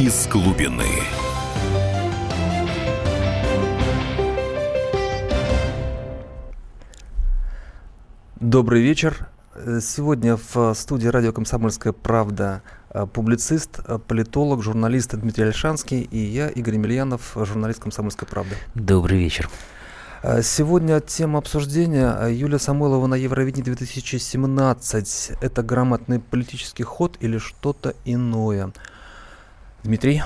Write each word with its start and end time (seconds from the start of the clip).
из 0.00 0.26
глубины. 0.28 0.86
Добрый 8.36 8.80
вечер. 8.80 9.28
Сегодня 9.82 10.38
в 10.38 10.72
студии 10.72 11.06
радио 11.06 11.32
«Комсомольская 11.32 11.92
правда» 11.92 12.62
публицист, 13.12 13.80
политолог, 14.06 14.62
журналист 14.62 15.14
Дмитрий 15.14 15.44
Альшанский 15.44 16.00
и 16.00 16.16
я, 16.16 16.48
Игорь 16.48 16.76
Емельянов, 16.76 17.36
журналист 17.36 17.80
«Комсомольской 17.82 18.26
правды». 18.26 18.56
Добрый 18.74 19.18
вечер. 19.18 19.50
Сегодня 20.42 21.00
тема 21.00 21.40
обсуждения 21.40 22.26
Юлия 22.28 22.58
Самойлова 22.58 23.06
на 23.06 23.16
Евровидении 23.16 23.66
2017. 23.66 25.32
Это 25.42 25.62
грамотный 25.62 26.20
политический 26.20 26.84
ход 26.84 27.18
или 27.20 27.36
что-то 27.36 27.94
иное? 28.06 28.72
Дмитрий? 29.82 30.22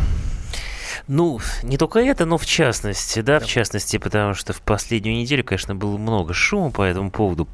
Ну, 1.06 1.38
не 1.62 1.76
только 1.76 1.98
это, 1.98 2.24
но 2.24 2.38
в 2.38 2.46
частности, 2.46 3.20
да, 3.20 3.38
в 3.38 3.46
частности, 3.46 3.98
потому 3.98 4.34
что 4.34 4.52
в 4.52 4.62
последнюю 4.62 5.16
неделю, 5.16 5.44
конечно, 5.44 5.74
было 5.74 5.98
много 5.98 6.32
шума 6.32 6.70
по 6.70 6.82
этому 6.82 7.10
поводу. 7.10 7.46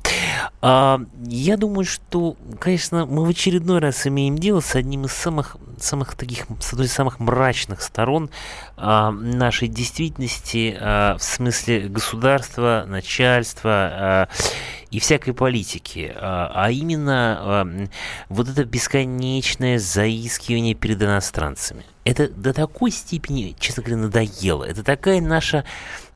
А, 0.62 1.00
я 1.26 1.56
думаю, 1.56 1.84
что, 1.84 2.36
конечно, 2.60 3.06
мы 3.06 3.24
в 3.24 3.28
очередной 3.28 3.80
раз 3.80 4.06
имеем 4.06 4.38
дело 4.38 4.60
с 4.60 4.76
одним 4.76 5.06
из 5.06 5.12
самых, 5.12 5.56
самых 5.78 6.14
таких, 6.14 6.46
с 6.60 6.72
одной 6.72 6.86
из 6.86 6.92
самых 6.92 7.18
мрачных 7.18 7.82
сторон 7.82 8.30
а, 8.76 9.10
нашей 9.10 9.66
действительности 9.66 10.76
а, 10.78 11.16
в 11.18 11.22
смысле 11.22 11.88
государства, 11.88 12.84
начальства 12.86 13.70
а, 13.72 14.28
и 14.90 14.98
всякой 14.98 15.34
политики, 15.34 16.12
а, 16.14 16.50
а 16.54 16.70
именно 16.70 17.38
а, 17.40 17.86
вот 18.28 18.48
это 18.48 18.64
бесконечное 18.64 19.78
заискивание 19.78 20.74
перед 20.74 21.02
иностранцами 21.02 21.84
это 22.04 22.28
до 22.28 22.52
такой 22.52 22.90
степени, 22.90 23.54
честно 23.58 23.82
говоря, 23.82 24.02
надоело. 24.02 24.64
Это 24.64 24.82
такая 24.82 25.20
наша, 25.20 25.64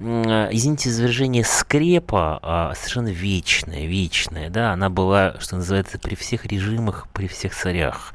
извините 0.01 0.91
за 0.91 1.09
скрепа 1.45 2.39
а, 2.43 2.75
совершенно 2.75 3.09
вечная, 3.09 3.87
вечная, 3.87 4.51
да, 4.51 4.73
она 4.73 4.91
была, 4.91 5.37
что 5.39 5.57
называется, 5.57 5.99
при 5.99 6.15
всех 6.15 6.47
режимах, 6.47 7.07
при 7.13 7.29
всех 7.29 7.55
царях, 7.55 8.13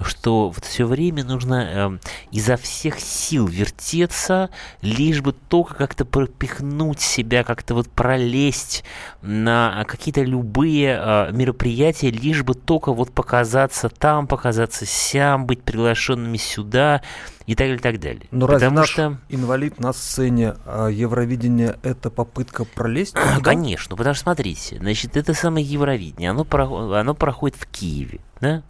что 0.00 0.50
вот 0.50 0.64
все 0.64 0.86
время 0.86 1.24
нужно 1.24 2.00
э, 2.02 2.08
изо 2.30 2.56
всех 2.56 3.00
сил 3.00 3.46
вертеться, 3.46 4.50
лишь 4.82 5.22
бы 5.22 5.32
только 5.32 5.74
как-то 5.74 6.04
пропихнуть 6.04 7.00
себя, 7.00 7.44
как-то 7.44 7.74
вот 7.74 7.88
пролезть 7.88 8.84
на 9.22 9.84
какие-то 9.86 10.22
любые 10.22 11.00
э, 11.00 11.32
мероприятия, 11.32 12.10
лишь 12.10 12.42
бы 12.42 12.54
только 12.54 12.92
вот 12.92 13.12
показаться 13.12 13.88
там, 13.88 14.26
показаться 14.26 14.84
сям, 14.84 15.46
быть 15.46 15.62
приглашенными 15.62 16.36
сюда, 16.36 17.00
и 17.46 17.54
так 17.54 17.66
далее, 17.68 17.76
и 17.76 17.80
так 17.80 18.00
далее. 18.00 18.26
Но 18.30 18.46
разве 18.46 18.70
наш 18.70 18.90
что... 18.90 19.18
инвалид 19.28 19.78
на 19.78 19.92
сцене 19.92 20.56
а 20.64 20.88
Евровидения– 20.88 21.78
это 21.82 22.10
попытка 22.10 22.64
пролезть? 22.64 23.14
Туда? 23.14 23.40
Конечно, 23.42 23.96
потому 23.96 24.14
что, 24.14 24.24
смотрите, 24.24 24.78
значит, 24.78 25.16
это 25.16 25.32
самое 25.32 25.64
Евровидение, 25.64 26.30
оно, 26.30 26.44
про... 26.44 26.66
оно 26.98 27.14
проходит 27.14 27.56
в 27.56 27.66
Киеве, 27.66 28.20
да? 28.40 28.62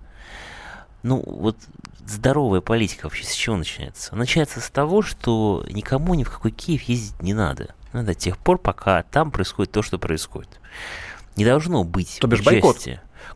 Ну, 1.02 1.22
вот 1.24 1.56
здоровая 2.06 2.60
политика 2.60 3.04
вообще 3.04 3.24
с 3.24 3.32
чего 3.32 3.56
начинается? 3.56 4.14
Начинается 4.14 4.60
с 4.60 4.70
того, 4.70 5.02
что 5.02 5.64
никому 5.70 6.14
ни 6.14 6.24
в 6.24 6.30
какой 6.30 6.50
Киев 6.50 6.82
ездить 6.82 7.22
не 7.22 7.32
надо. 7.32 7.74
Ну, 7.92 8.02
до 8.02 8.14
тех 8.14 8.36
пор, 8.38 8.58
пока 8.58 9.02
там 9.04 9.30
происходит 9.30 9.72
то, 9.72 9.82
что 9.82 9.98
происходит. 9.98 10.60
Не 11.36 11.44
должно 11.44 11.84
быть 11.84 12.18
То 12.20 12.26
бишь 12.26 12.42
бойкот? 12.42 12.86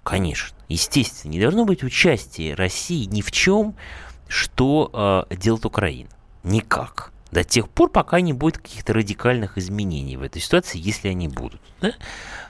Конечно, 0.03 0.57
естественно, 0.69 1.33
не 1.33 1.41
должно 1.41 1.65
быть 1.65 1.83
участия 1.83 2.55
России 2.55 3.05
ни 3.05 3.23
в 3.23 3.33
чем, 3.33 3.75
что 4.31 5.27
э, 5.31 5.35
делает 5.37 5.67
Украина? 5.67 6.09
Никак. 6.45 7.13
До 7.33 7.45
тех 7.45 7.69
пор, 7.69 7.91
пока 7.91 8.21
не 8.21 8.33
будет 8.33 8.59
каких-то 8.59 8.93
радикальных 8.93 9.59
изменений 9.59 10.17
в 10.17 10.23
этой 10.23 10.41
ситуации, 10.41 10.81
если 10.81 11.09
они 11.09 11.29
будут. 11.29 11.61
Да? 11.81 11.93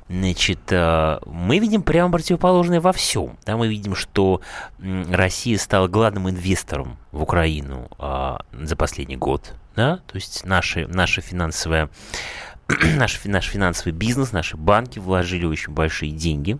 Значит, 0.09 0.61
э, 0.71 1.19
мы 1.27 1.59
видим 1.59 1.83
прямо 1.83 2.13
противоположное 2.13 2.81
во 2.81 2.93
всем. 2.93 3.39
Да, 3.47 3.57
мы 3.57 3.69
видим, 3.69 3.95
что 3.95 4.41
Россия 4.79 5.59
стала 5.59 5.89
главным 5.89 6.29
инвестором 6.29 6.99
в 7.13 7.23
Украину 7.23 7.89
э, 7.99 8.37
за 8.53 8.77
последний 8.77 9.17
год. 9.17 9.55
Да? 9.75 9.99
То 10.07 10.17
есть 10.17 10.45
наши, 10.45 10.87
наша 10.87 11.23
финансовая 11.23 11.89
наш, 12.97 13.25
наш 13.25 13.47
финансовый 13.47 13.93
бизнес, 13.93 14.33
наши 14.33 14.57
банки 14.57 14.99
вложили 14.99 15.47
очень 15.47 15.73
большие 15.73 16.13
деньги 16.13 16.59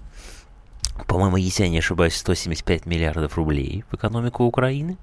по-моему, 1.07 1.37
если 1.37 1.65
я 1.65 1.69
не 1.69 1.79
ошибаюсь, 1.79 2.17
175 2.17 2.87
миллиардов 2.87 3.37
рублей 3.37 3.85
в 3.91 3.95
экономику 3.95 4.45
Украины, 4.45 4.97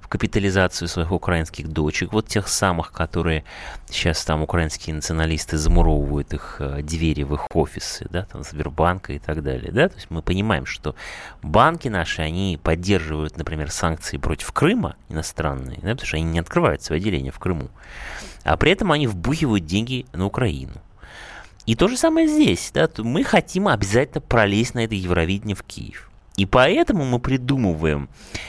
в 0.00 0.08
капитализацию 0.08 0.88
своих 0.88 1.12
украинских 1.12 1.68
дочек, 1.68 2.12
вот 2.12 2.26
тех 2.26 2.48
самых, 2.48 2.92
которые 2.92 3.44
сейчас 3.90 4.24
там 4.24 4.42
украинские 4.42 4.94
националисты 4.96 5.58
замуровывают 5.58 6.32
их 6.32 6.56
э, 6.60 6.82
двери 6.82 7.24
в 7.24 7.34
их 7.34 7.46
офисы, 7.54 8.06
да, 8.10 8.24
там 8.24 8.42
Сбербанка 8.42 9.12
и 9.12 9.18
так 9.18 9.42
далее, 9.42 9.70
да, 9.70 9.88
то 9.88 9.96
есть 9.96 10.10
мы 10.10 10.22
понимаем, 10.22 10.64
что 10.64 10.94
банки 11.42 11.88
наши, 11.88 12.22
они 12.22 12.58
поддерживают, 12.62 13.36
например, 13.36 13.70
санкции 13.70 14.16
против 14.16 14.50
Крыма 14.52 14.96
иностранные, 15.10 15.78
да, 15.82 15.90
потому 15.90 16.06
что 16.06 16.16
они 16.16 16.26
не 16.26 16.38
открывают 16.38 16.82
свои 16.82 16.98
отделения 16.98 17.30
в 17.30 17.38
Крыму, 17.38 17.68
а 18.44 18.56
при 18.56 18.72
этом 18.72 18.92
они 18.92 19.06
вбухивают 19.06 19.66
деньги 19.66 20.06
на 20.12 20.24
Украину. 20.24 20.80
И 21.68 21.74
то 21.74 21.86
же 21.86 21.98
самое 21.98 22.26
здесь. 22.26 22.70
Да? 22.72 22.88
Мы 22.96 23.22
хотим 23.24 23.68
обязательно 23.68 24.22
пролезть 24.22 24.72
на 24.72 24.84
это 24.84 24.94
Евровидение 24.94 25.54
в 25.54 25.62
Киев. 25.62 26.10
И 26.34 26.46
поэтому 26.46 27.04
мы 27.04 27.18
придумываем, 27.18 28.08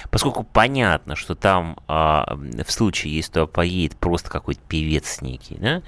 поскольку 0.10 0.44
понятно, 0.44 1.18
что 1.18 1.36
там 1.36 1.78
а, 1.90 2.38
в 2.66 2.72
случае, 2.72 3.14
если 3.18 3.34
туда 3.34 3.48
поедет 3.48 3.98
просто 3.98 4.30
какой-то 4.30 4.62
певец 4.70 5.22
некий, 5.22 5.56
да, 5.56 5.82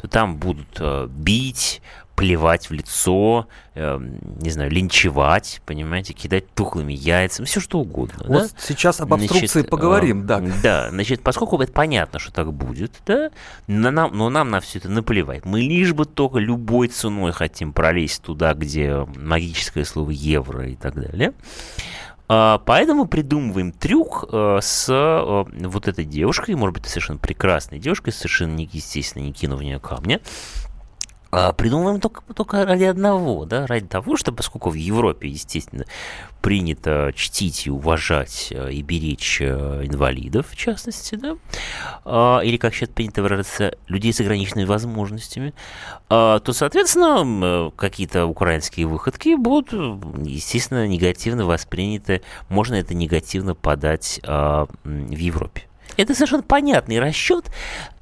то 0.00 0.08
там 0.08 0.38
будут 0.38 0.76
а, 0.80 1.06
бить, 1.06 1.82
плевать 2.22 2.70
в 2.70 2.72
лицо, 2.72 3.48
э, 3.74 3.98
не 4.40 4.50
знаю, 4.50 4.70
линчевать, 4.70 5.60
понимаете, 5.66 6.12
кидать 6.12 6.46
тухлыми 6.54 6.92
яйцами, 6.92 7.46
все 7.46 7.58
что 7.58 7.80
угодно. 7.80 8.24
Вот 8.28 8.42
да? 8.42 8.48
сейчас 8.60 9.00
об 9.00 9.12
обструкции 9.12 9.46
значит, 9.48 9.70
поговорим, 9.70 10.22
э, 10.22 10.24
да. 10.26 10.42
Да, 10.62 10.90
значит, 10.90 11.22
поскольку 11.22 11.60
это 11.60 11.72
понятно, 11.72 12.20
что 12.20 12.32
так 12.32 12.52
будет, 12.52 12.92
да, 13.06 13.32
но 13.66 13.90
нам, 13.90 14.16
но 14.16 14.30
нам 14.30 14.50
на 14.50 14.60
все 14.60 14.78
это 14.78 14.88
наплевать. 14.88 15.44
Мы 15.44 15.62
лишь 15.62 15.94
бы 15.94 16.04
только 16.04 16.38
любой 16.38 16.86
ценой 16.86 17.32
хотим 17.32 17.72
пролезть 17.72 18.22
туда, 18.22 18.54
где 18.54 19.04
магическое 19.16 19.84
слово 19.84 20.10
евро 20.10 20.68
и 20.68 20.76
так 20.76 20.94
далее. 20.94 21.32
А, 22.28 22.58
поэтому 22.58 23.06
придумываем 23.06 23.72
трюк 23.72 24.26
э, 24.30 24.60
с 24.62 24.86
э, 24.88 25.66
вот 25.66 25.88
этой 25.88 26.04
девушкой, 26.04 26.54
может 26.54 26.74
быть, 26.74 26.86
совершенно 26.86 27.18
прекрасной 27.18 27.80
девушкой, 27.80 28.12
совершенно 28.12 28.60
естественно, 28.60 29.24
не 29.24 29.32
кинув 29.32 29.58
в 29.58 29.62
нее 29.64 29.80
камня, 29.80 30.20
придумываем 31.32 31.98
только, 31.98 32.22
только 32.34 32.66
ради 32.66 32.84
одного, 32.84 33.46
да, 33.46 33.66
ради 33.66 33.86
того, 33.86 34.16
что 34.18 34.32
поскольку 34.32 34.68
в 34.68 34.74
Европе, 34.74 35.28
естественно, 35.28 35.86
принято 36.42 37.12
чтить 37.14 37.66
и 37.66 37.70
уважать 37.70 38.48
э, 38.50 38.72
и 38.72 38.82
беречь 38.82 39.38
э, 39.40 39.84
инвалидов, 39.84 40.48
в 40.50 40.56
частности, 40.56 41.14
да, 41.14 41.36
а, 42.04 42.40
или, 42.40 42.58
как 42.58 42.74
сейчас 42.74 42.90
принято 42.90 43.22
выражаться, 43.22 43.74
людей 43.88 44.12
с 44.12 44.20
ограниченными 44.20 44.66
возможностями, 44.66 45.54
а, 46.10 46.40
то, 46.40 46.52
соответственно, 46.52 47.70
какие-то 47.76 48.26
украинские 48.26 48.86
выходки 48.86 49.34
будут, 49.34 49.72
естественно, 50.26 50.86
негативно 50.86 51.46
восприняты, 51.46 52.20
можно 52.50 52.74
это 52.74 52.92
негативно 52.92 53.54
подать 53.54 54.20
а, 54.24 54.66
в 54.84 55.16
Европе. 55.16 55.62
Это 55.96 56.14
совершенно 56.14 56.42
понятный 56.42 56.98
расчет, 56.98 57.50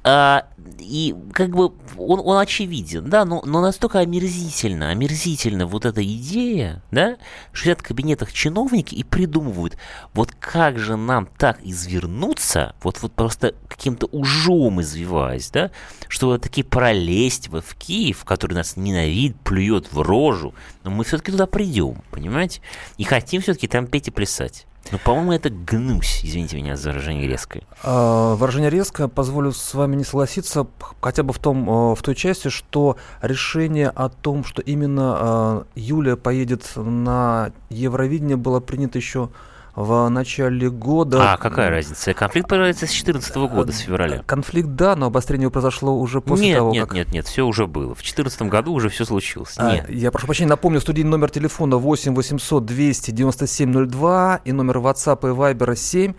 а, 0.03 0.47
и 0.79 1.15
как 1.31 1.51
бы 1.51 1.73
он, 1.97 2.21
он 2.23 2.37
очевиден, 2.37 3.09
да, 3.09 3.23
но, 3.23 3.41
но 3.45 3.61
настолько 3.61 3.99
омерзительно, 3.99 4.89
омерзительно 4.89 5.67
вот 5.67 5.85
эта 5.85 6.03
идея, 6.03 6.81
да, 6.89 7.17
что 7.51 7.65
сидят 7.65 7.81
в 7.81 7.83
кабинетах 7.83 8.33
чиновники 8.33 8.95
и 8.95 9.03
придумывают, 9.03 9.77
вот 10.13 10.31
как 10.31 10.79
же 10.79 10.97
нам 10.97 11.27
так 11.37 11.59
извернуться, 11.63 12.75
вот, 12.81 12.99
вот 13.01 13.13
просто 13.13 13.53
каким-то 13.67 14.07
ужом 14.07 14.81
извиваясь, 14.81 15.51
да, 15.51 15.69
чтобы 16.07 16.39
таки 16.39 16.63
пролезть 16.63 17.49
вот 17.49 17.63
в 17.63 17.75
Киев, 17.75 18.25
который 18.25 18.53
нас 18.53 18.77
ненавидит, 18.77 19.39
плюет 19.41 19.91
в 19.91 20.01
рожу, 20.01 20.55
но 20.83 20.89
мы 20.89 21.03
все-таки 21.03 21.31
туда 21.31 21.45
придем, 21.45 22.01
понимаете, 22.09 22.61
и 22.97 23.03
хотим 23.03 23.41
все-таки 23.41 23.67
там 23.67 23.85
петь 23.85 24.07
и 24.07 24.11
плясать. 24.11 24.65
Ну, 24.91 24.97
по-моему, 24.97 25.31
это 25.31 25.49
гнусь, 25.49 26.21
извините 26.23 26.57
меня 26.57 26.75
за 26.75 26.89
выражение 26.89 27.27
резкое. 27.27 27.63
А, 27.83 28.35
выражение 28.35 28.69
резкое, 28.69 29.07
позволю 29.07 29.51
с 29.51 29.73
вами 29.73 29.95
не 29.95 30.03
согласиться, 30.03 30.67
хотя 30.99 31.23
бы 31.23 31.33
в, 31.33 31.39
том, 31.39 31.69
э, 31.69 31.95
в 31.95 32.01
той 32.01 32.15
части, 32.15 32.49
что 32.49 32.97
решение 33.21 33.89
о 33.89 34.09
том, 34.09 34.43
что 34.43 34.61
именно 34.61 35.15
а, 35.15 35.65
Юлия 35.75 36.17
поедет 36.17 36.71
на 36.75 37.51
Евровидение, 37.69 38.37
было 38.37 38.59
принято 38.59 38.97
еще 38.97 39.29
в 39.75 40.09
начале 40.09 40.69
года. 40.69 41.33
А 41.33 41.37
какая 41.37 41.69
разница? 41.69 42.13
Конфликт 42.13 42.49
появляется 42.49 42.85
с 42.85 42.89
2014 42.89 43.35
года, 43.35 43.71
с 43.71 43.79
февраля. 43.79 44.23
Конфликт, 44.25 44.69
да, 44.69 44.95
но 44.95 45.07
обострение 45.07 45.49
произошло 45.49 45.97
уже 45.97 46.21
после 46.21 46.47
нет, 46.47 46.57
того, 46.57 46.71
нет, 46.71 46.85
как... 46.85 46.93
Нет, 46.93 47.07
нет, 47.07 47.13
нет, 47.13 47.27
все 47.27 47.45
уже 47.45 47.67
было. 47.67 47.95
В 47.95 48.01
2014 48.01 48.41
году 48.43 48.73
уже 48.73 48.89
все 48.89 49.05
случилось. 49.05 49.53
А, 49.57 49.75
нет. 49.75 49.89
Я 49.89 50.11
прошу 50.11 50.27
прощения, 50.27 50.49
напомню, 50.49 50.81
студийный 50.81 51.11
номер 51.11 51.29
телефона 51.29 51.77
8 51.77 52.13
800 52.13 52.65
297 52.65 53.87
02 53.87 54.41
и 54.43 54.51
номер 54.51 54.77
WhatsApp 54.77 55.19
и 55.21 55.33
Viber 55.33 55.75
7 55.75 56.13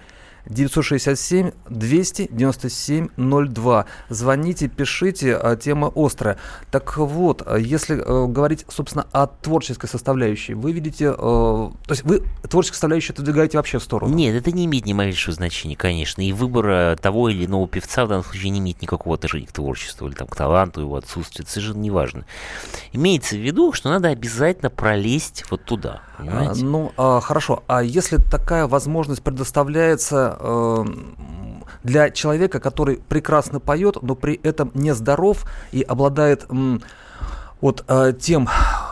967 0.46 1.52
297 1.68 3.08
02. 3.16 3.86
Звоните, 4.08 4.68
пишите, 4.68 5.36
а, 5.36 5.56
тема 5.56 5.92
острая. 5.94 6.38
Так 6.70 6.96
вот, 6.96 7.42
а, 7.46 7.56
если 7.56 7.96
э, 7.96 8.26
говорить, 8.26 8.64
собственно, 8.68 9.06
о 9.12 9.26
творческой 9.26 9.88
составляющей, 9.88 10.54
вы 10.54 10.72
видите, 10.72 11.06
э, 11.06 11.12
то 11.16 11.72
есть 11.88 12.02
вы 12.04 12.22
творческую 12.48 12.74
составляющую 12.74 13.14
отодвигаете 13.14 13.58
вообще 13.58 13.78
в 13.78 13.82
сторону? 13.82 14.14
Нет, 14.14 14.34
это 14.34 14.50
не 14.52 14.64
имеет 14.66 14.86
ни 14.86 14.92
малейшего 14.92 15.34
значения, 15.34 15.76
конечно. 15.76 16.22
И 16.22 16.32
выбор 16.32 16.68
э, 16.68 16.96
того 17.00 17.28
или 17.28 17.46
иного 17.46 17.68
певца 17.68 18.04
в 18.04 18.08
данном 18.08 18.24
случае 18.24 18.50
не 18.50 18.58
имеет 18.58 18.82
никакого 18.82 19.14
отношения 19.14 19.46
к 19.46 19.52
творчеству 19.52 20.06
или 20.08 20.14
там, 20.14 20.26
к 20.26 20.36
таланту 20.36 20.80
его 20.80 20.96
отсутствию. 20.96 21.44
Это 21.44 21.52
совершенно 21.52 21.80
неважно. 21.80 22.24
Имеется 22.92 23.36
в 23.36 23.40
виду, 23.40 23.72
что 23.72 23.90
надо 23.90 24.08
обязательно 24.08 24.70
пролезть 24.70 25.44
вот 25.50 25.64
туда. 25.64 26.02
А, 26.18 26.52
ну, 26.54 26.92
а, 26.96 27.20
хорошо. 27.20 27.62
А 27.66 27.82
если 27.82 28.16
такая 28.16 28.66
возможность 28.66 29.22
предоставляется 29.22 30.31
э, 30.38 30.84
для 31.82 32.10
человека, 32.10 32.60
который 32.60 32.96
прекрасно 32.96 33.60
поет, 33.60 33.96
но 34.02 34.14
при 34.14 34.34
этом 34.42 34.70
не 34.74 34.94
здоров 34.94 35.44
и 35.72 35.82
обладает 35.82 36.46
м, 36.50 36.82
вот 37.60 37.84
э, 37.88 38.12
тем, 38.18 38.48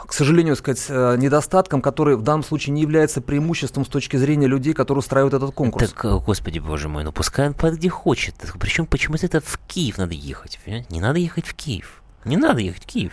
к 0.06 0.12
сожалению, 0.12 0.56
сказать, 0.56 0.86
э, 0.88 1.16
недостатком, 1.18 1.82
который 1.82 2.16
в 2.16 2.22
данном 2.22 2.44
случае 2.44 2.72
не 2.72 2.82
является 2.82 3.20
преимуществом 3.20 3.84
с 3.84 3.88
точки 3.88 4.16
зрения 4.16 4.46
людей, 4.46 4.74
которые 4.74 5.00
устраивают 5.00 5.34
этот 5.34 5.52
конкурс. 5.52 5.90
Так, 5.90 6.04
э, 6.04 6.18
господи 6.24 6.60
боже 6.60 6.88
мой, 6.88 7.04
ну 7.04 7.12
пускай 7.12 7.48
он 7.48 7.54
под 7.54 7.74
где 7.74 7.88
хочет. 7.88 8.34
Причем 8.58 8.86
почему-то 8.86 9.26
это 9.26 9.40
в 9.40 9.58
Киев 9.66 9.98
надо 9.98 10.14
ехать. 10.14 10.58
Не 10.88 11.00
надо 11.00 11.18
ехать 11.18 11.46
в 11.46 11.54
Киев. 11.54 12.02
Не 12.24 12.36
надо 12.36 12.60
ехать 12.60 12.84
в 12.84 12.86
Киев. 12.86 13.12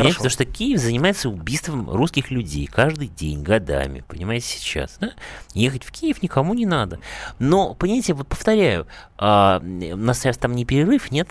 Понимаете, 0.00 0.16
потому 0.16 0.30
что 0.30 0.44
Киев 0.44 0.80
занимается 0.80 1.28
убийством 1.28 1.90
русских 1.90 2.30
людей 2.30 2.66
каждый 2.66 3.08
день, 3.08 3.42
годами, 3.42 4.04
понимаете, 4.06 4.46
сейчас. 4.46 4.96
Да? 5.00 5.12
Ехать 5.54 5.84
в 5.84 5.92
Киев 5.92 6.22
никому 6.22 6.54
не 6.54 6.66
надо. 6.66 6.98
Но, 7.38 7.74
понимаете, 7.74 8.14
вот 8.14 8.28
повторяю, 8.28 8.86
а, 9.18 9.60
у 9.60 9.96
нас 9.96 10.18
сейчас 10.20 10.38
там 10.38 10.54
не 10.54 10.64
перерыв, 10.64 11.10
нет? 11.10 11.28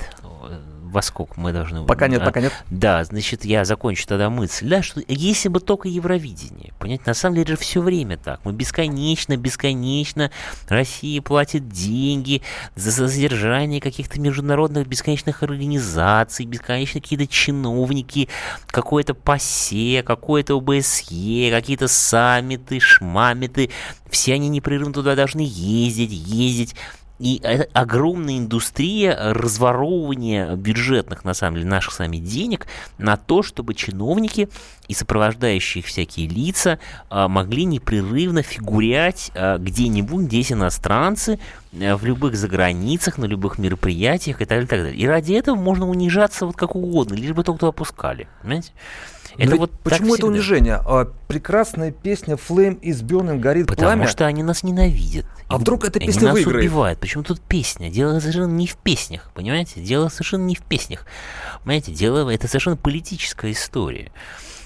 Во 0.90 1.02
сколько 1.02 1.40
мы 1.40 1.54
должны... 1.54 1.86
Пока 1.86 2.08
нет, 2.08 2.22
а, 2.22 2.26
пока 2.26 2.42
нет. 2.42 2.54
Да, 2.70 3.04
значит, 3.04 3.46
я 3.46 3.64
закончу 3.64 4.08
тогда 4.08 4.30
мысль, 4.30 4.68
да, 4.68 4.82
что 4.82 5.02
если 5.08 5.50
бы 5.50 5.60
только 5.60 5.88
Евровидение, 5.88 6.74
понимаете, 6.80 7.04
на 7.06 7.14
самом 7.14 7.36
деле 7.36 7.48
же 7.50 7.58
все 7.58 7.82
время 7.82 8.18
так, 8.18 8.40
мы 8.44 8.54
бесконечно, 8.54 9.38
бесконечно, 9.38 10.32
Россия 10.68 11.22
платит 11.22 11.70
деньги 11.70 12.42
за 12.76 12.92
содержание 12.92 13.82
каких-то 13.82 14.20
международных 14.20 14.88
бесконечных 14.88 15.44
организаций, 15.44 16.46
бесконечно 16.46 17.00
какие-то 17.02 17.28
чиновники, 17.28 18.30
какое-то 18.68 19.14
ПАСЕ, 19.14 20.04
какое-то 20.04 20.58
ОБСЕ, 20.58 21.52
какие-то 21.52 21.88
саммиты, 21.88 22.80
шмамиты, 22.80 23.70
все 24.10 24.34
они 24.34 24.50
непрерывно 24.50 24.94
туда 24.94 25.16
должны 25.16 25.42
ездить, 25.42 26.12
ездить, 26.12 26.76
и 27.20 27.42
это 27.44 27.68
огромная 27.74 28.38
индустрия 28.38 29.34
разворовывания 29.34 30.56
бюджетных, 30.56 31.26
на 31.26 31.34
самом 31.34 31.58
деле, 31.58 31.70
наших 31.70 31.94
с 31.94 32.00
вами 32.00 32.18
денег 32.18 32.66
на 32.98 33.18
то, 33.18 33.44
чтобы 33.44 33.74
чиновники 33.74 34.48
и 34.88 34.94
сопровождающие 34.94 35.82
их 35.82 35.88
всякие 35.88 36.28
лица 36.28 36.80
а, 37.10 37.28
могли 37.28 37.66
непрерывно 37.66 38.42
фигурять 38.42 39.32
а, 39.36 39.58
где-нибудь, 39.58 40.26
здесь 40.26 40.54
иностранцы, 40.54 41.40
а, 41.74 41.98
в 41.98 42.06
любых 42.06 42.38
заграницах, 42.38 43.18
на 43.18 43.26
любых 43.26 43.58
мероприятиях 43.58 44.42
и 44.42 44.46
так 44.46 44.50
далее, 44.50 44.66
и 44.66 44.68
так 44.70 44.80
далее. 44.84 44.98
И 44.98 45.06
ради 45.06 45.34
этого 45.34 45.56
можно 45.56 45.90
унижаться 45.90 46.46
вот 46.46 46.56
как 46.56 46.76
угодно, 46.76 47.16
лишь 47.16 47.34
бы 47.34 47.44
только 47.44 47.68
опускали. 47.68 48.30
Понимаете? 48.42 48.72
Это 49.40 49.56
вот 49.56 49.72
почему 49.84 50.16
это 50.16 50.28
унижение? 50.28 50.82
А, 50.86 51.12
прекрасная 51.28 51.92
песня 51.92 52.36
Flame 52.36 52.80
is 52.82 53.04
Burning 53.04 53.40
горит 53.40 53.68
Потому 53.68 53.88
пламя. 53.88 54.02
Потому 54.02 54.12
что 54.12 54.26
они 54.26 54.44
нас 54.44 54.64
ненавидят. 54.64 55.26
А 55.48 55.56
и 55.56 55.60
вдруг 55.60 55.86
эта 55.86 56.00
песня 56.00 56.30
они 56.30 56.32
выиграет? 56.32 56.56
нас 56.56 56.64
убивают. 56.66 57.00
Причем 57.00 57.24
тут 57.24 57.42
песня. 57.42 57.90
Дело 57.90 58.20
совершенно 58.20 58.52
не 58.52 58.68
в 58.68 58.78
песнях, 58.78 59.32
понимаете? 59.34 59.82
Дело 59.82 60.10
совершенно 60.10 60.44
не 60.46 60.56
в 60.56 60.62
песнях. 60.62 61.06
Понимаете, 61.64 61.92
дело 61.92 62.30
это 62.30 62.48
совершенно 62.48 62.78
политическая 62.78 63.52
история. 63.52 64.12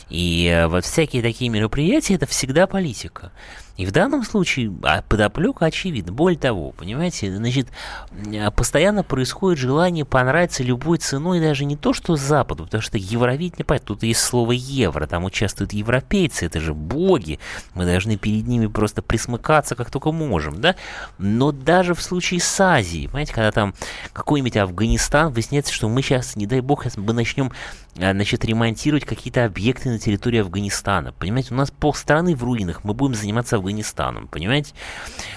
И 0.09 0.47
э, 0.47 0.67
вот 0.67 0.85
всякие 0.85 1.21
такие 1.21 1.49
мероприятия 1.49 2.15
это 2.15 2.25
всегда 2.25 2.67
политика. 2.67 3.31
И 3.75 3.87
в 3.87 3.91
данном 3.91 4.23
случае 4.23 4.71
а, 4.83 5.01
подоплека 5.01 5.65
очевидна. 5.65 6.13
Более 6.13 6.37
того, 6.37 6.71
понимаете, 6.71 7.35
значит, 7.35 7.67
а, 8.11 8.51
постоянно 8.51 9.03
происходит 9.03 9.59
желание 9.59 10.05
понравиться 10.05 10.63
любой 10.63 10.99
ценой, 10.99 11.39
даже 11.39 11.65
не 11.65 11.75
то, 11.75 11.91
что 11.93 12.15
Западу, 12.15 12.65
потому 12.65 12.81
что 12.81 12.99
Евровидение, 12.99 13.65
понятно, 13.65 13.87
тут 13.87 14.03
есть 14.03 14.21
слово 14.21 14.51
евро, 14.51 15.07
там 15.07 15.23
участвуют 15.23 15.73
европейцы, 15.73 16.45
это 16.45 16.59
же 16.59 16.75
боги, 16.75 17.39
мы 17.73 17.85
должны 17.85 18.15
перед 18.15 18.47
ними 18.47 18.67
просто 18.67 19.01
присмыкаться 19.01 19.75
как 19.75 19.89
только 19.89 20.11
можем, 20.11 20.61
да? 20.61 20.75
Но 21.17 21.51
даже 21.51 21.95
в 21.95 22.01
случае 22.01 22.41
с 22.41 22.59
Азией, 22.61 23.07
понимаете, 23.07 23.33
когда 23.33 23.51
там 23.51 23.73
какой-нибудь 24.13 24.57
Афганистан, 24.57 25.33
выясняется, 25.33 25.73
что 25.73 25.89
мы 25.89 26.03
сейчас, 26.03 26.35
не 26.35 26.45
дай 26.45 26.61
бог, 26.61 26.85
мы 26.95 27.13
начнем 27.13 27.51
а, 27.97 28.11
значит, 28.11 28.43
ремонтировать 28.45 29.05
какие-то 29.05 29.45
объекты 29.45 29.89
на 29.89 29.99
территории 29.99 30.39
Афганистана. 30.39 31.11
Понимаете, 31.13 31.53
у 31.53 31.57
нас 31.57 31.71
полстраны 31.71 32.35
в 32.35 32.43
руинах, 32.43 32.83
мы 32.83 32.93
будем 32.93 33.15
заниматься 33.15 33.57
Афганистаном, 33.63 34.27
понимаете? 34.27 34.73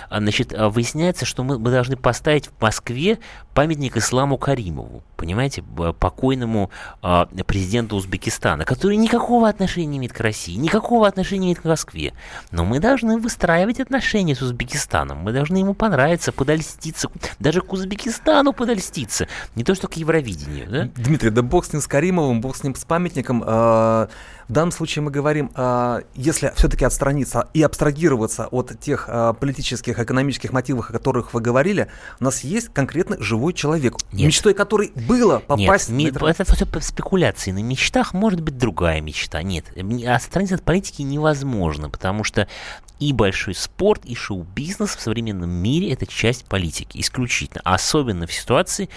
А, 0.08 0.18
значит, 0.18 0.52
а, 0.52 0.68
выясняется, 0.68 1.24
что 1.24 1.44
мы, 1.44 1.58
мы 1.58 1.70
должны 1.70 1.96
поставить 1.96 2.48
в 2.48 2.60
Москве 2.60 3.18
памятник 3.56 3.96
Исламу 3.96 4.36
Каримову, 4.36 5.02
понимаете, 5.16 5.62
покойному 5.98 6.70
э, 7.02 7.24
президенту 7.46 7.96
Узбекистана, 7.96 8.66
который 8.66 8.98
никакого 8.98 9.48
отношения 9.48 9.86
не 9.86 9.96
имеет 9.96 10.12
к 10.12 10.20
России, 10.20 10.56
никакого 10.56 11.08
отношения 11.08 11.40
не 11.40 11.46
имеет 11.46 11.60
к 11.60 11.64
Москве. 11.64 12.12
Но 12.50 12.66
мы 12.66 12.80
должны 12.80 13.18
выстраивать 13.18 13.80
отношения 13.80 14.34
с 14.34 14.42
Узбекистаном, 14.42 15.18
мы 15.18 15.32
должны 15.32 15.56
ему 15.56 15.72
понравиться, 15.72 16.32
подольститься, 16.32 17.08
даже 17.38 17.62
к 17.62 17.72
Узбекистану 17.72 18.52
подольститься, 18.52 19.26
не 19.54 19.64
то 19.64 19.74
что 19.74 19.88
к 19.88 19.94
Евровидению. 19.94 20.68
Да? 20.70 20.90
Дмитрий, 21.02 21.30
да 21.30 21.40
бог 21.40 21.64
с 21.64 21.72
ним 21.72 21.80
с 21.80 21.86
Каримовым, 21.86 22.42
бог 22.42 22.56
с 22.56 22.62
ним 22.62 22.74
с 22.74 22.84
памятником. 22.84 23.42
Э, 23.42 24.08
в 24.48 24.52
данном 24.52 24.70
случае 24.70 25.02
мы 25.02 25.10
говорим, 25.10 25.50
э, 25.56 26.02
если 26.14 26.52
все-таки 26.54 26.84
отстраниться 26.84 27.48
и 27.52 27.62
абстрагироваться 27.62 28.46
от 28.46 28.78
тех 28.78 29.06
э, 29.08 29.34
политических, 29.40 29.98
экономических 29.98 30.52
мотивов, 30.52 30.90
о 30.90 30.92
которых 30.92 31.34
вы 31.34 31.40
говорили, 31.40 31.88
у 32.20 32.24
нас 32.24 32.44
есть 32.44 32.68
конкретно 32.72 33.16
живой 33.18 33.45
человек, 33.52 33.94
Нет. 34.12 34.26
мечтой 34.28 34.54
которой 34.54 34.92
было 34.94 35.38
попасть... 35.38 35.88
Нет, 35.90 36.20
на... 36.20 36.26
это 36.28 36.44
все 36.44 36.66
спекуляции. 36.80 37.50
На 37.50 37.62
мечтах 37.62 38.14
может 38.14 38.40
быть 38.40 38.58
другая 38.58 39.00
мечта. 39.00 39.42
Нет, 39.42 39.66
отстраниться 40.06 40.56
от 40.56 40.62
политики 40.62 41.02
невозможно, 41.02 41.90
потому 41.90 42.24
что 42.24 42.48
и 42.98 43.12
большой 43.12 43.54
спорт, 43.54 44.04
и 44.04 44.14
шоу-бизнес 44.14 44.96
в 44.96 45.00
современном 45.00 45.50
мире 45.50 45.92
это 45.92 46.06
часть 46.06 46.46
политики, 46.46 46.98
исключительно. 46.98 47.60
Особенно 47.64 48.26
в 48.26 48.32
ситуации, 48.32 48.88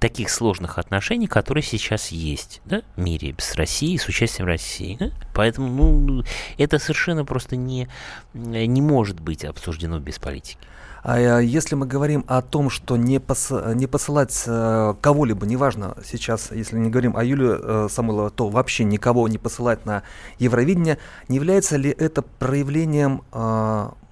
таких 0.00 0.30
сложных 0.30 0.78
отношений, 0.78 1.26
которые 1.26 1.62
сейчас 1.62 2.08
есть 2.08 2.62
да, 2.64 2.82
в 2.96 3.00
мире 3.00 3.34
с 3.38 3.54
Россией, 3.54 3.98
с 3.98 4.08
участием 4.08 4.46
России. 4.46 4.96
Да? 4.98 5.10
Поэтому 5.34 6.00
ну, 6.00 6.24
это 6.56 6.78
совершенно 6.78 7.24
просто 7.24 7.56
не, 7.56 7.86
не 8.32 8.80
может 8.80 9.20
быть 9.20 9.44
обсуждено 9.44 10.00
без 10.00 10.18
политики. 10.18 10.58
А 11.02 11.18
э, 11.18 11.44
если 11.44 11.74
мы 11.74 11.86
говорим 11.86 12.24
о 12.26 12.42
том, 12.42 12.70
что 12.70 12.96
не, 12.96 13.18
пос, 13.18 13.50
не 13.74 13.86
посылать 13.86 14.44
э, 14.46 14.94
кого-либо, 15.00 15.46
неважно 15.46 15.96
сейчас, 16.04 16.50
если 16.52 16.78
не 16.78 16.90
говорим 16.90 17.16
о 17.16 17.24
Юле 17.24 17.58
э, 17.60 17.88
Самойловой, 17.90 18.30
то 18.30 18.48
вообще 18.48 18.84
никого 18.84 19.26
не 19.28 19.38
посылать 19.38 19.86
на 19.86 20.02
Евровидение, 20.38 20.98
не 21.28 21.36
является 21.36 21.76
ли 21.76 21.90
это 21.90 22.22
проявлением, 22.22 23.22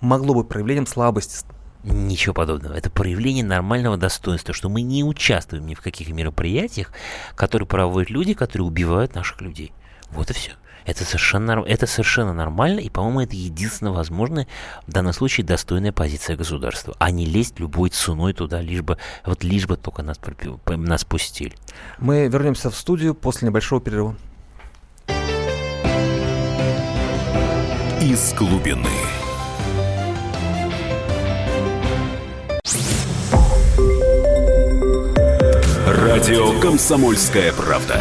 могло 0.01 0.35
бы 0.35 0.45
проявлением 0.45 0.87
слабости 0.87 1.45
Ничего 1.85 2.35
подобного. 2.35 2.75
Это 2.75 2.91
проявление 2.91 3.45
нормального 3.45 3.97
достоинства, 3.97 4.53
что 4.53 4.69
мы 4.69 4.83
не 4.83 5.05
участвуем 5.05 5.67
ни 5.67 5.75
в 5.75 5.81
каких 5.81 6.09
мероприятиях, 6.11 6.93
которые 7.37 7.69
проводят 7.69 8.11
люди, 8.11 8.35
которые 8.35 8.67
убивают 8.67 9.15
наших 9.15 9.41
людей. 9.41 9.73
Вот 10.11 10.31
и 10.31 10.35
все. 10.35 10.53
Это 10.89 11.05
совершенно, 11.05 11.63
это 11.67 11.87
совершенно 11.87 12.33
нормально, 12.33 12.81
и, 12.81 12.89
по-моему, 12.89 13.21
это 13.21 13.37
единственно 13.37 13.93
возможная, 13.93 14.49
в 14.87 14.91
данном 14.91 15.13
случае, 15.13 15.45
достойная 15.45 15.93
позиция 15.93 16.35
государства, 16.35 16.97
а 16.99 17.11
не 17.11 17.27
лезть 17.27 17.61
любой 17.61 17.91
ценой 17.91 18.33
туда, 18.33 18.63
лишь 18.63 18.81
бы, 18.81 18.97
вот 19.27 19.45
лишь 19.45 19.67
бы 19.67 19.77
только 19.77 20.03
нас, 20.03 20.19
нас 20.65 21.05
пустили. 21.05 21.53
Мы 21.99 22.29
вернемся 22.29 22.71
в 22.71 22.75
студию 22.75 23.15
после 23.15 23.49
небольшого 23.49 23.83
перерыва. 23.83 24.17
Из 28.01 28.33
глубины. 28.33 28.89
Радио 35.87 36.59
«Комсомольская 36.61 37.53
правда». 37.53 38.01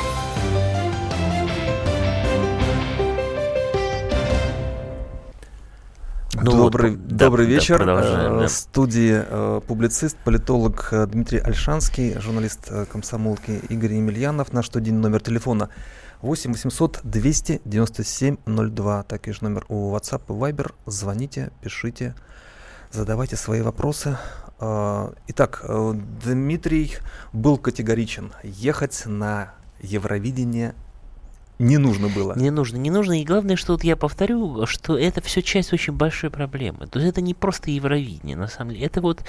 Ну, 6.43 6.51
добрый 6.51 6.91
вот, 6.91 7.07
добрый 7.07 7.45
да, 7.45 7.51
вечер. 7.51 7.85
Да, 7.85 8.01
э, 8.01 8.39
да. 8.39 8.47
В 8.47 8.51
студии 8.51 9.23
э, 9.27 9.61
публицист, 9.67 10.17
политолог 10.17 10.89
э, 10.91 11.05
Дмитрий 11.05 11.39
Альшанский, 11.39 12.19
журналист 12.19 12.67
э, 12.69 12.85
комсомолки 12.91 13.61
Игорь 13.69 13.93
Емельянов. 13.93 14.51
Наш 14.51 14.67
студийный 14.67 14.99
номер 14.99 15.21
телефона 15.21 15.69
8 16.21 16.53
800 16.53 17.01
297 17.03 18.37
02. 18.45 19.03
Такой 19.03 19.33
же 19.33 19.43
номер 19.43 19.65
у 19.69 19.95
WhatsApp 19.95 20.21
и 20.29 20.31
Viber. 20.31 20.73
Звоните, 20.85 21.51
пишите, 21.61 22.15
задавайте 22.91 23.35
свои 23.35 23.61
вопросы. 23.61 24.17
Э, 24.59 25.11
итак, 25.27 25.61
э, 25.63 25.93
Дмитрий 26.23 26.95
был 27.33 27.57
категоричен. 27.57 28.31
Ехать 28.43 29.03
на 29.05 29.53
Евровидение 29.81 30.75
не 31.61 31.77
нужно 31.77 32.07
было. 32.09 32.33
Не 32.35 32.49
нужно, 32.49 32.77
не 32.77 32.89
нужно. 32.89 33.21
И 33.21 33.23
главное, 33.23 33.55
что 33.55 33.73
вот 33.73 33.83
я 33.83 33.95
повторю, 33.95 34.65
что 34.65 34.97
это 34.97 35.21
все 35.21 35.41
часть 35.41 35.71
очень 35.73 35.93
большой 35.93 36.31
проблемы. 36.31 36.87
То 36.87 36.99
есть 36.99 37.11
это 37.11 37.21
не 37.21 37.33
просто 37.33 37.69
Евровидение, 37.69 38.35
на 38.35 38.47
самом 38.47 38.73
деле. 38.73 38.85
Это 38.85 38.99
вот, 39.01 39.23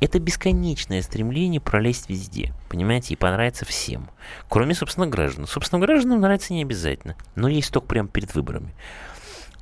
это 0.00 0.18
бесконечное 0.18 1.02
стремление 1.02 1.60
пролезть 1.60 2.08
везде, 2.08 2.54
понимаете, 2.70 3.12
и 3.12 3.16
понравиться 3.16 3.66
всем. 3.66 4.08
Кроме, 4.48 4.74
собственно, 4.74 5.06
граждан. 5.06 5.46
Собственно, 5.46 5.80
гражданам 5.80 6.20
нравится 6.20 6.54
не 6.54 6.62
обязательно, 6.62 7.16
но 7.34 7.48
есть 7.48 7.70
только 7.70 7.86
прямо 7.86 8.08
перед 8.08 8.34
выборами. 8.34 8.74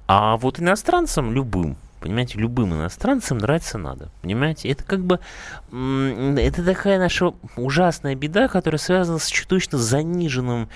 А 0.06 0.36
вот 0.36 0.60
иностранцам, 0.60 1.32
любым, 1.32 1.76
Понимаете, 2.02 2.38
любым 2.38 2.74
иностранцам 2.74 3.38
нравится 3.38 3.78
надо. 3.78 4.10
Понимаете, 4.22 4.68
это 4.68 4.82
как 4.82 5.04
бы 5.04 5.20
это 5.70 6.64
такая 6.64 6.98
наша 6.98 7.32
ужасная 7.56 8.16
беда, 8.16 8.48
которая 8.48 8.80
связана 8.80 9.20
с 9.20 9.28
чудовищно 9.28 9.78
заниженным, 9.78 10.68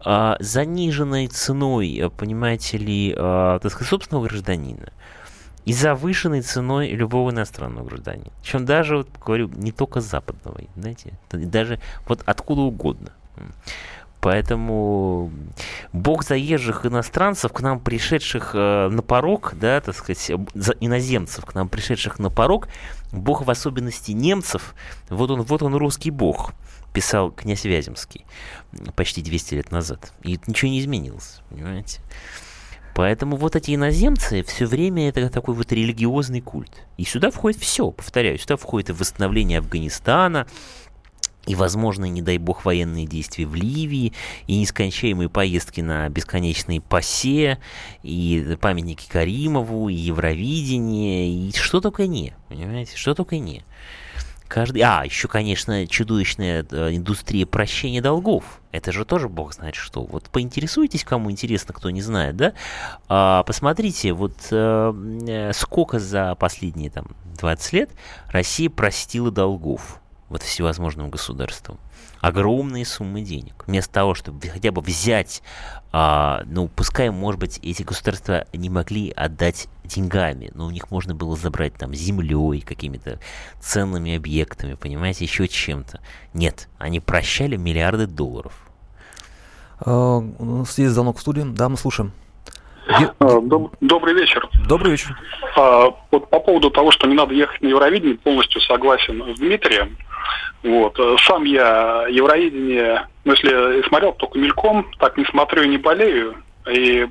а, 0.00 0.36
заниженной 0.40 1.28
ценой, 1.28 2.12
понимаете 2.16 2.76
ли, 2.76 3.14
а, 3.16 3.58
так 3.60 3.72
сказать, 3.72 3.88
собственного 3.88 4.26
гражданина 4.26 4.92
и 5.64 5.72
завышенной 5.72 6.42
ценой 6.42 6.90
любого 6.90 7.30
иностранного 7.30 7.86
гражданина. 7.86 8.30
Причем 8.42 8.66
даже, 8.66 8.98
вот, 8.98 9.08
говорю, 9.24 9.48
не 9.48 9.72
только 9.72 10.02
западного, 10.02 10.60
знаете, 10.76 11.14
даже 11.30 11.80
вот 12.06 12.20
откуда 12.26 12.60
угодно. 12.60 13.12
Поэтому 14.24 15.30
бог 15.92 16.24
заезжих 16.24 16.86
иностранцев, 16.86 17.52
к 17.52 17.60
нам 17.60 17.78
пришедших 17.78 18.52
э, 18.54 18.88
на 18.88 19.02
порог, 19.02 19.52
да, 19.60 19.82
так 19.82 19.94
сказать, 19.94 20.30
иноземцев, 20.80 21.44
к 21.44 21.54
нам 21.54 21.68
пришедших 21.68 22.18
на 22.18 22.30
порог, 22.30 22.68
бог 23.12 23.44
в 23.44 23.50
особенности 23.50 24.12
немцев, 24.12 24.74
вот 25.10 25.30
он, 25.30 25.42
вот 25.42 25.62
он 25.62 25.74
русский 25.74 26.10
бог, 26.10 26.54
писал 26.94 27.32
князь 27.32 27.66
Вяземский 27.66 28.24
почти 28.96 29.20
200 29.20 29.56
лет 29.56 29.70
назад. 29.70 30.10
И 30.22 30.40
ничего 30.46 30.70
не 30.70 30.80
изменилось, 30.80 31.42
понимаете? 31.50 32.00
Поэтому 32.94 33.36
вот 33.36 33.56
эти 33.56 33.74
иноземцы 33.74 34.42
все 34.44 34.64
время 34.64 35.08
это 35.10 35.28
такой 35.28 35.54
вот 35.54 35.70
религиозный 35.70 36.40
культ. 36.40 36.72
И 36.96 37.04
сюда 37.04 37.30
входит 37.30 37.60
все, 37.60 37.90
повторяю, 37.90 38.38
сюда 38.38 38.56
входит 38.56 38.88
и 38.88 38.92
восстановление 38.92 39.58
Афганистана, 39.58 40.46
и 41.46 41.54
возможные, 41.54 42.10
не 42.10 42.22
дай 42.22 42.38
бог, 42.38 42.64
военные 42.64 43.06
действия 43.06 43.46
в 43.46 43.54
Ливии, 43.54 44.12
и 44.46 44.58
нескончаемые 44.58 45.28
поездки 45.28 45.80
на 45.80 46.08
бесконечные 46.08 46.80
пасе, 46.80 47.58
и 48.02 48.56
памятники 48.60 49.08
Каримову, 49.08 49.88
и 49.88 49.94
Евровидение, 49.94 51.30
и 51.30 51.52
что 51.54 51.80
только 51.80 52.06
не, 52.06 52.34
понимаете, 52.48 52.96
что 52.96 53.14
только 53.14 53.38
не. 53.38 53.64
Каждый... 54.46 54.82
А, 54.82 55.04
еще, 55.04 55.26
конечно, 55.26 55.86
чудовищная 55.86 56.64
э, 56.70 56.94
индустрия 56.94 57.46
прощения 57.46 58.02
долгов. 58.02 58.60
Это 58.72 58.92
же 58.92 59.04
тоже 59.04 59.28
бог 59.28 59.54
знает 59.54 59.74
что. 59.74 60.04
Вот 60.04 60.28
поинтересуйтесь, 60.30 61.02
кому 61.02 61.30
интересно, 61.30 61.72
кто 61.72 61.90
не 61.90 62.02
знает, 62.02 62.36
да? 62.36 62.52
А, 63.08 63.42
посмотрите, 63.42 64.12
вот 64.12 64.34
э 64.50 65.52
сколько 65.54 65.98
за 65.98 66.34
последние 66.36 66.90
там 66.90 67.06
20 67.38 67.72
лет 67.72 67.90
Россия 68.28 68.70
простила 68.70 69.30
долгов 69.30 70.00
вот 70.34 70.42
всевозможным 70.42 71.10
государствам. 71.10 71.78
Огромные 72.20 72.84
суммы 72.84 73.20
денег. 73.20 73.62
Вместо 73.68 73.92
того, 73.92 74.14
чтобы 74.14 74.40
хотя 74.48 74.72
бы 74.72 74.80
взять, 74.80 75.44
а, 75.92 76.42
ну, 76.46 76.66
пускай, 76.66 77.10
может 77.10 77.38
быть, 77.38 77.60
эти 77.62 77.84
государства 77.84 78.44
не 78.52 78.68
могли 78.68 79.12
отдать 79.12 79.68
деньгами, 79.84 80.50
но 80.52 80.66
у 80.66 80.70
них 80.70 80.90
можно 80.90 81.14
было 81.14 81.36
забрать 81.36 81.74
там 81.74 81.94
землей, 81.94 82.62
какими-то 82.62 83.20
ценными 83.60 84.16
объектами, 84.16 84.74
понимаете, 84.74 85.24
еще 85.24 85.46
чем-то. 85.46 86.00
Нет, 86.32 86.68
они 86.78 86.98
прощали 86.98 87.54
миллиарды 87.54 88.08
долларов. 88.08 88.54
А, 89.78 90.16
у 90.16 90.44
нас 90.44 90.76
есть 90.76 90.94
звонок 90.94 91.18
в 91.18 91.20
студии. 91.20 91.42
Да, 91.44 91.68
мы 91.68 91.76
слушаем. 91.76 92.10
А, 92.88 93.40
добрый 93.80 94.14
вечер. 94.14 94.48
Добрый 94.66 94.90
вечер. 94.90 95.16
А, 95.56 95.94
вот 96.10 96.28
по 96.28 96.40
поводу 96.40 96.70
того, 96.70 96.90
что 96.90 97.06
не 97.06 97.14
надо 97.14 97.34
ехать 97.34 97.62
на 97.62 97.68
Евровидение, 97.68 98.16
полностью 98.16 98.60
согласен 98.62 99.22
с 99.32 99.38
Дмитрием. 99.38 99.96
Вот. 100.64 100.98
Сам 101.20 101.44
я 101.44 102.06
Евровидение, 102.08 103.06
ну, 103.24 103.32
если 103.32 103.86
смотрел 103.86 104.12
только 104.14 104.38
мельком, 104.38 104.90
так 104.98 105.16
не 105.18 105.24
смотрю 105.26 105.62
и 105.62 105.68
не 105.68 105.76
болею. 105.76 106.36
И 106.68 107.06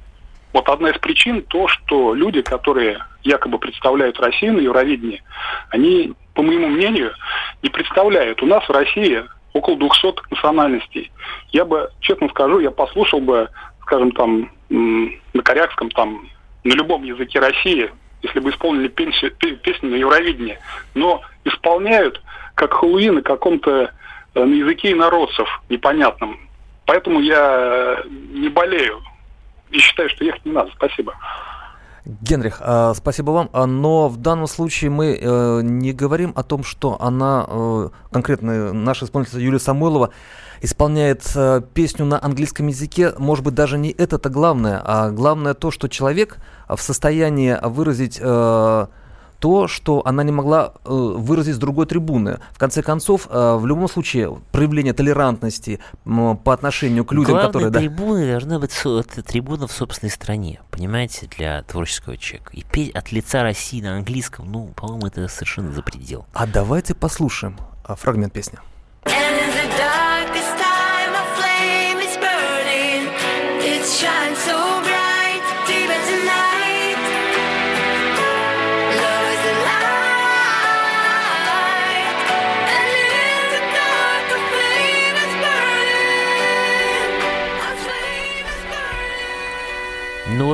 вот 0.54 0.68
одна 0.68 0.90
из 0.90 0.98
причин 0.98 1.44
то, 1.44 1.68
что 1.68 2.16
люди, 2.16 2.42
которые 2.42 3.06
якобы 3.24 3.60
представляют 3.60 4.20
Россию 4.20 4.54
на 4.54 4.60
Евровидении, 4.60 5.24
они, 5.70 6.14
по 6.34 6.42
моему 6.42 6.68
мнению, 6.68 7.14
не 7.62 7.70
представляют. 7.70 8.42
У 8.42 8.48
нас 8.48 8.68
в 8.68 8.72
России 8.72 9.24
около 9.54 9.78
200 9.78 10.32
национальностей. 10.32 11.12
Я 11.52 11.64
бы, 11.66 11.92
честно 12.00 12.30
скажу, 12.30 12.60
я 12.60 12.72
послушал 12.72 13.20
бы, 13.20 13.50
скажем, 13.84 14.12
там, 14.14 14.52
на 14.70 15.44
корякском, 15.44 15.92
там, 15.92 16.28
на 16.64 16.74
любом 16.74 17.04
языке 17.04 17.40
России, 17.40 17.92
если 18.24 18.40
бы 18.40 18.50
исполнили 18.50 18.88
песню, 18.88 19.30
песню 19.32 19.90
на 19.90 19.96
Евровидении. 19.96 20.58
Но 20.96 21.22
исполняют 21.46 22.20
как 22.56 22.74
Хэллоуин 22.74 23.16
на 23.16 23.22
каком-то 23.22 23.92
э, 24.36 24.44
на 24.44 24.54
языке 24.54 24.92
инородцев 24.92 25.48
непонятном. 25.70 26.40
Поэтому 26.86 27.20
я 27.20 28.04
э, 28.06 28.08
не 28.34 28.50
болею 28.50 29.02
и 29.70 29.80
считаю, 29.80 30.10
что 30.10 30.24
ехать 30.24 30.46
не 30.46 30.52
надо. 30.52 30.72
Спасибо. 30.76 31.14
Генрих, 32.06 32.58
а, 32.60 32.94
спасибо 32.94 33.32
вам. 33.32 33.50
А, 33.54 33.66
но 33.66 34.10
в 34.10 34.18
данном 34.18 34.48
случае 34.48 34.92
мы 34.92 35.18
э, 35.20 35.62
не 35.64 35.94
говорим 35.94 36.34
о 36.36 36.44
том, 36.44 36.64
что 36.64 37.02
она, 37.02 37.48
конкретно 38.12 38.74
наша 38.74 39.06
исполнительница 39.06 39.44
Юлия 39.44 39.60
Самойлова, 39.60 40.10
исполняет 40.62 41.24
песню 41.74 42.06
на 42.06 42.24
английском 42.24 42.68
языке. 42.68 43.14
Может 43.18 43.46
быть, 43.46 43.54
даже 43.54 43.78
не 43.78 43.92
это-то 43.92 44.30
главное, 44.30 44.82
а 44.84 45.12
главное 45.12 45.54
то, 45.54 45.72
что 45.72 45.88
человек 45.88 46.38
в 46.68 46.80
состоянии 46.80 47.58
выразить 47.62 48.20
то, 49.44 49.68
что 49.68 50.02
она 50.06 50.24
не 50.24 50.32
могла 50.32 50.72
э, 50.86 50.90
выразить 50.90 51.56
с 51.56 51.58
другой 51.58 51.86
трибуны. 51.86 52.40
В 52.52 52.58
конце 52.58 52.82
концов, 52.82 53.28
э, 53.30 53.56
в 53.58 53.66
любом 53.66 53.90
случае, 53.90 54.40
проявление 54.54 54.94
толерантности 54.94 55.82
э, 56.06 56.36
по 56.46 56.54
отношению 56.54 57.04
к 57.04 57.12
людям, 57.12 57.34
Главной 57.34 57.48
которые... 57.48 57.72
трибуной 57.74 58.26
да, 58.26 58.32
должна 58.32 58.60
быть 58.60 58.72
со, 58.72 59.04
трибуна 59.04 59.68
в 59.68 59.72
собственной 59.74 60.12
стране, 60.12 60.62
понимаете, 60.72 61.28
для 61.38 61.62
творческого 61.64 62.16
человека. 62.16 62.52
И 62.54 62.64
петь 62.64 62.96
от 62.96 63.12
лица 63.12 63.44
России 63.44 63.82
на 63.82 63.98
английском, 63.98 64.50
ну, 64.50 64.68
по-моему, 64.78 65.08
это 65.08 65.28
совершенно 65.28 65.74
за 65.74 65.82
предел. 65.82 66.26
А 66.32 66.48
давайте 66.48 66.96
послушаем 66.96 67.58
э, 67.86 67.96
фрагмент 67.98 68.32
песни. 68.32 68.60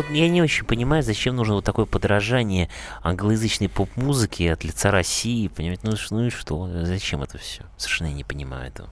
Вот 0.02 0.10
я 0.12 0.30
не 0.30 0.42
очень 0.42 0.66
понимаю, 0.66 1.04
зачем 1.04 1.36
нужно 1.36 1.56
вот 1.56 1.66
такое 1.66 1.86
подражание 1.86 2.70
англоязычной 3.04 3.68
поп-музыки 3.68 4.44
от 4.44 4.64
лица 4.64 4.92
России, 4.92 5.50
понимаете, 5.50 5.82
ну, 5.84 5.96
ну 6.12 6.26
и 6.26 6.30
что, 6.30 6.70
зачем 6.86 7.22
это 7.22 7.38
все? 7.38 7.64
Совершенно 7.76 8.08
я 8.08 8.14
не 8.14 8.24
понимаю 8.24 8.68
этого. 8.68 8.90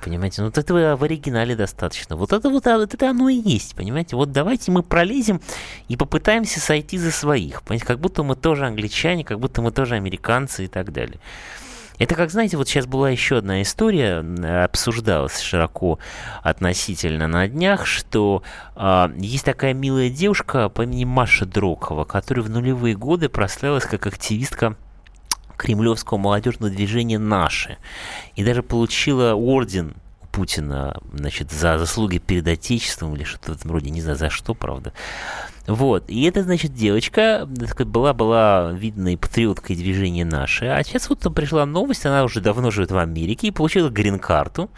Понимаете, 0.00 0.42
ну 0.42 0.48
вот 0.48 0.58
этого 0.58 0.96
в 0.96 1.02
оригинале 1.02 1.56
достаточно. 1.56 2.14
Вот 2.14 2.32
это 2.32 2.50
вот, 2.50 2.66
вот 2.66 2.94
это 2.94 3.10
оно 3.10 3.28
и 3.28 3.34
есть, 3.34 3.74
понимаете. 3.74 4.14
Вот 4.14 4.30
давайте 4.30 4.70
мы 4.70 4.84
пролезем 4.84 5.40
и 5.88 5.96
попытаемся 5.96 6.60
сойти 6.60 6.98
за 6.98 7.10
своих. 7.10 7.62
Понимаете, 7.62 7.86
как 7.86 7.98
будто 7.98 8.22
мы 8.22 8.36
тоже 8.36 8.66
англичане, 8.66 9.24
как 9.24 9.40
будто 9.40 9.60
мы 9.60 9.72
тоже 9.72 9.96
американцы 9.96 10.66
и 10.66 10.68
так 10.68 10.92
далее. 10.92 11.18
Это 11.98 12.14
как, 12.14 12.30
знаете, 12.30 12.56
вот 12.56 12.68
сейчас 12.68 12.86
была 12.86 13.10
еще 13.10 13.38
одна 13.38 13.62
история, 13.62 14.24
обсуждалась 14.64 15.40
широко 15.40 15.98
относительно 16.42 17.28
на 17.28 17.48
днях, 17.48 17.86
что 17.86 18.42
э, 18.74 19.12
есть 19.18 19.44
такая 19.44 19.74
милая 19.74 20.10
девушка 20.10 20.68
по 20.68 20.82
имени 20.82 21.04
Маша 21.04 21.46
Дрокова, 21.46 22.04
которая 22.04 22.44
в 22.44 22.50
нулевые 22.50 22.96
годы 22.96 23.28
прославилась 23.28 23.84
как 23.84 24.06
активистка 24.06 24.76
кремлевского 25.56 26.18
молодежного 26.18 26.72
движения 26.72 27.18
«Наши». 27.18 27.78
И 28.34 28.44
даже 28.44 28.62
получила 28.62 29.34
орден 29.34 29.94
Путина, 30.32 31.00
значит, 31.12 31.52
за 31.52 31.78
заслуги 31.78 32.18
перед 32.18 32.48
Отечеством 32.48 33.14
или 33.14 33.22
что-то 33.22 33.52
в 33.52 33.56
этом 33.56 33.70
роде, 33.70 33.90
не 33.90 34.00
знаю 34.00 34.16
за 34.16 34.30
что, 34.30 34.54
правда. 34.54 34.92
Вот, 35.66 36.08
и 36.08 36.24
эта, 36.24 36.42
значит, 36.42 36.74
девочка 36.74 37.46
была, 37.46 38.12
была 38.14 38.72
видно 38.72 39.12
и 39.12 39.16
патриоткой 39.16 39.76
движения 39.76 40.24
наше, 40.24 40.66
а 40.66 40.82
сейчас 40.82 41.08
вот 41.08 41.20
пришла 41.34 41.66
новость, 41.66 42.04
она 42.04 42.24
уже 42.24 42.40
давно 42.40 42.72
живет 42.72 42.90
в 42.90 42.98
Америке 42.98 43.48
и 43.48 43.52
получила 43.52 43.88
грин-карту, 43.88 44.70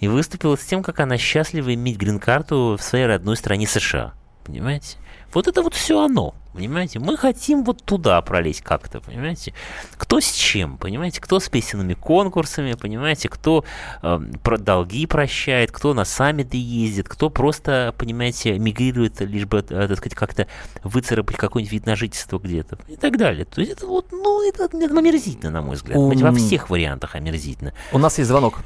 и 0.00 0.08
выступила 0.08 0.56
с 0.56 0.64
тем, 0.64 0.82
как 0.82 1.00
она 1.00 1.18
счастлива 1.18 1.74
иметь 1.74 1.98
грин-карту 1.98 2.78
в 2.78 2.82
своей 2.82 3.06
родной 3.06 3.36
стране 3.36 3.66
США. 3.66 4.14
Понимаете? 4.44 4.96
Вот 5.34 5.48
это 5.48 5.62
вот 5.62 5.74
все 5.74 6.02
оно, 6.02 6.34
понимаете? 6.52 6.98
Мы 6.98 7.16
хотим 7.16 7.64
вот 7.64 7.82
туда 7.82 8.20
пролезть 8.22 8.62
как-то, 8.62 9.00
понимаете? 9.00 9.54
Кто 9.96 10.20
с 10.20 10.30
чем, 10.30 10.78
понимаете? 10.78 11.20
Кто 11.20 11.40
с 11.40 11.48
песенными 11.48 11.94
конкурсами, 11.94 12.74
понимаете? 12.74 13.28
Кто 13.28 13.64
э, 14.02 14.20
про 14.42 14.58
долги 14.58 15.06
прощает, 15.06 15.72
кто 15.72 15.94
на 15.94 16.04
саммиты 16.04 16.56
ездит, 16.56 17.08
кто 17.08 17.30
просто, 17.30 17.94
понимаете, 17.96 18.58
мигрирует, 18.58 19.20
лишь 19.20 19.46
бы, 19.46 19.58
э, 19.58 19.88
так 19.88 19.96
сказать, 19.98 20.14
как-то 20.14 20.46
выцарапать 20.82 21.36
какой-нибудь 21.36 21.72
вид 21.72 21.86
на 21.86 21.96
жительство 21.96 22.38
где-то 22.38 22.78
и 22.88 22.96
так 22.96 23.16
далее. 23.16 23.44
То 23.44 23.60
есть 23.60 23.72
это 23.72 23.86
вот, 23.86 24.12
ну, 24.12 24.46
это, 24.48 24.64
это 24.64 24.98
омерзительно, 24.98 25.50
на 25.50 25.62
мой 25.62 25.76
взгляд. 25.76 25.98
Um... 25.98 26.22
Во 26.22 26.32
всех 26.32 26.70
вариантах 26.70 27.14
омерзительно. 27.14 27.72
У 27.92 27.98
нас 27.98 28.18
есть 28.18 28.28
звонок. 28.28 28.60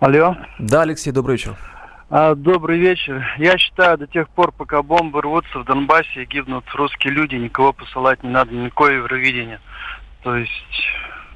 Алло. 0.00 0.36
Да, 0.58 0.82
Алексей, 0.82 1.12
добрый 1.12 1.36
вечер. 1.36 1.56
А, 2.14 2.34
добрый 2.34 2.78
вечер. 2.78 3.24
Я 3.38 3.56
считаю, 3.56 3.96
до 3.96 4.06
тех 4.06 4.28
пор, 4.28 4.52
пока 4.52 4.82
бомбы 4.82 5.22
рвутся 5.22 5.60
в 5.60 5.64
Донбассе 5.64 6.24
и 6.24 6.26
гибнут 6.26 6.62
русские 6.74 7.14
люди, 7.14 7.36
никого 7.36 7.72
посылать 7.72 8.22
не 8.22 8.28
надо, 8.28 8.54
никакое 8.54 8.96
Евровидение. 8.96 9.60
То 10.22 10.36
есть, 10.36 10.50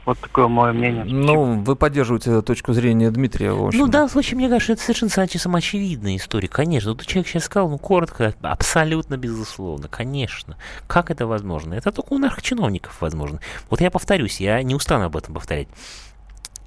вот 0.04 0.18
такое 0.18 0.48
мое 0.48 0.74
мнение. 0.74 1.02
Ну, 1.06 1.62
вы 1.62 1.76
поддерживаете 1.76 2.42
точку 2.42 2.74
зрения 2.74 3.10
Дмитрия. 3.10 3.52
В. 3.52 3.72
Ну, 3.72 3.86
в 3.86 3.88
данном 3.88 4.10
случае, 4.10 4.36
мне 4.36 4.50
кажется, 4.50 4.74
это 4.74 4.82
совершенно 4.82 5.26
самоочевидная 5.26 6.16
история. 6.16 6.48
Конечно, 6.48 6.92
вот 6.92 7.06
человек 7.06 7.28
сейчас 7.28 7.44
сказал, 7.44 7.70
ну, 7.70 7.78
коротко, 7.78 8.34
абсолютно 8.42 9.16
безусловно, 9.16 9.88
конечно. 9.88 10.58
Как 10.86 11.10
это 11.10 11.26
возможно? 11.26 11.72
Это 11.72 11.90
только 11.90 12.12
у 12.12 12.18
наших 12.18 12.42
чиновников 12.42 13.00
возможно. 13.00 13.40
Вот 13.70 13.80
я 13.80 13.90
повторюсь, 13.90 14.40
я 14.40 14.62
не 14.62 14.74
устану 14.74 15.06
об 15.06 15.16
этом 15.16 15.32
повторять. 15.32 15.68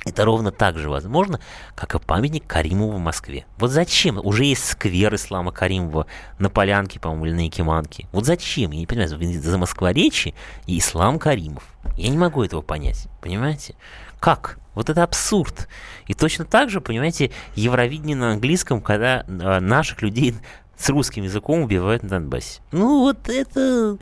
Это 0.05 0.23
ровно 0.23 0.51
так 0.51 0.77
же 0.77 0.89
возможно, 0.89 1.41
как 1.75 1.93
и 1.93 1.99
памятник 1.99 2.47
Каримову 2.47 2.93
в 2.93 2.99
Москве. 2.99 3.45
Вот 3.57 3.69
зачем? 3.69 4.17
Уже 4.17 4.45
есть 4.45 4.65
сквер 4.65 5.13
Ислама 5.13 5.51
Каримова 5.51 6.07
на 6.37 6.49
Полянке, 6.49 6.99
по-моему, 6.99 7.25
или 7.25 7.33
на 7.33 7.45
Якиманке. 7.45 8.07
Вот 8.13 8.25
зачем? 8.25 8.71
Я 8.71 8.79
не 8.79 8.85
понимаю, 8.85 9.09
за 9.09 9.57
Москворечи 9.57 10.33
и 10.65 10.79
Ислам 10.79 11.19
Каримов. 11.19 11.63
Я 11.97 12.09
не 12.09 12.17
могу 12.17 12.43
этого 12.43 12.61
понять, 12.61 13.07
понимаете? 13.21 13.75
Как? 14.21 14.57
Вот 14.73 14.89
это 14.89 15.03
абсурд. 15.03 15.67
И 16.07 16.13
точно 16.13 16.45
так 16.45 16.69
же, 16.69 16.79
понимаете, 16.79 17.31
Евровидение 17.55 18.15
на 18.15 18.31
английском, 18.31 18.81
когда 18.81 19.25
э, 19.27 19.59
наших 19.59 20.01
людей 20.01 20.35
с 20.77 20.89
русским 20.89 21.23
языком 21.23 21.61
убивают 21.61 22.03
на 22.03 22.09
Донбассе. 22.09 22.61
Ну, 22.71 23.01
вот 23.01 23.27
это... 23.27 23.97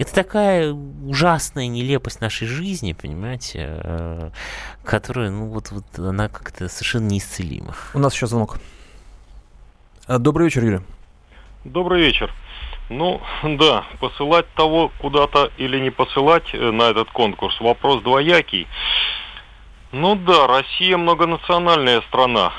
Это 0.00 0.14
такая 0.14 0.72
ужасная 0.72 1.66
нелепость 1.66 2.22
нашей 2.22 2.46
жизни, 2.46 2.94
понимаете, 2.94 3.82
э, 3.84 4.30
которая, 4.82 5.28
ну 5.28 5.48
вот, 5.48 5.70
вот 5.72 5.84
она 5.98 6.30
как-то 6.30 6.70
совершенно 6.70 7.08
неисцелима. 7.08 7.74
У 7.92 7.98
нас 7.98 8.14
еще 8.14 8.26
звонок. 8.26 8.56
Э, 10.08 10.16
добрый 10.16 10.46
вечер, 10.46 10.64
Юрий. 10.64 10.80
Добрый 11.64 12.00
вечер. 12.00 12.32
Ну, 12.88 13.20
да, 13.42 13.84
посылать 14.00 14.46
того 14.54 14.90
куда-то 15.00 15.50
или 15.58 15.78
не 15.78 15.90
посылать 15.90 16.48
э, 16.54 16.70
на 16.70 16.84
этот 16.84 17.10
конкурс, 17.10 17.60
вопрос 17.60 18.02
двоякий. 18.02 18.68
Ну 19.92 20.14
да, 20.14 20.46
Россия 20.46 20.96
многонациональная 20.96 22.00
страна. 22.08 22.54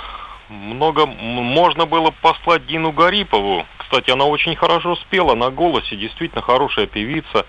Много, 0.47 1.07
можно 1.07 1.87
было 1.87 2.11
послать 2.21 2.67
Дину 2.67 2.91
Гарипову, 2.91 3.65
кстати, 3.91 4.09
она 4.09 4.23
очень 4.23 4.55
хорошо 4.55 4.95
спела 4.95 5.35
на 5.35 5.49
голосе, 5.49 5.97
действительно 5.97 6.41
хорошая 6.41 6.87
певица 6.87 7.45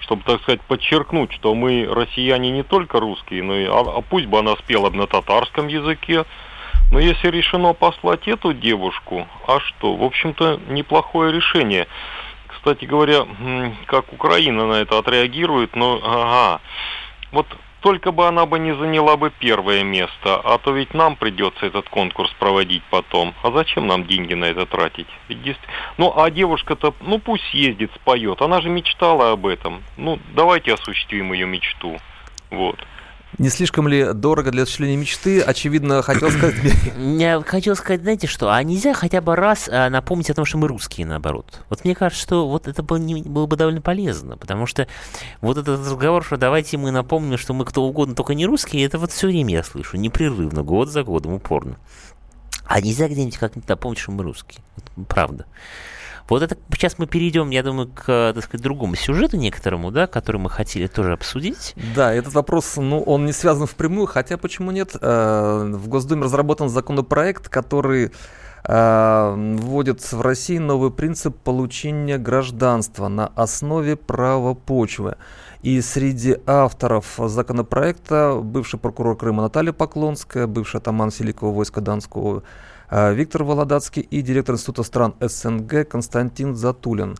чтобы, 0.00 0.22
так 0.22 0.42
сказать, 0.42 0.60
подчеркнуть, 0.60 1.32
что 1.32 1.54
мы, 1.54 1.88
россияне, 1.90 2.50
не 2.50 2.62
только 2.62 3.00
русские, 3.00 3.42
но 3.42 3.56
и, 3.56 3.64
а, 3.64 3.80
а 3.80 4.02
пусть 4.02 4.26
бы 4.26 4.38
она 4.38 4.54
спела 4.56 4.90
на 4.90 5.06
татарском 5.06 5.66
языке. 5.66 6.26
Но 6.92 6.98
если 6.98 7.30
решено 7.30 7.72
послать 7.72 8.28
эту 8.28 8.52
девушку, 8.52 9.26
а 9.48 9.60
что, 9.60 9.96
в 9.96 10.02
общем-то, 10.02 10.60
неплохое 10.68 11.32
решение. 11.32 11.86
Кстати 12.48 12.84
говоря, 12.84 13.26
как 13.86 14.12
Украина 14.12 14.66
на 14.66 14.74
это 14.74 14.98
отреагирует, 14.98 15.74
но, 15.74 15.98
ага, 16.04 16.60
вот 17.32 17.46
только 17.84 18.12
бы 18.12 18.26
она 18.26 18.46
бы 18.46 18.58
не 18.58 18.74
заняла 18.74 19.18
бы 19.18 19.30
первое 19.30 19.82
место, 19.82 20.40
а 20.42 20.56
то 20.56 20.72
ведь 20.72 20.94
нам 20.94 21.16
придется 21.16 21.66
этот 21.66 21.86
конкурс 21.90 22.32
проводить 22.38 22.82
потом. 22.90 23.34
А 23.42 23.50
зачем 23.50 23.86
нам 23.86 24.06
деньги 24.06 24.32
на 24.32 24.46
это 24.46 24.64
тратить? 24.64 25.06
Ведь 25.28 25.58
Ну, 25.98 26.10
а 26.16 26.30
девушка-то, 26.30 26.94
ну 27.02 27.18
пусть 27.18 27.52
ездит, 27.52 27.90
споет. 27.94 28.40
Она 28.40 28.62
же 28.62 28.70
мечтала 28.70 29.32
об 29.32 29.46
этом. 29.46 29.82
Ну, 29.98 30.18
давайте 30.34 30.72
осуществим 30.72 31.34
ее 31.34 31.44
мечту. 31.44 31.98
Вот. 32.50 32.78
Не 33.38 33.48
слишком 33.48 33.88
ли 33.88 34.12
дорого 34.12 34.50
для 34.50 34.62
осуществления 34.62 34.96
мечты? 34.96 35.40
Очевидно, 35.40 36.02
хотел 36.02 36.30
сказать... 36.30 36.54
Я 36.98 37.42
хотел 37.42 37.74
сказать, 37.74 38.02
знаете 38.02 38.26
что, 38.26 38.52
а 38.52 38.62
нельзя 38.62 38.94
хотя 38.94 39.20
бы 39.20 39.34
раз 39.34 39.68
а, 39.70 39.90
напомнить 39.90 40.30
о 40.30 40.34
том, 40.34 40.44
что 40.44 40.58
мы 40.58 40.68
русские, 40.68 41.06
наоборот. 41.06 41.60
Вот 41.68 41.84
мне 41.84 41.94
кажется, 41.94 42.22
что 42.22 42.48
вот 42.48 42.68
это 42.68 42.82
было, 42.82 42.96
не, 42.96 43.22
было 43.22 43.46
бы 43.46 43.56
довольно 43.56 43.80
полезно, 43.80 44.36
потому 44.36 44.66
что 44.66 44.86
вот 45.40 45.58
этот 45.58 45.80
разговор, 45.80 46.24
что 46.24 46.36
давайте 46.36 46.76
мы 46.76 46.90
напомним, 46.90 47.36
что 47.38 47.54
мы 47.54 47.64
кто 47.64 47.82
угодно, 47.84 48.14
только 48.14 48.34
не 48.34 48.46
русские, 48.46 48.84
это 48.84 48.98
вот 48.98 49.10
все 49.10 49.26
время 49.26 49.54
я 49.54 49.62
слышу, 49.64 49.96
непрерывно, 49.96 50.62
год 50.62 50.88
за 50.88 51.02
годом, 51.02 51.34
упорно. 51.34 51.76
А 52.66 52.80
нельзя 52.80 53.08
где-нибудь 53.08 53.36
как-нибудь 53.36 53.68
напомнить, 53.68 53.98
что 53.98 54.12
мы 54.12 54.22
русские. 54.22 54.62
Правда. 55.08 55.44
Вот 56.28 56.42
это 56.42 56.56
сейчас 56.72 56.98
мы 56.98 57.06
перейдем, 57.06 57.50
я 57.50 57.62
думаю, 57.62 57.88
к, 57.88 58.32
так 58.34 58.42
сказать, 58.42 58.62
другому 58.62 58.94
сюжету 58.94 59.36
некоторому, 59.36 59.90
да, 59.90 60.06
который 60.06 60.38
мы 60.38 60.48
хотели 60.48 60.86
тоже 60.86 61.12
обсудить. 61.12 61.74
Да, 61.94 62.14
этот 62.14 62.32
вопрос, 62.32 62.76
ну, 62.76 63.02
он 63.02 63.26
не 63.26 63.32
связан 63.32 63.66
впрямую, 63.66 64.06
хотя 64.06 64.38
почему 64.38 64.70
нет? 64.70 64.96
Э, 65.00 65.70
в 65.74 65.88
Госдуме 65.88 66.22
разработан 66.22 66.70
законопроект, 66.70 67.50
который 67.50 68.10
э, 68.64 69.34
вводит 69.58 70.00
в 70.12 70.20
России 70.22 70.56
новый 70.56 70.90
принцип 70.90 71.36
получения 71.36 72.16
гражданства 72.16 73.08
на 73.08 73.26
основе 73.36 73.96
права 73.96 74.54
почвы. 74.54 75.16
И 75.62 75.80
среди 75.82 76.36
авторов 76.46 77.18
законопроекта 77.18 78.40
бывший 78.42 78.78
прокурор 78.78 79.16
Крыма 79.16 79.42
Наталья 79.42 79.72
Поклонская, 79.72 80.46
бывший 80.46 80.76
атаман 80.76 81.10
Великого 81.18 81.52
войска 81.52 81.80
Донского 81.80 82.42
Виктор 82.94 83.42
Володацкий 83.42 84.02
и 84.02 84.22
директор 84.22 84.54
Института 84.54 84.84
стран 84.84 85.14
СНГ 85.20 85.88
Константин 85.88 86.54
Затулин. 86.54 87.16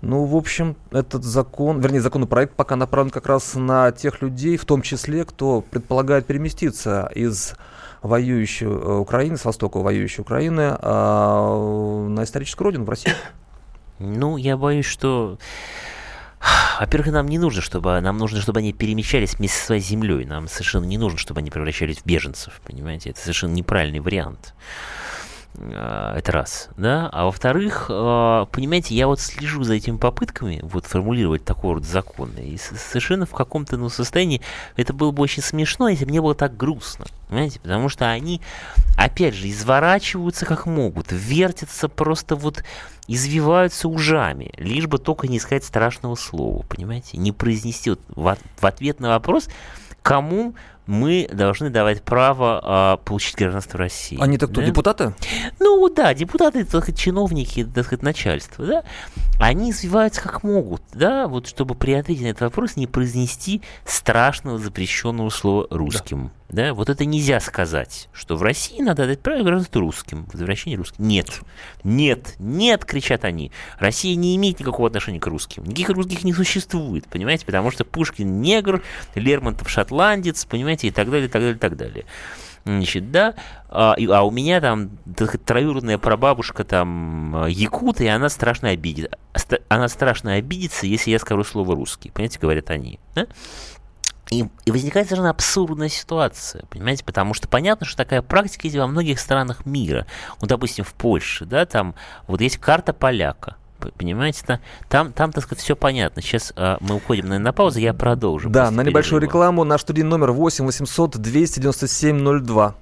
Ну, 0.00 0.24
в 0.24 0.34
общем, 0.34 0.74
этот 0.90 1.22
закон, 1.22 1.78
вернее, 1.78 2.00
законопроект 2.00 2.56
пока 2.56 2.74
направлен 2.74 3.10
как 3.10 3.26
раз 3.26 3.54
на 3.54 3.92
тех 3.92 4.20
людей, 4.20 4.56
в 4.56 4.64
том 4.64 4.82
числе, 4.82 5.24
кто 5.24 5.60
предполагает 5.60 6.26
переместиться 6.26 7.08
из 7.14 7.54
воюющей 8.02 8.66
э, 8.66 8.96
Украины, 8.98 9.36
с 9.36 9.44
востока 9.44 9.78
воюющей 9.78 10.22
Украины, 10.22 10.76
а, 10.80 12.08
на 12.08 12.24
историческую 12.24 12.64
родину, 12.64 12.84
в 12.84 12.88
Россию. 12.88 13.14
Ну, 14.00 14.36
я 14.36 14.56
боюсь, 14.56 14.86
что 14.86 15.38
во-первых, 16.80 17.12
нам 17.12 17.28
не 17.28 17.38
нужно, 17.38 17.62
чтобы 17.62 18.00
нам 18.00 18.18
нужно, 18.18 18.40
чтобы 18.40 18.58
они 18.58 18.72
перемещались 18.72 19.36
вместе 19.36 19.56
со 19.56 19.66
своей 19.66 19.82
землей. 19.82 20.24
Нам 20.24 20.48
совершенно 20.48 20.84
не 20.84 20.98
нужно, 20.98 21.16
чтобы 21.16 21.38
они 21.38 21.50
превращались 21.50 21.98
в 21.98 22.06
беженцев. 22.06 22.60
Понимаете, 22.64 23.10
это 23.10 23.20
совершенно 23.20 23.52
неправильный 23.52 24.00
вариант. 24.00 24.54
А, 25.58 26.16
это 26.16 26.32
раз, 26.32 26.68
да. 26.76 27.08
А 27.12 27.24
во-вторых, 27.26 27.86
а, 27.90 28.46
понимаете, 28.46 28.94
я 28.94 29.06
вот 29.06 29.20
слежу 29.20 29.62
за 29.64 29.74
этими 29.74 29.96
попытками 29.96 30.60
вот 30.62 30.86
формулировать 30.86 31.44
такой 31.44 31.74
вот 31.74 31.84
закон. 31.84 32.30
И 32.36 32.56
совершенно 32.56 33.26
в 33.26 33.32
каком-то 33.32 33.76
ну, 33.76 33.88
состоянии 33.88 34.40
это 34.76 34.92
было 34.92 35.10
бы 35.10 35.22
очень 35.22 35.42
смешно, 35.42 35.88
если 35.88 36.04
бы 36.04 36.10
мне 36.10 36.20
было 36.20 36.34
так 36.34 36.56
грустно. 36.56 37.06
Понимаете? 37.28 37.60
Потому 37.60 37.88
что 37.88 38.10
они, 38.10 38.40
опять 38.96 39.34
же, 39.34 39.50
изворачиваются 39.50 40.46
как 40.46 40.66
могут, 40.66 41.08
вертятся 41.10 41.88
просто 41.88 42.36
вот, 42.36 42.64
извиваются 43.06 43.88
ужами, 43.88 44.52
лишь 44.56 44.86
бы 44.86 44.98
только 44.98 45.28
не 45.28 45.38
сказать 45.38 45.64
страшного 45.64 46.14
слова, 46.14 46.62
понимаете? 46.62 47.18
Не 47.18 47.32
произнести 47.32 47.90
вот 48.14 48.38
в 48.60 48.66
ответ 48.66 49.00
на 49.00 49.10
вопрос, 49.10 49.48
кому 50.02 50.54
мы 50.86 51.28
должны 51.32 51.70
давать 51.70 52.02
право 52.02 52.60
а, 52.62 52.96
получить 52.98 53.36
гражданство 53.36 53.78
России. 53.78 54.18
Они-то 54.20 54.46
кто, 54.48 54.60
да? 54.60 54.66
депутаты? 54.66 55.14
Ну 55.60 55.88
да, 55.88 56.14
депутаты, 56.14 56.64
так 56.64 56.82
сказать, 56.82 56.98
чиновники, 56.98 57.64
так 57.64 57.84
сказать, 57.86 58.02
начальство, 58.02 58.66
да, 58.66 58.84
они 59.38 59.70
извиваются 59.70 60.20
как 60.20 60.42
могут, 60.42 60.82
да, 60.92 61.28
вот 61.28 61.46
чтобы 61.46 61.74
при 61.74 61.92
ответе 61.92 62.24
на 62.24 62.28
этот 62.28 62.42
вопрос 62.42 62.76
не 62.76 62.86
произнести 62.86 63.62
страшного 63.84 64.58
запрещенного 64.58 65.30
слова 65.30 65.66
русским. 65.70 66.24
Да. 66.24 66.42
Да, 66.52 66.74
вот 66.74 66.90
это 66.90 67.06
нельзя 67.06 67.40
сказать, 67.40 68.10
что 68.12 68.36
в 68.36 68.42
России 68.42 68.82
надо 68.82 69.06
дать 69.06 69.20
право 69.20 69.42
гражданству 69.42 69.80
русским, 69.80 70.26
возвращение 70.30 70.76
русским. 70.76 71.08
Нет, 71.08 71.40
нет, 71.82 72.34
нет, 72.38 72.84
кричат 72.84 73.24
они. 73.24 73.50
Россия 73.78 74.14
не 74.16 74.36
имеет 74.36 74.60
никакого 74.60 74.88
отношения 74.88 75.18
к 75.18 75.26
русским. 75.26 75.64
Никаких 75.64 75.88
русских 75.88 76.24
не 76.24 76.34
существует, 76.34 77.06
понимаете, 77.08 77.46
потому 77.46 77.70
что 77.70 77.86
Пушкин 77.86 78.42
негр, 78.42 78.82
Лермонтов 79.14 79.70
шотландец, 79.70 80.44
понимаете, 80.44 80.71
и 80.80 80.90
так 80.90 81.10
далее, 81.10 81.28
так 81.28 81.42
далее, 81.42 81.58
так 81.58 81.76
далее. 81.76 82.04
Значит, 82.64 83.10
да, 83.10 83.34
а, 83.68 83.94
и, 83.98 84.06
а 84.06 84.22
у 84.22 84.30
меня 84.30 84.60
там 84.60 84.90
троюродная 85.44 85.98
прабабушка 85.98 86.62
там 86.62 87.46
якут, 87.48 88.00
и 88.00 88.06
она 88.06 88.28
страшно 88.28 88.68
обидит. 88.68 89.12
Она 89.68 89.88
страшно 89.88 90.34
обидится, 90.34 90.86
если 90.86 91.10
я 91.10 91.18
скажу 91.18 91.42
слово 91.42 91.74
русский. 91.74 92.10
Понимаете, 92.10 92.38
говорят 92.38 92.70
они. 92.70 93.00
Да? 93.16 93.26
И, 94.30 94.46
и 94.64 94.70
возникает 94.70 95.08
совершенно 95.08 95.30
абсурдная 95.30 95.88
ситуация, 95.88 96.64
понимаете, 96.70 97.04
потому 97.04 97.34
что 97.34 97.48
понятно, 97.48 97.84
что 97.84 97.98
такая 97.98 98.22
практика 98.22 98.66
есть 98.66 98.78
во 98.78 98.86
многих 98.86 99.20
странах 99.20 99.66
мира. 99.66 100.06
Ну, 100.40 100.46
допустим, 100.46 100.84
в 100.84 100.94
Польше, 100.94 101.44
да, 101.44 101.66
там 101.66 101.94
вот 102.28 102.40
есть 102.40 102.56
карта 102.56 102.94
поляка, 102.94 103.56
понимаете, 103.90 104.60
там, 104.88 105.12
там, 105.12 105.32
так 105.32 105.44
сказать, 105.44 105.62
все 105.62 105.76
понятно. 105.76 106.22
Сейчас 106.22 106.52
а, 106.56 106.78
мы 106.80 106.96
уходим 106.96 107.28
на, 107.28 107.38
на 107.38 107.52
паузу, 107.52 107.78
я 107.78 107.94
продолжу. 107.94 108.48
Да, 108.48 108.70
на 108.70 108.82
небольшую 108.82 109.20
перерыва. 109.20 109.40
рекламу 109.40 109.64
наш 109.64 109.82
студийный 109.82 110.10
номер 110.10 110.32
8 110.32 110.64
800 110.64 111.16
297 111.18 112.44
02. 112.44 112.74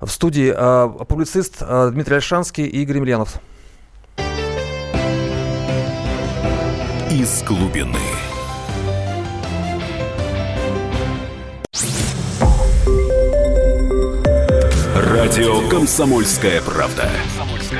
В 0.00 0.08
студии 0.08 0.52
а, 0.54 0.88
публицист 0.88 1.58
а, 1.60 1.90
Дмитрий 1.90 2.16
Альшанский 2.16 2.64
и 2.64 2.82
Игорь 2.82 2.96
Емельянов. 2.96 3.40
Из 7.10 7.42
глубины. 7.42 7.98
Радио 14.94 15.68
«Комсомольская 15.68 16.60
правда». 16.62 17.10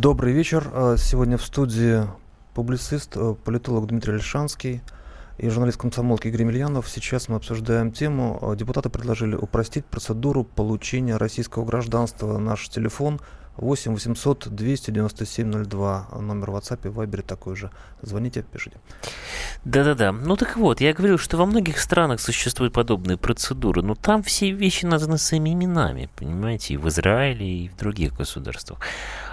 Добрый 0.00 0.32
вечер. 0.32 0.70
А, 0.72 0.96
сегодня 0.96 1.36
в 1.36 1.44
студии 1.44 2.08
публицист, 2.54 3.18
э, 3.18 3.34
политолог 3.44 3.86
Дмитрий 3.86 4.14
Альшанский 4.14 4.80
и 5.36 5.50
журналист 5.50 5.76
комсомолки 5.76 6.26
Игорь 6.26 6.40
Емельянов. 6.40 6.88
Сейчас 6.88 7.28
мы 7.28 7.36
обсуждаем 7.36 7.92
тему. 7.92 8.38
А, 8.40 8.56
депутаты 8.56 8.88
предложили 8.88 9.34
упростить 9.34 9.84
процедуру 9.84 10.42
получения 10.42 11.18
российского 11.18 11.66
гражданства. 11.66 12.38
Наш 12.38 12.70
телефон 12.70 13.20
8 13.60 13.92
800 13.92 14.48
297 14.48 15.64
02. 15.64 16.08
Номер 16.20 16.50
в 16.50 16.56
WhatsApp 16.56 16.88
и 16.88 16.88
Viber 16.88 17.22
такой 17.22 17.56
же. 17.56 17.70
Звоните, 18.02 18.42
пишите. 18.42 18.78
Да-да-да. 19.64 20.12
Ну 20.12 20.36
так 20.36 20.56
вот, 20.56 20.80
я 20.80 20.94
говорил, 20.94 21.18
что 21.18 21.36
во 21.36 21.46
многих 21.46 21.78
странах 21.78 22.20
существуют 22.20 22.72
подобные 22.72 23.18
процедуры, 23.18 23.82
но 23.82 23.94
там 23.94 24.22
все 24.22 24.50
вещи 24.50 24.86
названы 24.86 25.18
своими 25.18 25.52
именами, 25.52 26.08
понимаете, 26.16 26.74
и 26.74 26.76
в 26.78 26.88
Израиле, 26.88 27.46
и 27.46 27.68
в 27.68 27.76
других 27.76 28.16
государствах. 28.16 28.80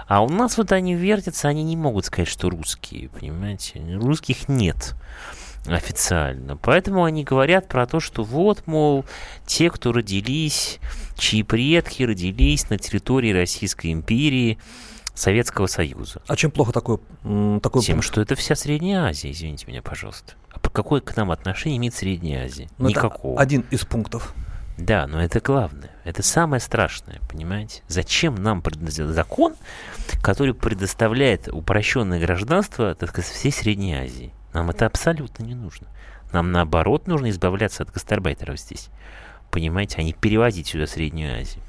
А 0.06 0.22
у 0.22 0.28
нас 0.28 0.58
вот 0.58 0.72
они 0.72 0.94
вертятся, 0.94 1.48
они 1.48 1.64
не 1.64 1.76
могут 1.76 2.04
сказать, 2.04 2.28
что 2.28 2.50
русские, 2.50 3.08
понимаете. 3.08 3.80
Русских 3.96 4.48
нет 4.48 4.94
официально. 5.76 6.56
Поэтому 6.56 7.04
они 7.04 7.24
говорят 7.24 7.68
про 7.68 7.86
то, 7.86 8.00
что 8.00 8.24
вот, 8.24 8.66
мол, 8.66 9.04
те, 9.46 9.70
кто 9.70 9.92
родились, 9.92 10.78
чьи 11.16 11.42
предки 11.42 12.02
родились 12.02 12.70
на 12.70 12.78
территории 12.78 13.32
Российской 13.32 13.92
империи, 13.92 14.58
Советского 15.18 15.66
Союза. 15.66 16.22
А 16.28 16.36
чем 16.36 16.50
плохо 16.50 16.72
такое, 16.72 16.98
такой 17.60 17.82
Тем, 17.82 17.96
пункт? 17.96 18.06
что 18.06 18.20
это 18.20 18.34
вся 18.36 18.54
Средняя 18.54 19.06
Азия, 19.06 19.30
извините 19.32 19.66
меня, 19.66 19.82
пожалуйста. 19.82 20.34
А 20.52 20.60
какое 20.70 21.00
к 21.00 21.16
нам 21.16 21.30
отношение 21.30 21.78
имеет 21.78 21.94
Средняя 21.94 22.44
Азия? 22.44 22.68
Но 22.78 22.84
ну, 22.84 22.90
Никакого. 22.90 23.40
один 23.40 23.64
из 23.70 23.84
пунктов. 23.84 24.32
Да, 24.76 25.08
но 25.08 25.20
это 25.20 25.40
главное. 25.40 25.90
Это 26.04 26.22
самое 26.22 26.60
страшное, 26.60 27.20
понимаете? 27.28 27.82
Зачем 27.88 28.36
нам 28.36 28.62
предоставить 28.62 29.10
закон, 29.10 29.54
который 30.22 30.54
предоставляет 30.54 31.48
упрощенное 31.48 32.20
гражданство, 32.20 32.94
так 32.94 33.10
сказать, 33.10 33.28
всей 33.30 33.50
Средней 33.50 33.94
Азии? 33.94 34.32
Нам 34.52 34.70
это 34.70 34.86
абсолютно 34.86 35.44
не 35.44 35.54
нужно. 35.54 35.86
Нам, 36.32 36.52
наоборот, 36.52 37.06
нужно 37.06 37.30
избавляться 37.30 37.82
от 37.82 37.92
гастарбайтеров 37.92 38.58
здесь. 38.58 38.88
Понимаете, 39.50 39.96
а 39.98 40.02
не 40.02 40.12
перевозить 40.12 40.68
сюда 40.68 40.86
Среднюю 40.86 41.40
Азию. 41.40 41.62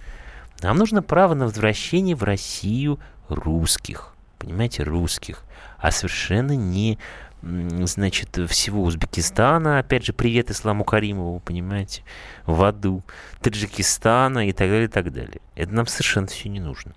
Нам 0.62 0.78
нужно 0.78 1.02
право 1.02 1.34
на 1.34 1.46
возвращение 1.46 2.15
в 2.15 2.24
Россию 2.24 3.00
русских. 3.30 4.13
Понимаете, 4.38 4.84
русских. 4.84 5.44
А 5.78 5.92
совершенно 5.92 6.54
не 6.54 6.98
значит, 7.42 8.38
всего 8.50 8.84
Узбекистана, 8.84 9.80
опять 9.80 10.06
же, 10.06 10.12
привет 10.12 10.52
Исламу 10.52 10.84
Каримову, 10.84 11.39
понимаете, 11.39 12.04
в 12.46 12.62
аду, 12.63 13.02
Таджикистана 13.42 14.50
и 14.50 14.52
так 14.52 14.70
далее, 14.70 14.86
и 14.86 14.89
так 14.89 15.13
далее. 15.13 15.39
Это 15.56 15.74
нам 15.74 15.88
совершенно 15.88 16.28
все 16.28 16.50
не 16.50 16.60
нужно. 16.60 16.94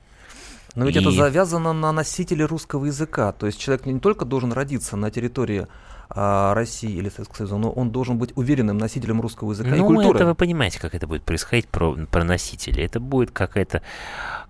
Но 0.75 0.87
ведь 0.87 0.97
и... 0.97 1.01
это 1.01 1.11
завязано 1.11 1.73
на 1.73 1.93
носителе 1.93 2.45
русского 2.45 2.87
языка. 2.87 3.33
То 3.33 3.47
есть 3.47 3.59
человек 3.59 3.87
не 3.87 4.01
только 4.01 4.25
должен 4.25 4.53
родиться 4.53 4.97
на 4.97 5.11
территории 5.11 5.67
а, 6.15 6.53
России 6.53 6.91
или 6.91 7.09
Советского 7.09 7.37
Союза, 7.39 7.57
но 7.57 7.71
он 7.71 7.91
должен 7.91 8.19
быть 8.19 8.33
уверенным 8.37 8.77
носителем 8.77 9.23
русского 9.23 9.53
языка 9.53 9.71
ну, 9.71 9.77
и 9.77 9.81
культуры. 9.81 10.19
это 10.19 10.27
вы 10.27 10.35
понимаете, 10.35 10.79
как 10.79 10.95
это 10.95 11.07
будет 11.07 11.23
происходить 11.23 11.69
про, 11.69 11.95
про 11.95 12.25
носителей. 12.25 12.85
Это 12.85 13.01
будет 13.01 13.31
какая-то 13.31 13.83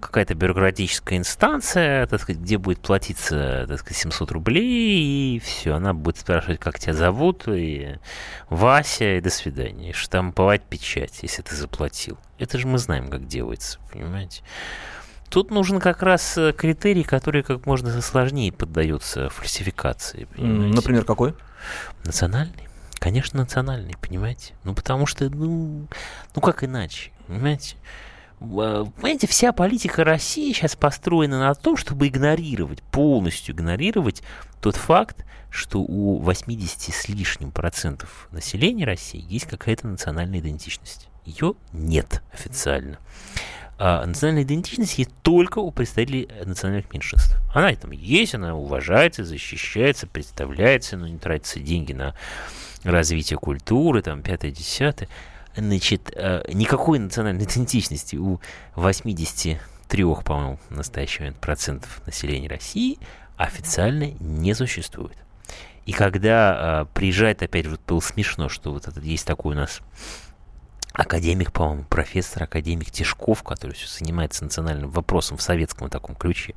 какая-то 0.01 0.35
бюрократическая 0.35 1.17
инстанция, 1.17 2.07
так 2.09 2.21
сказать, 2.21 2.43
где 2.43 2.59
будет 2.59 2.81
платиться, 2.81 3.67
так 3.69 3.79
сказать, 3.79 3.99
700 3.99 4.33
рублей, 4.33 5.37
и 5.37 5.39
все, 5.39 5.75
она 5.75 5.95
будет 5.95 6.19
спрашивать, 6.19 6.59
как 6.59 6.81
тебя 6.81 6.95
зовут, 6.95 7.45
и 7.47 7.99
Вася, 8.51 9.19
и 9.19 9.21
до 9.21 9.31
свидания, 9.31 9.91
и 9.91 9.93
штамповать 9.93 10.63
печать, 10.65 11.21
если 11.23 11.43
ты 11.43 11.55
заплатил. 11.55 12.19
Это 12.39 12.59
же 12.59 12.67
мы 12.67 12.79
знаем, 12.79 13.07
как 13.07 13.29
делается, 13.29 13.79
понимаете? 13.93 14.43
Тут 15.33 15.51
нужен 15.51 15.81
как 15.81 16.03
раз 16.03 16.37
э, 16.37 16.53
критерий, 16.53 17.05
который 17.05 17.43
как 17.43 17.65
можно 17.65 18.03
сложнее 18.03 18.53
поддается 18.53 19.31
фальсификации. 19.31 20.27
Понимаете? 20.37 20.77
Например, 20.77 21.05
какой? 21.07 21.35
Национальный. 22.05 22.69
Конечно, 22.99 23.41
национальный, 23.41 23.95
понимаете? 23.99 24.53
Ну, 24.63 24.75
потому 24.75 25.07
что, 25.07 25.31
ну, 25.31 25.89
ну 26.35 26.41
как 26.43 26.63
иначе, 26.65 27.13
понимаете? 27.27 27.77
Понимаете, 28.41 29.27
вся 29.27 29.53
политика 29.53 30.05
России 30.05 30.53
сейчас 30.53 30.77
построена 30.77 31.41
на 31.41 31.55
том, 31.55 31.79
чтобы 31.79 32.09
игнорировать, 32.09 32.83
полностью 32.83 33.55
игнорировать 33.55 34.23
тот 34.61 34.77
факт, 34.77 35.25
что 35.49 35.81
у 35.81 36.19
80 36.19 36.95
с 36.95 37.09
лишним 37.09 37.53
процентов 37.53 38.29
населения 38.33 38.85
России 38.85 39.25
есть 39.27 39.47
какая-то 39.47 39.87
национальная 39.87 40.41
идентичность. 40.41 41.09
Ее 41.25 41.55
нет 41.73 42.23
официально 42.35 42.99
а 43.85 44.07
национальная 44.07 44.45
идентичность 44.45 44.97
есть 44.97 45.11
только 45.23 45.59
у 45.59 45.73
представителей 45.73 46.29
национальных 46.45 46.93
меньшинств. 46.93 47.37
Она 47.53 47.75
там 47.75 47.91
есть, 47.91 48.33
она 48.33 48.55
уважается, 48.55 49.25
защищается, 49.25 50.07
представляется, 50.07 50.97
но 50.97 51.09
не 51.09 51.19
тратятся 51.19 51.59
деньги 51.59 51.93
на 51.93 52.15
развитие 52.85 53.41
культуры, 53.41 54.01
там, 54.01 54.23
пятое, 54.23 54.53
десятое. 54.53 55.09
Значит, 55.57 56.13
э, 56.15 56.45
никакой 56.53 57.01
национальной 57.01 57.43
идентичности 57.53 58.15
у 58.15 58.41
83, 58.77 60.05
по-моему, 60.25 60.61
в 60.69 60.77
настоящий 60.77 61.23
момент 61.23 61.39
процентов 61.39 62.07
населения 62.07 62.47
России 62.47 63.01
официально 63.37 64.13
не 64.21 64.55
существует. 64.55 65.17
И 65.87 65.93
когда 65.93 66.85
э, 66.85 66.95
приезжает, 66.95 67.43
опять 67.43 67.65
же, 67.65 67.73
вот 67.73 67.81
было 67.89 67.99
смешно, 67.99 68.49
что 68.49 68.73
вот 68.73 68.87
это 68.87 69.01
есть 69.01 69.27
такой 69.27 69.57
у 69.57 69.59
нас 69.59 69.81
академик, 70.93 71.53
по-моему, 71.53 71.85
профессор, 71.85 72.45
академик 72.45 72.91
Тишков, 72.91 73.43
который 73.43 73.73
все 73.73 73.87
занимается 73.89 74.45
национальным 74.45 74.91
вопросом 74.91 75.37
в 75.37 75.43
советском 75.43 75.89
таком 75.89 76.15
ключе. 76.15 76.55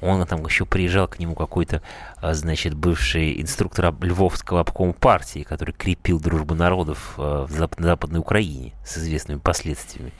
Он 0.00 0.26
там 0.26 0.44
еще 0.44 0.66
приезжал 0.66 1.08
к 1.08 1.18
нему 1.18 1.34
какой-то, 1.34 1.82
а, 2.16 2.34
значит, 2.34 2.74
бывший 2.74 3.40
инструктор 3.40 3.94
Львовского 4.00 4.60
обкома 4.60 4.92
партии, 4.92 5.44
который 5.44 5.72
крепил 5.72 6.20
дружбу 6.20 6.54
народов 6.54 7.14
а, 7.16 7.46
в 7.46 7.52
Западной 7.52 8.20
Украине 8.20 8.74
с 8.84 8.98
известными 8.98 9.38
последствиями. 9.38 10.12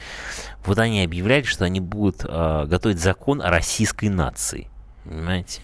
Вот 0.65 0.79
они 0.79 1.03
объявляли, 1.03 1.43
что 1.43 1.65
они 1.65 1.81
будут 1.81 2.25
а, 2.25 2.65
готовить 2.65 2.99
закон 2.99 3.43
о 3.43 3.51
российской 3.51 4.09
нации. 4.09 4.69
Понимаете? 5.05 5.61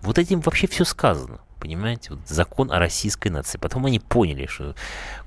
Вот 0.00 0.18
этим 0.18 0.40
вообще 0.40 0.66
все 0.66 0.84
сказано. 0.84 1.40
Понимаете? 1.60 2.14
Вот 2.14 2.20
закон 2.26 2.70
о 2.70 2.78
российской 2.78 3.28
нации. 3.28 3.58
Потом 3.58 3.84
они 3.86 3.98
поняли, 3.98 4.46
что 4.46 4.74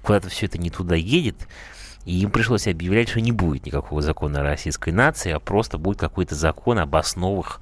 куда-то 0.01 0.29
все 0.29 0.45
это 0.45 0.57
не 0.57 0.69
туда 0.69 0.95
едет. 0.95 1.47
И 2.05 2.19
им 2.21 2.31
пришлось 2.31 2.67
объявлять, 2.67 3.09
что 3.09 3.21
не 3.21 3.31
будет 3.31 3.65
никакого 3.65 4.01
закона 4.01 4.39
о 4.39 4.43
российской 4.43 4.91
нации, 4.91 5.31
а 5.31 5.39
просто 5.39 5.77
будет 5.77 5.99
какой-то 5.99 6.35
закон 6.35 6.79
об 6.79 6.95
основах 6.95 7.61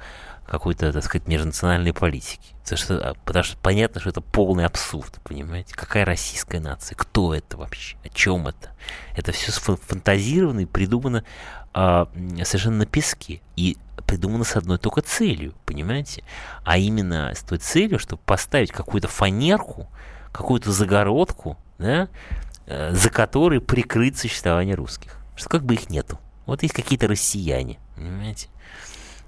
какой-то, 0.49 0.91
так 0.91 1.04
сказать, 1.04 1.28
межнациональной 1.28 1.93
политики. 1.93 2.56
Потому 2.63 2.78
что, 2.78 3.10
а, 3.10 3.13
потому 3.25 3.43
что 3.43 3.58
понятно, 3.58 4.02
что 4.02 4.10
это 4.10 4.21
полный 4.21 4.65
абсурд, 4.65 5.19
понимаете? 5.23 5.75
Какая 5.75 6.06
российская 6.06 6.60
нация? 6.60 6.95
Кто 6.95 7.36
это 7.36 7.56
вообще? 7.56 7.97
О 8.04 8.10
чем 8.10 8.47
это? 8.47 8.71
Это 9.15 9.32
все 9.32 9.52
фантазировано 9.52 10.62
и 10.62 10.65
придумано 10.65 11.23
а, 11.73 12.10
совершенно 12.43 12.78
на 12.78 12.86
песке. 12.88 13.41
И 13.56 13.78
придумано 14.08 14.43
с 14.43 14.56
одной 14.56 14.80
только 14.80 15.02
целью, 15.02 15.54
понимаете? 15.65 16.23
А 16.63 16.80
именно 16.80 17.32
с 17.36 17.43
той 17.43 17.60
целью, 17.60 17.99
чтобы 17.99 18.21
поставить 18.25 18.71
какую-то 18.71 19.08
фанерку, 19.08 19.88
какую-то 20.32 20.71
загородку, 20.71 21.58
да, 21.78 22.04
э, 22.04 22.08
за 22.69 23.10
которой 23.10 23.62
прикрыть 23.62 24.17
существование 24.17 24.75
русских. 24.75 25.17
Что 25.36 25.49
как 25.49 25.63
бы 25.63 25.73
их 25.73 25.89
нету. 25.89 26.19
Вот 26.45 26.63
есть 26.63 26.73
какие-то 26.73 27.08
россияне, 27.08 27.79
понимаете? 27.95 28.47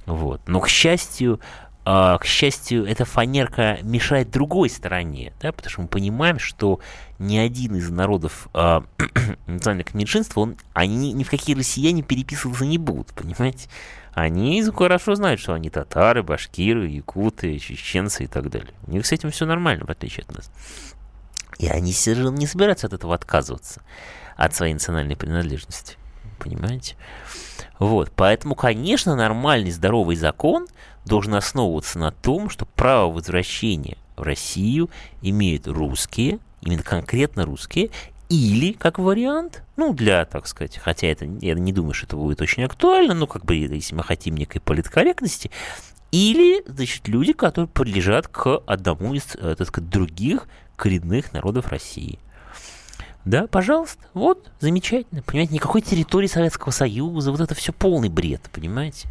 Вот. 0.06 0.42
Но, 0.48 0.60
к 0.60 0.68
счастью, 0.68 1.40
э, 1.86 2.18
к 2.20 2.26
счастью, 2.26 2.86
эта 2.86 3.06
фанерка 3.06 3.78
мешает 3.84 4.32
другой 4.32 4.70
стороне, 4.70 5.34
да, 5.42 5.52
потому 5.52 5.70
что 5.70 5.82
мы 5.82 5.88
понимаем, 5.88 6.40
что 6.40 6.80
ни 7.20 7.38
один 7.38 7.76
из 7.76 7.90
народов 7.90 8.50
э, 8.54 8.82
национальных 9.48 9.94
меньшинств, 9.94 10.38
он, 10.38 10.58
они 10.74 11.14
ни 11.14 11.24
в 11.24 11.30
какие 11.30 11.56
россияне 11.56 12.02
переписываться 12.02 12.66
не 12.66 12.78
будут, 12.78 13.14
понимаете? 13.14 13.70
Они 14.14 14.62
хорошо 14.64 15.16
знают, 15.16 15.40
что 15.40 15.54
они 15.54 15.70
татары, 15.70 16.22
башкиры, 16.22 16.88
якуты, 16.88 17.58
чеченцы 17.60 18.26
и 18.26 18.28
так 18.28 18.50
далее. 18.50 18.74
У 18.86 18.92
них 18.92 19.06
с 19.06 19.12
этим 19.12 19.32
все 19.32 19.46
нормально, 19.46 19.86
в 19.86 19.90
отличие 19.90 20.26
от 20.28 20.36
нас. 20.36 20.52
И 21.62 21.68
они 21.68 21.94
совершенно 21.94 22.36
не 22.36 22.48
собираются 22.48 22.88
от 22.88 22.94
этого 22.94 23.14
отказываться, 23.14 23.84
от 24.36 24.56
своей 24.56 24.74
национальной 24.74 25.16
принадлежности. 25.16 25.96
Понимаете? 26.40 26.96
Вот. 27.78 28.12
Поэтому, 28.16 28.56
конечно, 28.56 29.16
нормальный 29.16 29.70
здоровый 29.70 30.16
закон 30.16 30.68
должен 31.06 31.36
основываться 31.36 32.00
на 32.00 32.12
том, 32.12 32.50
что 32.50 32.66
право 32.66 33.12
возвращения 33.12 33.98
в 34.18 34.24
Россию 34.24 34.90
имеют 35.22 35.68
русские, 35.68 36.40
именно 36.62 36.82
конкретно 36.82 37.46
русские, 37.46 37.92
или, 38.30 38.74
как 38.74 38.98
вариант, 38.98 39.62
ну, 39.78 39.94
для, 39.94 40.26
так 40.26 40.48
сказать, 40.48 40.78
хотя 40.78 41.08
это, 41.08 41.26
я 41.26 41.54
не 41.54 41.74
думаю, 41.74 41.94
что 41.94 42.08
это 42.08 42.16
будет 42.16 42.42
очень 42.42 42.64
актуально, 42.64 43.14
но 43.14 43.28
как 43.28 43.46
бы, 43.46 43.56
если 43.56 43.94
мы 43.94 44.04
хотим 44.04 44.36
некой 44.36 44.62
политкорректности, 44.62 45.52
или, 46.12 46.64
значит, 46.66 47.08
люди, 47.08 47.34
которые 47.34 47.68
принадлежат 47.68 48.28
к 48.28 48.58
одному 48.66 49.14
из, 49.14 49.36
э, 49.36 49.56
так 49.56 49.68
сказать, 49.68 49.90
других 49.90 50.48
коренных 50.82 51.32
народов 51.32 51.68
России. 51.68 52.18
Да, 53.24 53.46
пожалуйста, 53.46 54.04
вот, 54.16 54.50
замечательно, 54.60 55.22
понимаете, 55.22 55.54
никакой 55.54 55.82
территории 55.82 56.26
Советского 56.26 56.72
Союза, 56.72 57.32
вот 57.32 57.40
это 57.40 57.54
все 57.54 57.72
полный 57.72 58.10
бред, 58.10 58.50
понимаете? 58.52 59.08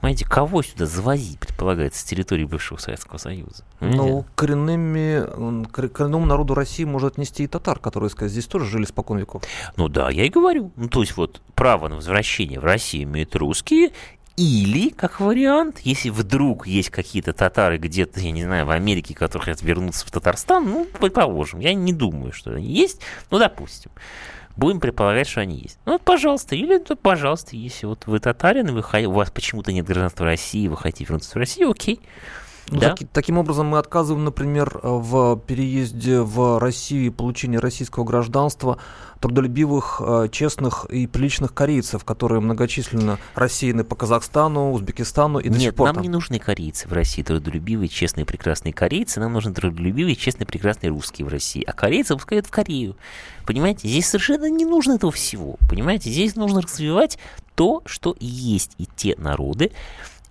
Понимаете, 0.00 0.24
кого 0.24 0.62
сюда 0.62 0.86
завозить, 0.86 1.38
предполагается, 1.38 2.00
с 2.00 2.04
территории 2.04 2.44
бывшего 2.44 2.78
Советского 2.78 3.18
Союза? 3.18 3.64
Ну, 3.78 4.24
коренными, 4.34 5.68
коренному 5.68 6.26
народу 6.26 6.54
России 6.54 6.82
может 6.82 7.12
отнести 7.12 7.44
и 7.44 7.46
татар, 7.46 7.78
которые, 7.78 8.10
сказать, 8.10 8.32
здесь 8.32 8.46
тоже 8.46 8.64
жили 8.64 8.84
спокон 8.84 9.18
веков. 9.18 9.44
Ну 9.76 9.88
да, 9.88 10.10
я 10.10 10.24
и 10.24 10.28
говорю. 10.28 10.72
Ну, 10.74 10.88
то 10.88 11.02
есть 11.02 11.16
вот 11.16 11.40
право 11.54 11.86
на 11.88 11.96
возвращение 11.96 12.58
в 12.58 12.64
Россию 12.64 13.04
имеют 13.04 13.36
русские, 13.36 13.92
или, 14.36 14.90
как 14.90 15.20
вариант, 15.20 15.80
если 15.80 16.10
вдруг 16.10 16.66
есть 16.66 16.90
какие-то 16.90 17.32
татары 17.32 17.78
где-то, 17.78 18.20
я 18.20 18.30
не 18.30 18.44
знаю, 18.44 18.66
в 18.66 18.70
Америке, 18.70 19.14
которые 19.14 19.46
хотят 19.46 19.62
вернуться 19.62 20.06
в 20.06 20.10
Татарстан, 20.10 20.64
ну, 20.64 20.86
предположим, 20.98 21.60
я 21.60 21.74
не 21.74 21.92
думаю, 21.92 22.32
что 22.32 22.52
они 22.52 22.66
есть, 22.66 23.00
ну, 23.30 23.38
допустим 23.38 23.90
будем 24.56 24.78
предполагать, 24.78 25.26
что 25.26 25.40
они 25.40 25.56
есть. 25.56 25.78
Ну, 25.86 25.92
вот, 25.92 26.02
пожалуйста, 26.02 26.54
или, 26.54 26.78
то, 26.78 26.94
пожалуйста, 26.94 27.56
если 27.56 27.86
вот 27.86 28.06
вы 28.06 28.20
татарин, 28.20 28.68
и 28.68 28.72
вы, 28.72 29.06
у 29.06 29.12
вас 29.12 29.30
почему-то 29.30 29.72
нет 29.72 29.86
гражданства 29.86 30.26
России, 30.26 30.68
вы 30.68 30.76
хотите 30.76 31.04
вернуться 31.04 31.32
в 31.32 31.36
Россию, 31.36 31.70
окей. 31.70 32.00
Ну, 32.70 32.80
да? 32.80 32.90
таки, 32.90 33.06
таким 33.12 33.38
образом, 33.38 33.66
мы 33.66 33.78
отказываем, 33.78 34.24
например, 34.24 34.80
в 34.82 35.40
переезде 35.46 36.20
в 36.20 36.58
Россию 36.58 37.06
и 37.06 37.10
получении 37.10 37.56
российского 37.56 38.04
гражданства 38.04 38.78
трудолюбивых, 39.20 40.00
э, 40.04 40.28
честных 40.30 40.86
и 40.86 41.06
приличных 41.06 41.52
корейцев, 41.52 42.04
которые 42.04 42.40
многочисленно 42.40 43.18
рассеяны 43.34 43.84
по 43.84 43.94
Казахстану, 43.94 44.72
Узбекистану 44.72 45.38
и 45.38 45.48
Нет, 45.48 45.52
до 45.52 45.60
сих 45.60 45.74
пор 45.74 45.86
нам 45.88 45.94
там. 45.96 46.02
не 46.02 46.08
нужны 46.08 46.38
корейцы 46.38 46.88
в 46.88 46.92
России, 46.92 47.22
трудолюбивые, 47.22 47.88
честные, 47.88 48.24
прекрасные 48.24 48.72
корейцы. 48.72 49.20
Нам 49.20 49.32
нужны 49.32 49.52
трудолюбивые, 49.52 50.16
честные, 50.16 50.46
прекрасные 50.46 50.90
русские 50.90 51.26
в 51.26 51.28
России. 51.28 51.62
А 51.62 51.72
корейцы 51.72 52.14
пускают 52.14 52.46
в 52.46 52.50
Корею. 52.50 52.96
Понимаете, 53.46 53.88
здесь 53.88 54.06
совершенно 54.06 54.48
не 54.48 54.64
нужно 54.64 54.94
этого 54.94 55.12
всего. 55.12 55.56
Понимаете, 55.68 56.10
здесь 56.10 56.36
нужно 56.36 56.62
развивать 56.62 57.18
то, 57.54 57.82
что 57.84 58.16
есть, 58.20 58.72
и 58.78 58.86
те 58.96 59.16
народы, 59.18 59.72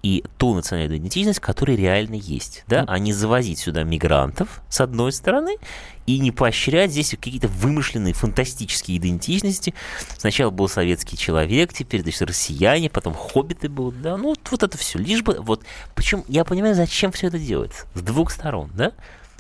и 0.02 0.24
ту 0.38 0.54
национальную 0.54 1.00
идентичность, 1.00 1.40
которая 1.40 1.76
реально 1.76 2.16
есть, 2.16 2.64
да, 2.68 2.86
а 2.88 3.00
не 3.00 3.12
завозить 3.14 3.60
сюда 3.60 3.84
мигрантов, 3.84 4.62
с 4.70 4.82
одной 4.82 5.12
стороны, 5.12 5.58
и 6.06 6.20
не 6.20 6.32
поощрять 6.32 6.92
здесь 6.92 7.12
какие-то 7.12 7.48
вымышленные 7.48 8.14
фантастические 8.14 8.98
идентичности. 8.98 9.74
Сначала 10.18 10.50
был 10.50 10.68
советский 10.68 11.18
человек, 11.18 11.74
теперь, 11.74 12.02
значит, 12.02 12.22
россияне, 12.24 12.90
потом 12.90 13.14
хоббиты 13.14 13.70
будут, 13.70 14.02
да, 14.02 14.18
ну, 14.18 14.30
вот, 14.30 14.40
вот 14.50 14.64
это 14.64 14.78
все, 14.78 14.98
лишь 14.98 15.22
бы, 15.22 15.38
вот, 15.40 15.64
причем 15.96 16.24
я 16.28 16.46
понимаю, 16.46 16.76
зачем 16.76 17.12
все 17.12 17.28
это 17.28 17.38
делается, 17.38 17.86
с 17.94 18.02
двух 18.02 18.32
сторон, 18.32 18.72
да, 18.74 18.94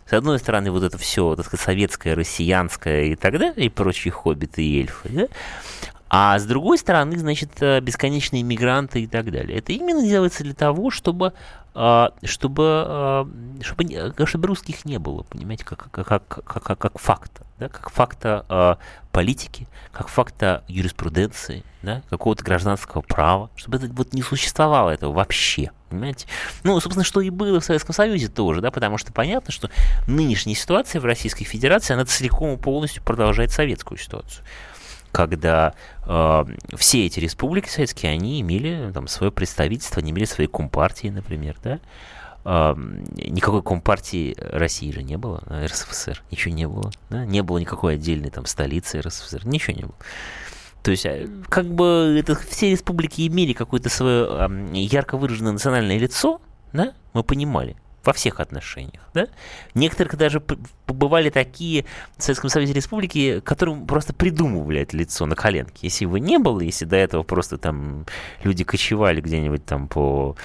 с 0.10 0.14
одной 0.14 0.40
стороны, 0.40 0.72
вот 0.72 0.84
это 0.84 0.98
все, 0.98 1.36
так 1.36 1.46
сказать, 1.46 1.64
советское, 1.64 2.16
россиянское 2.16 3.06
и 3.06 3.16
так 3.16 3.38
далее, 3.38 3.66
и 3.66 3.70
прочие 3.70 4.12
хоббиты 4.12 4.64
и 4.64 4.80
эльфы, 4.82 5.10
да? 5.10 5.28
А 6.10 6.40
с 6.40 6.46
другой 6.46 6.78
стороны, 6.78 7.18
значит, 7.18 7.52
э, 7.62 7.80
бесконечные 7.82 8.42
мигранты 8.44 9.04
и 9.04 9.08
так 9.08 9.32
далее. 9.32 9.58
Это 9.60 9.74
именно 9.74 10.02
делается 10.02 10.44
для 10.44 10.56
того, 10.56 10.90
чтобы 10.90 11.34
а, 11.76 12.12
чтобы, 12.24 12.64
а, 12.66 13.28
чтобы, 13.62 13.86
э, 13.94 14.26
чтобы 14.26 14.48
русских 14.48 14.86
не 14.86 14.98
было, 14.98 15.22
понимаете, 15.24 15.64
как, 15.64 15.90
как, 15.92 16.08
как, 16.08 16.44
как, 16.44 16.78
как 16.80 16.98
факта, 16.98 17.46
да, 17.60 17.70
как 17.70 17.92
факта 17.92 18.46
э, 18.50 18.76
политики, 19.12 19.68
как 19.92 20.08
факта 20.08 20.64
юриспруденции, 20.68 21.64
да, 21.84 22.02
какого-то 22.10 22.44
гражданского 22.44 23.02
права, 23.02 23.52
чтобы 23.56 23.78
это 23.78 23.88
вот 23.94 24.14
не 24.14 24.24
существовало 24.24 24.90
этого 24.90 25.14
вообще, 25.14 25.72
понимаете? 25.90 26.28
Ну, 26.64 26.80
собственно, 26.80 27.06
что 27.06 27.22
и 27.22 27.30
было 27.30 27.60
в 27.60 27.64
Советском 27.64 27.94
Союзе 27.94 28.30
тоже, 28.30 28.62
да, 28.62 28.72
потому 28.72 28.98
что 28.98 29.14
понятно, 29.14 29.54
что 29.54 29.70
нынешняя 30.08 30.56
ситуация 30.56 31.00
в 31.00 31.06
Российской 31.06 31.46
Федерации, 31.46 31.94
она 31.94 32.04
целиком 32.04 32.56
и 32.56 32.58
полностью 32.58 33.04
продолжает 33.04 33.52
советскую 33.52 34.00
ситуацию 34.00 34.44
когда 35.12 35.74
э, 36.06 36.46
все 36.76 37.06
эти 37.06 37.20
республики 37.20 37.70
советские, 37.70 38.12
они 38.12 38.42
имели 38.42 38.92
там 38.94 39.08
свое 39.08 39.32
представительство, 39.32 40.02
они 40.02 40.12
имели 40.12 40.26
свои 40.26 40.48
компартии, 40.48 41.08
например, 41.08 41.58
да, 41.64 41.80
э, 42.46 42.76
никакой 43.30 43.64
компартии 43.64 44.36
России 44.38 44.92
же 44.92 45.04
не 45.04 45.18
было, 45.18 45.44
РСФСР, 45.50 46.24
ничего 46.32 46.54
не 46.54 46.68
было, 46.68 46.92
да, 47.10 47.26
не 47.26 47.42
было 47.42 47.58
никакой 47.58 47.96
отдельной 47.96 48.30
там 48.30 48.46
столицы 48.46 49.02
РСФСР, 49.02 49.46
ничего 49.46 49.76
не 49.76 49.84
было. 49.84 49.96
То 50.84 50.92
есть, 50.92 51.06
э, 51.06 51.28
как 51.50 51.66
бы 51.66 52.16
это, 52.20 52.36
все 52.36 52.72
республики 52.72 53.28
имели 53.28 53.54
какое-то 53.54 53.90
свое 53.90 54.28
э, 54.30 54.72
ярко 54.74 55.18
выраженное 55.18 55.52
национальное 55.52 55.98
лицо, 55.98 56.42
да, 56.74 56.94
мы 57.14 57.24
понимали 57.24 57.76
во 58.04 58.14
всех 58.14 58.40
отношениях. 58.40 59.02
Да? 59.14 59.28
Некоторых 59.74 60.16
даже 60.18 60.40
побывали 60.40 61.30
такие 61.30 61.86
в 62.18 62.24
Советском 62.24 62.50
Союзе 62.50 62.74
республики, 62.74 63.40
которым 63.42 63.88
просто 63.88 64.14
придумывали 64.14 64.82
это 64.82 64.96
лицо 64.98 65.26
на 65.26 65.36
коленке. 65.36 65.80
Если 65.82 66.06
его 66.06 66.18
не 66.18 66.38
было, 66.38 66.62
если 66.62 66.86
до 66.86 66.96
этого 66.96 67.24
просто 67.24 67.58
там 67.58 68.06
люди 68.44 68.64
кочевали 68.64 69.22
где-нибудь 69.22 69.66
там 69.66 69.88
по 69.88 70.36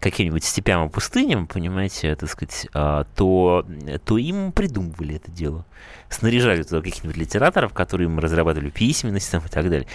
каким-нибудь 0.00 0.44
степям 0.44 0.86
и 0.86 0.90
пустыням, 0.90 1.46
понимаете, 1.46 2.14
так 2.14 2.28
сказать, 2.28 2.66
а, 2.74 3.06
то, 3.16 3.64
то 4.04 4.18
им 4.18 4.52
придумывали 4.52 5.16
это 5.16 5.30
дело. 5.30 5.64
Снаряжали 6.10 6.62
туда 6.62 6.82
каких-нибудь 6.82 7.16
литераторов, 7.16 7.72
которые 7.72 8.08
им 8.08 8.18
разрабатывали 8.18 8.68
письменность 8.68 9.30
там, 9.30 9.42
и 9.46 9.48
так 9.48 9.70
далее. 9.70 9.88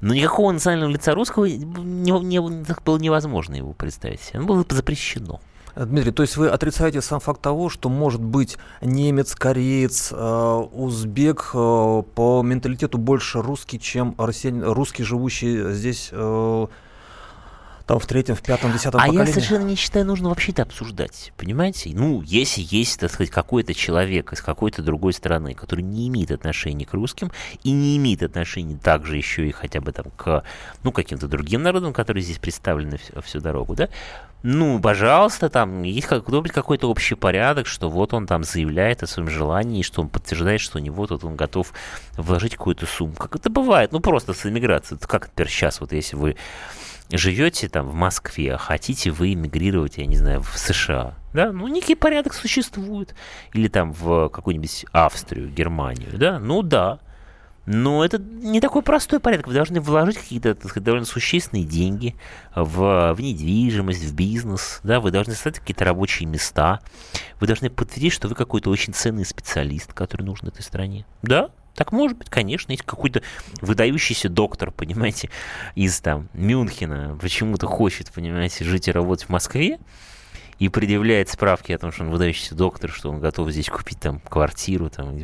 Но 0.00 0.14
никакого 0.14 0.52
национального 0.52 0.90
лица 0.90 1.14
русского 1.14 1.46
не, 1.46 2.12
не, 2.22 2.40
было 2.40 2.98
невозможно 2.98 3.54
его 3.54 3.72
представить. 3.72 4.30
Оно 4.34 4.44
было 4.44 4.64
запрещено. 4.68 5.40
Дмитрий, 5.76 6.10
то 6.10 6.22
есть 6.22 6.38
вы 6.38 6.48
отрицаете 6.48 7.02
сам 7.02 7.20
факт 7.20 7.42
того, 7.42 7.68
что 7.68 7.90
может 7.90 8.22
быть 8.22 8.56
немец, 8.80 9.34
кореец, 9.34 10.10
э, 10.10 10.16
узбек 10.72 11.50
э, 11.52 12.02
по 12.14 12.42
менталитету 12.42 12.96
больше 12.96 13.42
русский, 13.42 13.78
чем 13.78 14.14
россияне, 14.16 14.62
русский, 14.62 15.04
живущий 15.04 15.72
здесь 15.74 16.08
э, 16.12 16.66
там 17.86 18.00
в 18.00 18.06
третьем, 18.06 18.34
в 18.34 18.42
пятом, 18.42 18.72
десятом 18.72 19.00
а 19.00 19.04
поколении. 19.04 19.22
А 19.22 19.26
я 19.26 19.32
совершенно 19.32 19.64
не 19.64 19.76
считаю 19.76 20.04
нужно 20.04 20.28
вообще 20.28 20.52
это 20.52 20.62
обсуждать, 20.62 21.32
понимаете? 21.36 21.90
Ну, 21.94 22.20
если 22.22 22.62
есть, 22.68 23.00
так 23.00 23.12
сказать, 23.12 23.30
какой-то 23.30 23.74
человек 23.74 24.32
из 24.32 24.42
какой-то 24.42 24.82
другой 24.82 25.12
страны, 25.12 25.54
который 25.54 25.82
не 25.82 26.08
имеет 26.08 26.32
отношения 26.32 26.84
к 26.84 26.92
русским 26.92 27.30
и 27.62 27.70
не 27.70 27.96
имеет 27.96 28.22
отношения 28.22 28.76
также 28.76 29.16
еще 29.16 29.46
и 29.48 29.52
хотя 29.52 29.80
бы 29.80 29.92
там 29.92 30.06
к, 30.16 30.42
ну, 30.82 30.90
каким-то 30.90 31.28
другим 31.28 31.62
народам, 31.62 31.92
которые 31.92 32.24
здесь 32.24 32.38
представлены 32.38 32.98
всю, 32.98 33.20
всю 33.22 33.40
дорогу, 33.40 33.76
да, 33.76 33.88
ну, 34.42 34.78
пожалуйста, 34.80 35.48
там 35.48 35.82
есть 35.82 36.06
как, 36.06 36.28
быть 36.28 36.52
какой-то 36.52 36.88
общий 36.88 37.14
порядок, 37.14 37.66
что 37.66 37.88
вот 37.88 38.14
он 38.14 38.26
там 38.26 38.44
заявляет 38.44 39.02
о 39.02 39.06
своем 39.06 39.28
желании, 39.28 39.82
что 39.82 40.02
он 40.02 40.08
подтверждает, 40.08 40.60
что 40.60 40.78
у 40.78 40.80
него 40.80 41.06
тут 41.06 41.24
он 41.24 41.34
готов 41.34 41.72
вложить 42.16 42.56
какую-то 42.56 42.86
сумму. 42.86 43.14
Как 43.14 43.34
это 43.34 43.50
бывает? 43.50 43.90
Ну, 43.92 43.98
просто 43.98 44.34
с 44.34 44.46
эмиграцией. 44.46 45.00
Как, 45.00 45.26
например, 45.26 45.50
сейчас, 45.50 45.80
вот 45.80 45.92
если 45.92 46.14
вы 46.14 46.36
живете 47.10 47.68
там 47.68 47.88
в 47.88 47.94
Москве, 47.94 48.54
а 48.54 48.58
хотите 48.58 49.10
вы 49.10 49.34
эмигрировать, 49.34 49.98
я 49.98 50.06
не 50.06 50.16
знаю, 50.16 50.42
в 50.42 50.58
США, 50.58 51.14
да, 51.32 51.52
ну 51.52 51.68
некий 51.68 51.94
порядок 51.94 52.34
существует, 52.34 53.14
или 53.52 53.68
там 53.68 53.92
в 53.92 54.28
какую-нибудь 54.28 54.86
Австрию, 54.92 55.48
Германию, 55.48 56.18
да, 56.18 56.38
ну 56.38 56.62
да, 56.62 57.00
но 57.66 58.04
это 58.04 58.18
не 58.18 58.60
такой 58.60 58.82
простой 58.82 59.18
порядок. 59.18 59.48
Вы 59.48 59.54
должны 59.54 59.80
вложить 59.80 60.18
какие-то 60.18 60.54
так 60.54 60.70
сказать, 60.70 60.84
довольно 60.84 61.04
существенные 61.04 61.64
деньги 61.64 62.14
в, 62.54 63.12
в 63.12 63.20
недвижимость, 63.20 64.04
в 64.04 64.14
бизнес. 64.14 64.80
Да? 64.84 65.00
Вы 65.00 65.10
должны 65.10 65.34
создать 65.34 65.58
какие-то 65.58 65.84
рабочие 65.84 66.28
места. 66.28 66.80
Вы 67.40 67.48
должны 67.48 67.68
подтвердить, 67.68 68.12
что 68.12 68.28
вы 68.28 68.36
какой-то 68.36 68.70
очень 68.70 68.94
ценный 68.94 69.24
специалист, 69.24 69.92
который 69.92 70.22
нужен 70.22 70.46
этой 70.46 70.62
стране. 70.62 71.06
Да, 71.22 71.50
так 71.76 71.92
может 71.92 72.16
быть, 72.16 72.30
конечно, 72.30 72.72
есть 72.72 72.82
какой-то 72.82 73.22
выдающийся 73.60 74.28
доктор, 74.28 74.70
понимаете, 74.70 75.30
из 75.74 76.00
там 76.00 76.28
Мюнхена, 76.32 77.16
почему-то 77.20 77.66
хочет, 77.66 78.10
понимаете, 78.10 78.64
жить 78.64 78.88
и 78.88 78.92
работать 78.92 79.26
в 79.26 79.28
Москве, 79.28 79.78
и 80.58 80.68
предъявляет 80.68 81.28
справки 81.28 81.72
о 81.72 81.78
том, 81.78 81.92
что 81.92 82.04
он 82.04 82.10
выдающийся 82.10 82.54
доктор, 82.54 82.90
что 82.90 83.10
он 83.10 83.20
готов 83.20 83.50
здесь 83.50 83.68
купить 83.68 84.00
там 84.00 84.20
квартиру, 84.20 84.88
там, 84.88 85.16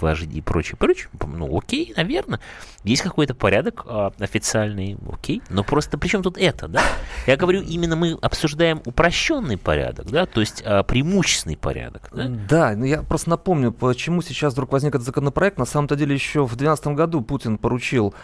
вложить 0.00 0.34
и 0.34 0.40
прочее, 0.40 0.76
прочее, 0.76 1.08
ну, 1.24 1.56
окей, 1.56 1.92
наверное. 1.96 2.40
Есть 2.82 3.02
какой-то 3.02 3.34
порядок 3.34 3.84
а, 3.86 4.12
официальный, 4.18 4.96
окей. 5.12 5.42
Но 5.48 5.62
просто 5.62 5.96
при 5.98 6.08
чем 6.08 6.22
тут 6.22 6.38
это, 6.38 6.66
да? 6.66 6.82
Я 7.26 7.36
говорю, 7.36 7.62
именно 7.62 7.94
мы 7.94 8.18
обсуждаем 8.20 8.82
упрощенный 8.84 9.58
порядок, 9.58 10.10
да, 10.10 10.26
то 10.26 10.40
есть 10.40 10.62
а, 10.64 10.82
преимущественный 10.82 11.56
порядок. 11.56 12.08
Да, 12.12 12.26
да 12.26 12.76
но 12.76 12.84
я 12.84 13.02
просто 13.02 13.30
напомню, 13.30 13.72
почему 13.72 14.22
сейчас 14.22 14.54
вдруг 14.54 14.72
возник 14.72 14.94
этот 14.94 15.04
законопроект. 15.04 15.58
На 15.58 15.66
самом-то 15.66 15.94
деле 15.94 16.14
еще 16.14 16.44
в 16.44 16.56
2012 16.56 16.86
году 16.88 17.20
Путин 17.20 17.58
поручил 17.58 18.14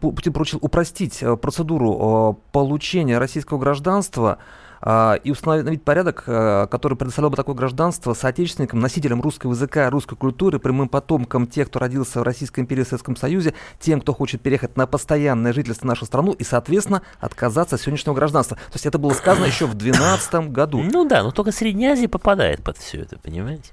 Путин 0.00 0.32
поручил 0.32 0.58
упростить 0.60 1.22
э, 1.22 1.36
процедуру 1.36 2.36
э, 2.38 2.52
получения 2.52 3.18
российского 3.18 3.58
гражданства 3.58 4.38
э, 4.82 5.18
и 5.22 5.30
установить 5.30 5.82
порядок, 5.84 6.24
который 6.24 6.96
предоставлял 6.96 7.30
бы 7.30 7.36
такое 7.36 7.54
гражданство 7.54 8.12
соотечественникам, 8.14 8.80
носителям 8.80 9.20
русского 9.20 9.52
языка, 9.52 9.88
русской 9.90 10.16
культуры, 10.16 10.58
прямым 10.58 10.88
потомкам 10.88 11.46
тех, 11.46 11.68
кто 11.68 11.78
родился 11.78 12.20
в 12.20 12.22
Российской 12.24 12.60
империи 12.60 12.82
и 12.82 12.84
Советском 12.84 13.16
Союзе, 13.16 13.54
тем, 13.78 14.00
кто 14.00 14.12
хочет 14.12 14.40
переехать 14.40 14.76
на 14.76 14.86
постоянное 14.86 15.52
жительство 15.52 15.86
в 15.86 15.88
нашу 15.88 16.06
страну 16.06 16.32
и, 16.32 16.44
соответственно, 16.44 17.02
отказаться 17.20 17.76
от 17.76 17.80
сегодняшнего 17.80 18.14
гражданства. 18.14 18.56
То 18.56 18.74
есть 18.74 18.86
это 18.86 18.98
было 18.98 19.12
сказано 19.12 19.44
еще 19.46 19.66
в 19.66 19.74
2012 19.74 20.50
году. 20.50 20.82
Ну 20.82 21.08
да, 21.08 21.22
но 21.22 21.30
только 21.30 21.52
Средняя 21.52 21.92
Азия 21.92 22.08
попадает 22.08 22.62
под 22.62 22.78
все 22.78 22.98
это, 23.02 23.18
понимаете? 23.18 23.70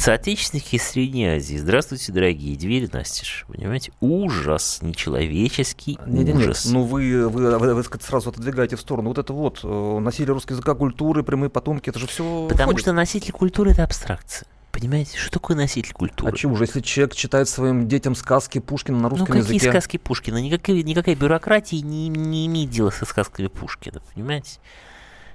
Соотечественники 0.00 0.76
из 0.76 0.82
Средней 0.82 1.26
Азии. 1.26 1.56
Здравствуйте, 1.56 2.10
дорогие. 2.10 2.56
Двери 2.56 2.88
настежь. 2.90 3.44
Понимаете? 3.48 3.92
Ужас. 4.00 4.78
Нечеловеческий 4.80 5.98
нет, 6.06 6.28
нет, 6.28 6.36
ужас. 6.36 6.64
Нет. 6.64 6.72
Ну, 6.72 6.84
вы, 6.84 7.28
вы, 7.28 7.58
вы, 7.58 7.74
вы 7.74 7.84
сразу 8.00 8.30
отодвигаете 8.30 8.76
в 8.76 8.80
сторону. 8.80 9.10
Вот 9.10 9.18
это 9.18 9.34
вот, 9.34 9.60
э, 9.62 9.98
носитель 10.00 10.30
русского 10.30 10.54
языка, 10.54 10.74
культуры, 10.74 11.22
прямые 11.22 11.50
потомки, 11.50 11.90
это 11.90 11.98
же 11.98 12.06
все 12.06 12.46
Потому 12.48 12.70
входит. 12.70 12.80
что 12.80 12.92
носитель 12.94 13.32
культуры– 13.32 13.70
это 13.72 13.84
абстракция. 13.84 14.48
Понимаете, 14.72 15.18
что 15.18 15.32
такое 15.32 15.54
носитель 15.54 15.92
культуры? 15.92 16.32
А 16.32 16.34
чего 16.34 16.56
же, 16.56 16.64
если 16.64 16.80
человек 16.80 17.14
читает 17.14 17.50
своим 17.50 17.86
детям 17.86 18.14
сказки 18.14 18.58
Пушкина 18.58 18.98
на 19.00 19.10
русском 19.10 19.36
ну, 19.36 19.42
какие 19.42 19.56
языке? 19.56 19.70
сказки 19.70 19.98
Пушкина? 19.98 20.38
Никакая, 20.38 20.82
никакая 20.82 21.14
бюрократия 21.14 21.82
не, 21.82 22.08
не 22.08 22.46
имеет 22.46 22.70
дела 22.70 22.88
со 22.88 23.04
сказками 23.04 23.48
Пушкина, 23.48 24.00
понимаете? 24.14 24.60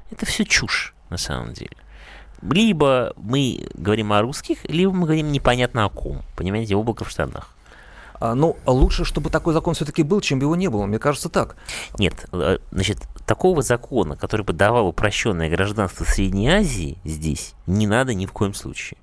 Это 0.09 0.25
все 0.25 0.43
чушь, 0.43 0.95
на 1.11 1.17
самом 1.17 1.53
деле 1.53 1.77
либо 2.51 3.13
мы 3.17 3.67
говорим 3.73 4.13
о 4.13 4.21
русских, 4.21 4.59
либо 4.65 4.91
мы 4.91 5.05
говорим 5.05 5.31
непонятно 5.31 5.85
о 5.85 5.89
ком. 5.89 6.23
Понимаете, 6.35 6.75
облако 6.75 7.03
в 7.03 7.09
штанах. 7.09 7.55
А, 8.19 8.33
ну, 8.33 8.57
лучше, 8.65 9.03
чтобы 9.05 9.29
такой 9.29 9.53
закон 9.53 9.73
все-таки 9.73 10.03
был, 10.03 10.21
чем 10.21 10.39
бы 10.39 10.45
его 10.45 10.55
не 10.55 10.69
было. 10.69 10.85
Мне 10.85 10.99
кажется, 10.99 11.29
так. 11.29 11.55
Нет, 11.97 12.27
э, 12.31 12.59
значит, 12.71 12.99
такого 13.25 13.61
закона, 13.61 14.15
который 14.15 14.45
бы 14.45 14.53
давал 14.53 14.87
упрощенное 14.87 15.49
гражданство 15.49 16.05
Средней 16.05 16.49
Азии 16.49 16.97
здесь, 17.03 17.53
не 17.67 17.87
надо 17.87 18.13
ни 18.13 18.25
в 18.25 18.31
коем 18.31 18.53
случае. 18.53 18.97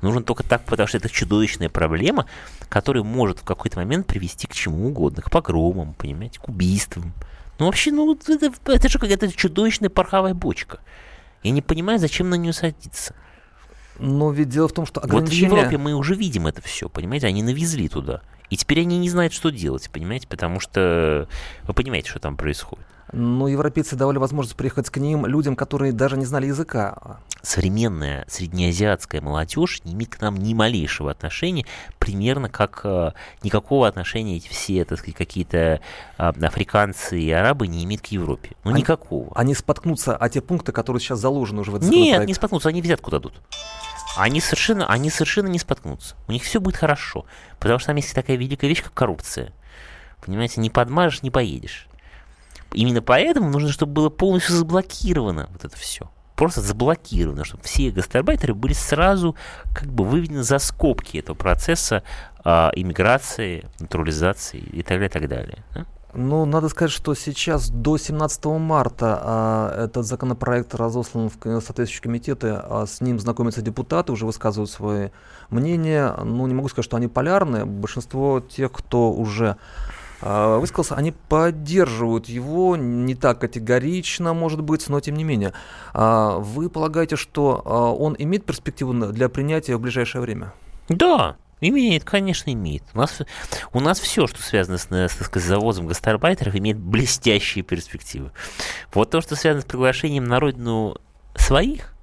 Нужен 0.00 0.22
только 0.22 0.44
так, 0.44 0.64
потому 0.64 0.86
что 0.86 0.98
это 0.98 1.08
чудовищная 1.08 1.68
проблема, 1.68 2.26
которая 2.68 3.02
может 3.02 3.40
в 3.40 3.44
какой-то 3.44 3.78
момент 3.78 4.06
привести 4.06 4.46
к 4.46 4.54
чему 4.54 4.88
угодно, 4.88 5.22
к 5.22 5.30
погромам, 5.30 5.94
понимаете, 5.94 6.38
к 6.38 6.48
убийствам. 6.48 7.14
Ну, 7.58 7.66
вообще, 7.66 7.90
ну, 7.90 8.14
это, 8.14 8.52
это 8.66 8.88
же 8.88 8.98
какая-то 8.98 9.32
чудовищная 9.32 9.90
пороховая 9.90 10.34
бочка. 10.34 10.78
Я 11.42 11.50
не 11.52 11.62
понимаю, 11.62 11.98
зачем 11.98 12.30
на 12.30 12.34
нее 12.34 12.52
садиться. 12.52 13.14
Но 13.98 14.30
ведь 14.30 14.48
дело 14.48 14.68
в 14.68 14.72
том, 14.72 14.86
что 14.86 15.00
ограничения... 15.00 15.48
Вот 15.48 15.56
в 15.56 15.58
Европе 15.58 15.78
мы 15.78 15.94
уже 15.94 16.14
видим 16.14 16.46
это 16.46 16.62
все, 16.62 16.88
понимаете, 16.88 17.26
они 17.26 17.42
навезли 17.42 17.88
туда. 17.88 18.22
И 18.50 18.56
теперь 18.56 18.80
они 18.80 18.98
не 18.98 19.10
знают, 19.10 19.32
что 19.32 19.50
делать, 19.50 19.90
понимаете, 19.90 20.26
потому 20.26 20.60
что 20.60 21.28
вы 21.64 21.74
понимаете, 21.74 22.10
что 22.10 22.18
там 22.18 22.36
происходит. 22.36 22.86
Но 23.12 23.48
европейцы 23.48 23.96
давали 23.96 24.18
возможность 24.18 24.56
приехать 24.56 24.90
к 24.90 24.96
ним 24.98 25.24
людям, 25.26 25.56
которые 25.56 25.92
даже 25.92 26.16
не 26.16 26.26
знали 26.26 26.46
языка. 26.46 27.20
Современная 27.40 28.26
среднеазиатская 28.28 29.20
молодежь 29.20 29.80
не 29.84 29.92
имеет 29.92 30.16
к 30.16 30.20
нам 30.20 30.36
ни 30.36 30.52
малейшего 30.54 31.10
отношения, 31.10 31.64
примерно 31.98 32.48
как 32.50 32.80
э, 32.84 33.12
никакого 33.42 33.88
отношения 33.88 34.36
эти 34.36 34.48
все, 34.48 34.84
так 34.84 34.98
сказать, 34.98 35.16
какие-то 35.16 35.80
э, 36.18 36.32
африканцы 36.42 37.18
и 37.18 37.30
арабы 37.30 37.68
не 37.68 37.84
имеют 37.84 38.02
к 38.02 38.06
Европе. 38.06 38.56
Ну, 38.64 38.72
они, 38.72 38.80
никакого. 38.80 39.32
Они 39.34 39.54
споткнутся 39.54 40.16
о 40.16 40.28
те 40.28 40.40
пункты, 40.40 40.72
которые 40.72 41.00
сейчас 41.00 41.20
заложены 41.20 41.60
уже 41.62 41.70
в 41.70 41.76
этом 41.76 41.88
Нет, 41.88 42.26
не 42.26 42.34
споткнутся, 42.34 42.68
они 42.68 42.82
взятку 42.82 43.10
дадут. 43.10 43.40
Они 44.16 44.40
совершенно, 44.40 44.86
они 44.86 45.10
совершенно 45.10 45.48
не 45.48 45.58
споткнутся. 45.58 46.16
У 46.26 46.32
них 46.32 46.42
все 46.42 46.60
будет 46.60 46.76
хорошо. 46.76 47.24
Потому 47.60 47.78
что 47.78 47.88
там 47.88 47.96
есть 47.96 48.14
такая 48.14 48.36
великая 48.36 48.66
вещь, 48.68 48.82
как 48.82 48.92
коррупция. 48.92 49.52
Понимаете, 50.20 50.60
не 50.60 50.70
подмажешь, 50.70 51.22
не 51.22 51.30
поедешь. 51.30 51.87
Именно 52.72 53.02
поэтому 53.02 53.50
нужно, 53.50 53.70
чтобы 53.70 53.92
было 53.92 54.08
полностью 54.10 54.54
заблокировано 54.54 55.48
вот 55.52 55.64
это 55.64 55.76
все. 55.76 56.10
Просто 56.36 56.60
заблокировано, 56.60 57.44
чтобы 57.44 57.64
все 57.64 57.90
гастарбайтеры 57.90 58.54
были 58.54 58.72
сразу 58.72 59.34
как 59.74 59.88
бы 59.88 60.04
выведены 60.04 60.44
за 60.44 60.58
скобки 60.58 61.18
этого 61.18 61.34
процесса 61.34 62.04
а, 62.44 62.70
иммиграции, 62.76 63.66
натурализации 63.80 64.60
и 64.60 64.82
так 64.82 64.98
далее, 64.98 65.08
и 65.08 65.10
так 65.10 65.28
далее. 65.28 65.64
Да? 65.74 65.86
Ну, 66.14 66.46
надо 66.46 66.68
сказать, 66.68 66.90
что 66.90 67.14
сейчас 67.14 67.68
до 67.68 67.98
17 67.98 68.44
марта 68.46 69.20
а, 69.22 69.84
этот 69.84 70.06
законопроект 70.06 70.74
разослан 70.74 71.28
в 71.28 71.32
соответствующие 71.42 72.02
комитеты, 72.02 72.48
а 72.50 72.86
с 72.86 73.00
ним 73.00 73.18
знакомятся 73.18 73.60
депутаты, 73.60 74.12
уже 74.12 74.24
высказывают 74.24 74.70
свои 74.70 75.10
мнения. 75.50 76.14
Ну, 76.24 76.46
не 76.46 76.54
могу 76.54 76.68
сказать, 76.68 76.86
что 76.86 76.96
они 76.96 77.08
полярные. 77.08 77.66
Большинство 77.66 78.40
тех, 78.40 78.72
кто 78.72 79.12
уже 79.12 79.56
высказался, 80.20 80.96
они 80.96 81.12
поддерживают 81.12 82.28
его 82.28 82.76
не 82.76 83.14
так 83.14 83.40
категорично, 83.40 84.34
может 84.34 84.60
быть, 84.62 84.88
но 84.88 85.00
тем 85.00 85.16
не 85.16 85.24
менее. 85.24 85.52
А, 85.92 86.38
вы 86.38 86.68
полагаете, 86.68 87.16
что 87.16 87.62
а, 87.64 87.92
он 87.92 88.16
имеет 88.18 88.44
перспективу 88.44 88.92
для 88.94 89.28
принятия 89.28 89.76
в 89.76 89.80
ближайшее 89.80 90.22
время? 90.22 90.52
Да, 90.88 91.36
Имеет, 91.60 92.04
конечно, 92.04 92.52
имеет. 92.52 92.84
У 92.94 92.98
нас, 92.98 93.20
у 93.72 93.80
нас 93.80 93.98
все, 93.98 94.26
что 94.26 94.40
связано 94.40 94.78
с, 94.78 94.86
с, 94.90 95.12
с 95.12 95.42
завозом 95.42 95.88
гастарбайтеров, 95.88 96.54
имеет 96.54 96.78
блестящие 96.78 97.64
перспективы. 97.64 98.30
Вот 98.94 99.10
то, 99.10 99.20
что 99.20 99.34
связано 99.34 99.62
с 99.62 99.64
приглашением 99.64 100.24
на 100.24 100.38
родину 100.38 100.98
своих, 101.34 101.94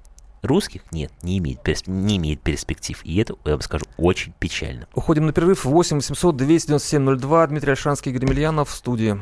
Русских 0.42 0.82
нет, 0.92 1.10
не 1.22 1.38
имеет, 1.38 1.60
не 1.86 2.16
имеет 2.18 2.40
перспектив. 2.40 3.00
И 3.04 3.18
это, 3.18 3.34
я 3.44 3.56
бы 3.56 3.62
скажу, 3.62 3.84
очень 3.96 4.32
печально. 4.38 4.86
Уходим 4.94 5.26
на 5.26 5.32
перерыв. 5.32 5.64
8 5.64 5.96
800 5.96 6.36
297 6.36 7.18
02. 7.18 7.46
Дмитрий 7.48 7.70
Альшанский, 7.72 8.12
Игорь 8.12 8.26
Емельянов 8.26 8.70
в 8.70 8.74
студии. 8.74 9.18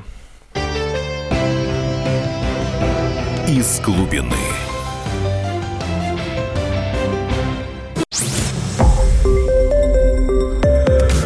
Из 3.48 3.80
глубины. 3.80 4.36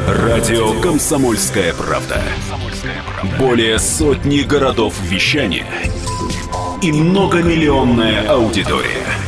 Радио 0.06 0.80
«Комсомольская 0.80 1.72
правда». 1.74 2.20
Более 3.38 3.78
сотни 3.78 4.40
городов 4.42 4.94
вещания 5.02 5.66
и 6.80 6.92
многомиллионная 6.92 8.28
аудитория– 8.28 9.04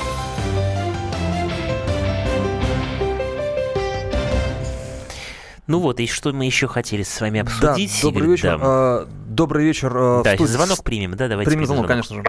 Ну 5.71 5.79
вот, 5.79 6.01
и 6.01 6.07
что 6.07 6.33
мы 6.33 6.43
еще 6.43 6.67
хотели 6.67 7.01
с 7.01 7.21
вами 7.21 7.39
обсудить? 7.39 7.97
Да, 8.03 8.09
добрый 8.09 8.27
вечер. 8.27 8.57
Да. 8.57 8.59
А, 8.61 9.05
добрый 9.07 9.63
вечер. 9.63 9.89
А, 9.95 10.21
да, 10.21 10.35
звонок 10.35 10.83
примем, 10.83 11.15
да, 11.15 11.29
давайте. 11.29 11.49
Примем 11.49 11.65
звонок, 11.65 11.87
конечно 11.87 12.17
же. 12.17 12.23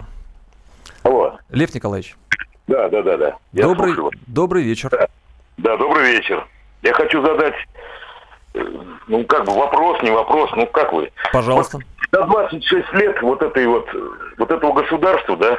Алло. 1.03 1.37
Лев 1.49 1.75
Николаевич. 1.75 2.15
Да, 2.67 2.87
да, 2.87 3.01
да, 3.01 3.17
да. 3.17 3.37
Я 3.51 3.63
добрый, 3.63 3.95
добрый 4.27 4.63
вечер. 4.63 4.89
Да. 4.91 5.09
Да, 5.57 5.75
добрый 5.75 6.13
вечер. 6.13 6.47
Я 6.83 6.93
хочу 6.93 7.21
задать, 7.21 7.55
э, 8.53 8.63
ну, 9.07 9.25
как 9.25 9.45
бы 9.45 9.53
вопрос, 9.53 10.01
не 10.03 10.11
вопрос, 10.11 10.49
ну, 10.55 10.65
как 10.67 10.93
вы? 10.93 11.11
Пожалуйста. 11.33 11.79
Вот 11.79 11.85
за 12.13 12.25
26 12.25 12.93
лет 12.93 13.21
вот 13.21 13.41
этой 13.41 13.67
вот, 13.67 13.85
вот 14.37 14.51
этого 14.51 14.71
государства, 14.71 15.35
да, 15.35 15.57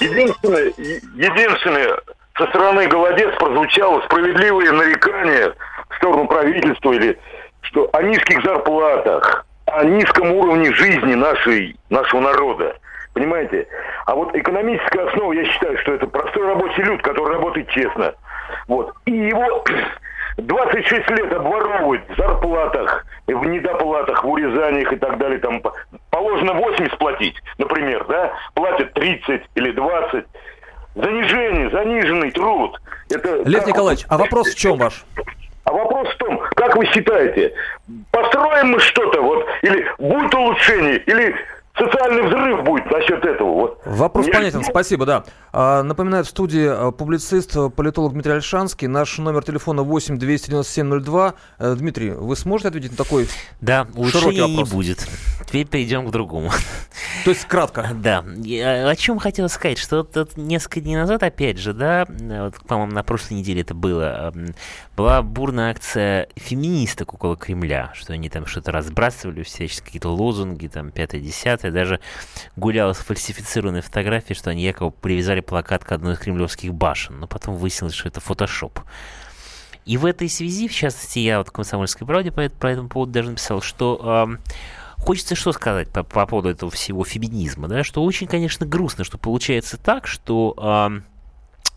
единственное, 0.00 0.72
единственное 0.76 1.96
со 2.36 2.46
стороны 2.48 2.88
голодец 2.88 3.36
прозвучало 3.38 4.00
справедливое 4.06 4.72
нарекание 4.72 5.54
сторону 5.98 6.26
правительства 6.26 6.92
или 6.92 7.18
что 7.60 7.88
о 7.92 8.02
низких 8.02 8.42
зарплатах, 8.42 9.46
о 9.66 9.84
низком 9.84 10.32
уровне 10.32 10.72
жизни 10.72 11.14
нашей, 11.14 11.76
нашего 11.90 12.20
народа. 12.20 12.76
Понимаете? 13.12 13.66
А 14.06 14.14
вот 14.14 14.34
экономическая 14.34 15.08
основа, 15.08 15.32
я 15.32 15.44
считаю, 15.44 15.76
что 15.78 15.92
это 15.92 16.06
простой 16.06 16.46
рабочий 16.46 16.82
люд, 16.82 17.02
который 17.02 17.34
работает 17.34 17.68
честно. 17.70 18.14
Вот. 18.68 18.94
И 19.06 19.12
его 19.12 19.64
26 20.38 21.10
лет 21.10 21.32
обворовывают 21.32 22.02
в 22.08 22.16
зарплатах, 22.16 23.04
в 23.26 23.44
недоплатах, 23.44 24.22
в 24.22 24.28
урезаниях 24.28 24.92
и 24.92 24.96
так 24.96 25.18
далее. 25.18 25.38
Там 25.40 25.62
положено 26.10 26.54
80 26.54 26.96
платить, 26.98 27.34
например, 27.58 28.06
да? 28.08 28.32
Платят 28.54 28.94
30 28.94 29.42
или 29.54 29.72
20. 29.72 30.24
Занижение, 30.94 31.70
заниженный 31.70 32.30
труд. 32.30 32.80
Это 33.10 33.42
Лев. 33.44 33.66
Николаевич, 33.66 34.04
а 34.08 34.16
вопрос 34.18 34.48
в 34.48 34.58
чем 34.58 34.78
ваш? 34.78 35.04
А 35.68 35.72
вопрос 35.72 36.08
в 36.08 36.16
том, 36.16 36.38
как 36.56 36.76
вы 36.76 36.86
считаете, 36.86 37.52
построим 38.10 38.68
мы 38.68 38.80
что-то, 38.80 39.20
вот, 39.20 39.46
или 39.60 39.86
будет 39.98 40.34
улучшение, 40.34 40.96
или 40.96 41.36
социальный 41.78 42.26
взрыв 42.26 42.64
будет 42.64 42.90
насчет 42.90 43.24
этого. 43.24 43.52
Вот. 43.52 43.80
Вопрос 43.84 44.26
Нет. 44.26 44.34
понятен, 44.34 44.64
спасибо, 44.64 45.06
да. 45.06 45.24
А, 45.52 45.82
напоминаю, 45.82 46.24
в 46.24 46.28
студии 46.28 46.66
а, 46.68 46.90
публицист, 46.90 47.56
политолог 47.74 48.12
Дмитрий 48.12 48.32
Альшанский. 48.32 48.88
Наш 48.88 49.18
номер 49.18 49.44
телефона 49.44 49.82
8 49.82 50.18
297 50.18 51.00
02. 51.00 51.34
Дмитрий, 51.76 52.10
вы 52.10 52.36
сможете 52.36 52.68
ответить 52.68 52.92
на 52.92 52.96
такой 52.96 53.28
Да, 53.60 53.86
улучшения 53.94 54.46
не 54.48 54.64
будет. 54.64 55.06
Теперь 55.46 55.66
перейдем 55.66 56.06
к 56.06 56.10
другому. 56.10 56.50
То 57.24 57.30
есть 57.30 57.44
кратко. 57.46 57.88
Да. 57.98 58.24
Я, 58.36 58.88
о 58.88 58.96
чем 58.96 59.18
хотел 59.18 59.48
сказать, 59.48 59.78
что 59.78 60.06
вот, 60.14 60.36
несколько 60.36 60.80
дней 60.80 60.96
назад, 60.96 61.22
опять 61.22 61.58
же, 61.58 61.72
да, 61.72 62.06
вот, 62.08 62.54
по-моему, 62.66 62.92
на 62.92 63.02
прошлой 63.02 63.34
неделе 63.34 63.62
это 63.62 63.74
было, 63.74 64.32
была 64.96 65.22
бурная 65.22 65.70
акция 65.70 66.28
феминисток 66.36 67.14
около 67.14 67.36
Кремля, 67.36 67.90
что 67.94 68.12
они 68.12 68.28
там 68.28 68.46
что-то 68.46 68.72
разбрасывали, 68.72 69.42
всяческие 69.42 69.84
какие-то 69.84 70.10
лозунги, 70.10 70.68
там, 70.68 70.90
пятое-десятое, 71.68 71.72
даже 71.72 72.00
гуляла 72.56 72.92
с 72.92 72.98
фальсифицированной 72.98 73.80
фотографией, 73.80 74.36
что 74.36 74.50
они 74.50 74.62
якобы 74.62 74.90
привязали 74.92 75.40
плакат 75.40 75.84
к 75.84 75.92
одной 75.92 76.14
из 76.14 76.18
кремлевских 76.18 76.74
башен, 76.74 77.20
но 77.20 77.26
потом 77.26 77.56
выяснилось, 77.56 77.94
что 77.94 78.08
это 78.08 78.20
фотошоп. 78.20 78.80
И 79.84 79.96
в 79.96 80.04
этой 80.04 80.28
связи, 80.28 80.68
в 80.68 80.74
частности, 80.74 81.18
я 81.18 81.38
вот 81.38 81.48
в 81.48 81.52
«Комсомольской 81.52 82.06
правде» 82.06 82.30
по, 82.30 82.46
по 82.48 82.66
этому 82.66 82.88
поводу 82.88 83.12
даже 83.12 83.30
написал, 83.30 83.62
что 83.62 84.28
э, 84.28 84.52
Хочется 85.00 85.36
что 85.36 85.52
сказать 85.52 85.88
по, 85.90 86.02
по 86.02 86.26
поводу 86.26 86.48
этого 86.48 86.72
всего 86.72 87.04
феминизма, 87.04 87.68
да, 87.68 87.84
что 87.84 88.02
очень, 88.02 88.26
конечно, 88.26 88.66
грустно, 88.66 89.04
что 89.04 89.16
получается 89.16 89.76
так, 89.76 90.08
что 90.08 90.54
э, 90.58 91.00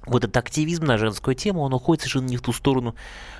вот 0.07 0.23
этот 0.23 0.35
активизм 0.35 0.85
на 0.85 0.97
женскую 0.97 1.35
тему, 1.35 1.61
он 1.61 1.71
уходит 1.71 2.01
совершенно 2.01 2.27
не 2.27 2.37
в 2.37 2.41
ту 2.41 2.51
сторону, 2.51 2.95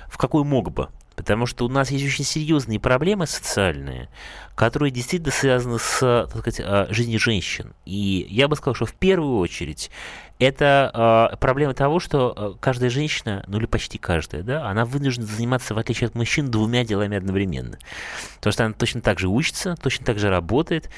в 0.06 0.18
какой 0.18 0.44
мог 0.44 0.70
бы. 0.70 0.88
Потому 1.16 1.46
что 1.46 1.64
у 1.64 1.68
нас 1.68 1.90
есть 1.90 2.04
очень 2.04 2.24
серьезные 2.24 2.80
проблемы 2.80 3.26
социальные, 3.26 4.08
которые 4.54 4.90
действительно 4.90 5.32
связаны 5.32 5.78
с 5.78 6.28
так 6.30 6.40
сказать, 6.40 6.60
а, 6.64 6.86
жизнью 6.90 7.20
женщин. 7.20 7.74
И 7.84 8.26
я 8.30 8.48
бы 8.48 8.56
сказал, 8.56 8.74
что 8.74 8.86
в 8.86 8.94
первую 8.94 9.38
очередь 9.38 9.90
это 10.38 11.30
э, 11.32 11.36
проблема 11.36 11.72
того, 11.72 12.00
что 12.00 12.34
э, 12.36 12.58
каждая 12.58 12.90
женщина, 12.90 13.44
ну 13.46 13.58
или 13.58 13.66
почти 13.66 13.98
каждая, 13.98 14.42
да, 14.42 14.68
она 14.68 14.84
вынуждена 14.84 15.26
заниматься, 15.26 15.72
в 15.74 15.78
отличие 15.78 16.08
от 16.08 16.16
мужчин, 16.16 16.50
двумя 16.50 16.84
делами 16.84 17.16
одновременно. 17.16 17.78
Потому 18.36 18.52
что 18.52 18.64
она 18.64 18.74
точно 18.74 19.00
так 19.02 19.20
же 19.20 19.28
учится, 19.28 19.76
точно 19.80 20.04
так 20.04 20.18
же 20.18 20.30
работает, 20.30 20.90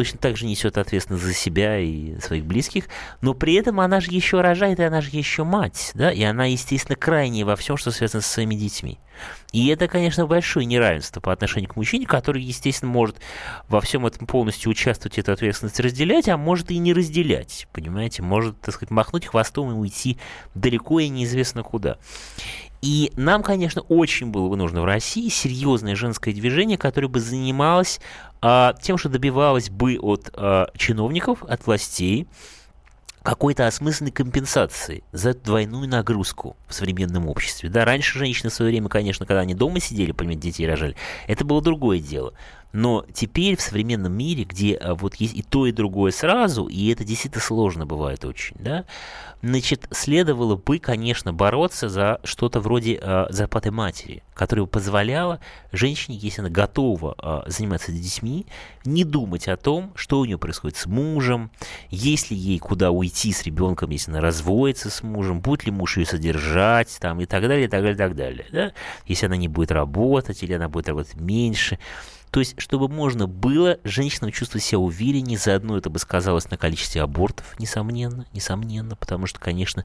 точно 0.00 0.18
так 0.18 0.38
же 0.38 0.46
несет 0.46 0.78
ответственность 0.78 1.24
за 1.26 1.34
себя 1.34 1.78
и 1.78 2.18
своих 2.20 2.46
близких, 2.46 2.84
но 3.20 3.34
при 3.34 3.52
этом 3.52 3.80
она 3.80 4.00
же 4.00 4.10
еще 4.10 4.40
рожает, 4.40 4.80
и 4.80 4.82
она 4.82 5.02
же 5.02 5.10
еще 5.12 5.44
мать, 5.44 5.90
да, 5.92 6.10
и 6.10 6.22
она, 6.22 6.46
естественно, 6.46 6.96
крайне 6.96 7.44
во 7.44 7.54
всем, 7.54 7.76
что 7.76 7.90
связано 7.90 8.22
со 8.22 8.30
своими 8.30 8.54
детьми. 8.54 8.98
И 9.52 9.68
это, 9.68 9.88
конечно, 9.88 10.26
большое 10.26 10.64
неравенство 10.64 11.20
по 11.20 11.34
отношению 11.34 11.68
к 11.68 11.76
мужчине, 11.76 12.06
который, 12.06 12.40
естественно, 12.40 12.90
может 12.90 13.16
во 13.68 13.82
всем 13.82 14.06
этом 14.06 14.26
полностью 14.26 14.70
участвовать, 14.70 15.18
эту 15.18 15.32
ответственность 15.32 15.78
разделять, 15.80 16.30
а 16.30 16.38
может 16.38 16.70
и 16.70 16.78
не 16.78 16.94
разделять, 16.94 17.68
понимаете, 17.70 18.22
может, 18.22 18.58
так 18.62 18.74
сказать, 18.74 18.90
махнуть 18.90 19.26
хвостом 19.26 19.70
и 19.70 19.74
уйти 19.74 20.16
далеко 20.54 21.00
и 21.00 21.10
неизвестно 21.10 21.62
куда. 21.62 21.98
И 22.80 23.12
нам, 23.16 23.42
конечно, 23.42 23.82
очень 23.82 24.28
было 24.28 24.48
бы 24.48 24.56
нужно 24.56 24.80
в 24.80 24.86
России 24.86 25.28
серьезное 25.28 25.96
женское 25.96 26.32
движение, 26.32 26.78
которое 26.78 27.08
бы 27.08 27.20
занималось 27.20 28.00
а, 28.42 28.74
тем, 28.80 28.98
что 28.98 29.08
добивалось 29.08 29.70
бы 29.70 29.98
от 29.98 30.30
а, 30.34 30.70
чиновников, 30.76 31.42
от 31.44 31.66
властей, 31.66 32.28
какой-то 33.22 33.66
осмысленной 33.66 34.12
компенсации 34.12 35.04
за 35.12 35.30
эту 35.30 35.44
двойную 35.44 35.86
нагрузку 35.88 36.56
в 36.66 36.74
современном 36.74 37.28
обществе. 37.28 37.68
Да, 37.68 37.84
раньше 37.84 38.18
женщины 38.18 38.48
в 38.48 38.54
свое 38.54 38.70
время, 38.70 38.88
конечно, 38.88 39.26
когда 39.26 39.40
они 39.40 39.54
дома 39.54 39.78
сидели, 39.78 40.12
понимаете, 40.12 40.42
детей 40.42 40.66
рожали, 40.66 40.96
это 41.26 41.44
было 41.44 41.60
другое 41.60 41.98
дело. 42.00 42.32
Но 42.72 43.04
теперь 43.12 43.56
в 43.56 43.60
современном 43.60 44.12
мире, 44.12 44.44
где 44.44 44.74
а, 44.74 44.94
вот 44.94 45.16
есть 45.16 45.34
и 45.34 45.42
то, 45.42 45.66
и 45.66 45.72
другое 45.72 46.12
сразу, 46.12 46.66
и 46.66 46.92
это 46.92 47.04
действительно 47.04 47.42
сложно 47.42 47.86
бывает 47.86 48.24
очень, 48.24 48.56
да, 48.60 48.84
значит, 49.42 49.88
следовало 49.90 50.56
бы, 50.56 50.78
конечно, 50.78 51.32
бороться 51.32 51.88
за 51.88 52.20
что-то 52.24 52.60
вроде 52.60 52.98
э, 53.00 53.26
зарплаты 53.30 53.70
матери, 53.70 54.22
которая 54.34 54.66
позволяла 54.66 55.40
женщине, 55.72 56.18
если 56.18 56.42
она 56.42 56.50
готова 56.50 57.16
э, 57.46 57.50
заниматься 57.50 57.90
детьми, 57.90 58.46
не 58.84 59.04
думать 59.04 59.48
о 59.48 59.56
том, 59.56 59.92
что 59.94 60.20
у 60.20 60.24
нее 60.24 60.38
происходит 60.38 60.76
с 60.76 60.86
мужем, 60.86 61.50
есть 61.88 62.30
ли 62.30 62.36
ей 62.36 62.58
куда 62.58 62.90
уйти 62.90 63.32
с 63.32 63.42
ребенком, 63.44 63.90
если 63.90 64.10
она 64.10 64.20
разводится 64.20 64.90
с 64.90 65.02
мужем, 65.02 65.40
будет 65.40 65.64
ли 65.64 65.72
муж 65.72 65.96
ее 65.96 66.06
содержать, 66.06 66.96
там, 67.00 67.20
и 67.20 67.26
так 67.26 67.42
далее, 67.42 67.66
и 67.66 67.68
так 67.68 67.80
далее, 67.80 67.94
и 67.94 67.98
так 67.98 68.14
далее, 68.14 68.46
да, 68.52 68.72
если 69.06 69.26
она 69.26 69.36
не 69.36 69.48
будет 69.48 69.72
работать, 69.72 70.42
или 70.42 70.52
она 70.52 70.68
будет 70.68 70.88
работать 70.88 71.16
меньше, 71.16 71.78
то 72.30 72.40
есть, 72.40 72.54
чтобы 72.60 72.88
можно 72.88 73.26
было 73.26 73.78
женщинам 73.82 74.30
чувствовать 74.30 74.64
себя 74.64 74.78
увереннее, 74.78 75.38
заодно 75.38 75.76
это 75.76 75.90
бы 75.90 75.98
сказалось 75.98 76.48
на 76.50 76.56
количестве 76.56 77.02
абортов, 77.02 77.58
несомненно, 77.58 78.26
несомненно, 78.32 78.94
потому 78.94 79.26
что, 79.26 79.40
конечно, 79.40 79.84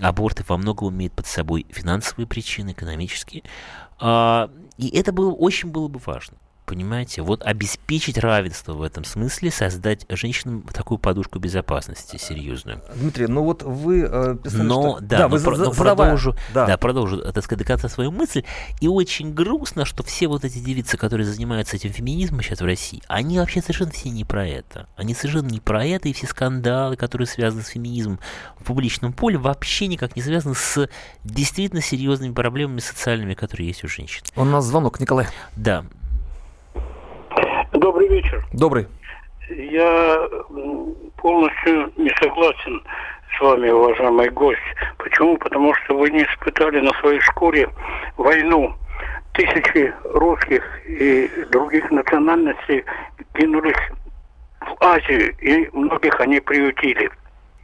аборты 0.00 0.44
во 0.46 0.56
многом 0.56 0.94
имеют 0.94 1.14
под 1.14 1.26
собой 1.26 1.66
финансовые 1.70 2.26
причины, 2.26 2.72
экономические. 2.72 3.42
А, 3.98 4.50
и 4.76 4.88
это 4.88 5.12
было, 5.12 5.32
очень 5.32 5.70
было 5.70 5.88
бы 5.88 6.00
важно. 6.04 6.36
Понимаете, 6.66 7.20
вот 7.20 7.42
обеспечить 7.42 8.16
равенство 8.16 8.72
в 8.72 8.82
этом 8.82 9.04
смысле, 9.04 9.50
создать 9.50 10.06
женщинам 10.08 10.62
такую 10.62 10.96
подушку 10.96 11.38
безопасности 11.38 12.16
серьезную. 12.16 12.80
Дмитрий, 12.94 13.26
ну 13.26 13.44
вот 13.44 13.62
вы 13.62 14.08
э, 14.10 14.36
писали, 14.42 14.62
но, 14.62 14.96
что... 14.96 15.00
Да, 15.00 15.18
да, 15.18 15.28
но, 15.28 15.40
про, 15.40 15.56
но 15.58 15.72
продолжу, 15.72 16.34
да. 16.54 16.66
Да, 16.66 16.78
продолжу, 16.78 17.18
так 17.18 17.44
сказать, 17.44 17.58
до 17.58 17.64
конца 17.66 17.90
свою 17.90 18.10
мысль. 18.12 18.44
И 18.80 18.88
очень 18.88 19.34
грустно, 19.34 19.84
что 19.84 20.02
все 20.02 20.26
вот 20.26 20.44
эти 20.44 20.58
девицы, 20.58 20.96
которые 20.96 21.26
занимаются 21.26 21.76
этим 21.76 21.92
феминизмом 21.92 22.40
сейчас 22.40 22.62
в 22.62 22.64
России, 22.64 23.02
они 23.08 23.38
вообще 23.38 23.60
совершенно 23.60 23.90
все 23.90 24.08
не 24.08 24.24
про 24.24 24.46
это. 24.46 24.88
Они 24.96 25.14
совершенно 25.14 25.48
не 25.48 25.60
про 25.60 25.84
это, 25.84 26.08
и 26.08 26.14
все 26.14 26.26
скандалы, 26.26 26.96
которые 26.96 27.26
связаны 27.26 27.62
с 27.62 27.68
феминизмом 27.68 28.20
в 28.58 28.64
публичном 28.64 29.12
поле, 29.12 29.36
вообще 29.36 29.86
никак 29.86 30.16
не 30.16 30.22
связаны 30.22 30.54
с 30.54 30.88
действительно 31.24 31.82
серьезными 31.82 32.32
проблемами 32.32 32.80
социальными, 32.80 33.34
которые 33.34 33.68
есть 33.68 33.84
у 33.84 33.88
женщин. 33.88 34.22
У 34.34 34.44
нас 34.44 34.64
звонок, 34.64 34.98
Николай. 34.98 35.26
Да. 35.56 35.84
Добрый 37.84 38.08
вечер. 38.08 38.42
Добрый. 38.54 38.86
Я 39.50 40.26
полностью 41.18 41.92
не 41.98 42.08
согласен 42.18 42.82
с 43.36 43.40
вами, 43.42 43.68
уважаемый 43.68 44.30
гость. 44.30 44.58
Почему? 44.96 45.36
Потому 45.36 45.74
что 45.74 45.98
вы 45.98 46.10
не 46.10 46.22
испытали 46.22 46.80
на 46.80 46.94
своей 47.00 47.20
шкуре 47.20 47.68
войну. 48.16 48.74
Тысячи 49.34 49.92
русских 50.02 50.64
и 50.86 51.28
других 51.50 51.90
национальностей 51.90 52.86
кинулись 53.34 53.76
в 54.60 54.76
Азию, 54.80 55.36
и 55.42 55.68
многих 55.76 56.18
они 56.20 56.40
приютили. 56.40 57.10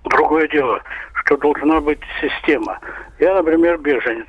Другое 0.05 0.49
дело, 0.49 0.83
что 1.15 1.39
должна 1.39 1.81
быть 1.81 2.01
система. 2.21 2.79
Я, 3.21 3.37
например, 3.37 3.79
беженец. 3.79 4.29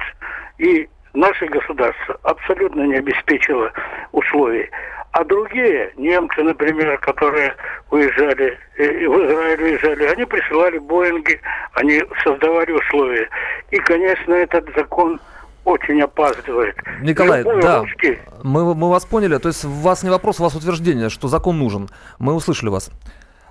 И 0.58 0.88
наше 1.14 1.46
государство 1.48 2.20
абсолютно 2.24 2.84
не 2.84 2.96
обеспечило 2.96 3.72
условий. 4.12 4.70
А 5.12 5.26
другие, 5.26 5.92
немцы, 5.98 6.42
например, 6.42 6.98
которые 7.00 7.54
уезжали, 7.90 8.58
э, 8.78 9.08
в 9.08 9.26
Израиль 9.26 9.62
уезжали, 9.62 10.06
они 10.06 10.26
присылали 10.26 10.78
Боинги, 10.78 11.40
они 11.74 12.02
создавали 12.24 12.72
условия. 12.72 13.30
И, 13.72 13.78
конечно, 13.80 14.34
этот 14.34 14.74
закон 14.74 15.20
очень 15.66 16.02
опаздывает. 16.02 16.76
Николай, 17.02 17.40
Любой 17.40 17.62
да, 17.62 17.80
русский... 17.82 18.20
мы, 18.44 18.74
мы 18.74 18.90
вас 18.90 19.06
поняли. 19.06 19.38
То 19.38 19.50
есть 19.50 19.66
у 19.66 19.70
вас 19.70 20.02
не 20.04 20.10
вопрос, 20.10 20.40
у 20.40 20.44
вас 20.44 20.56
утверждение, 20.56 21.10
что 21.10 21.28
закон 21.28 21.60
нужен. 21.60 21.90
Мы 22.18 22.34
услышали 22.34 22.70
вас. 22.70 22.90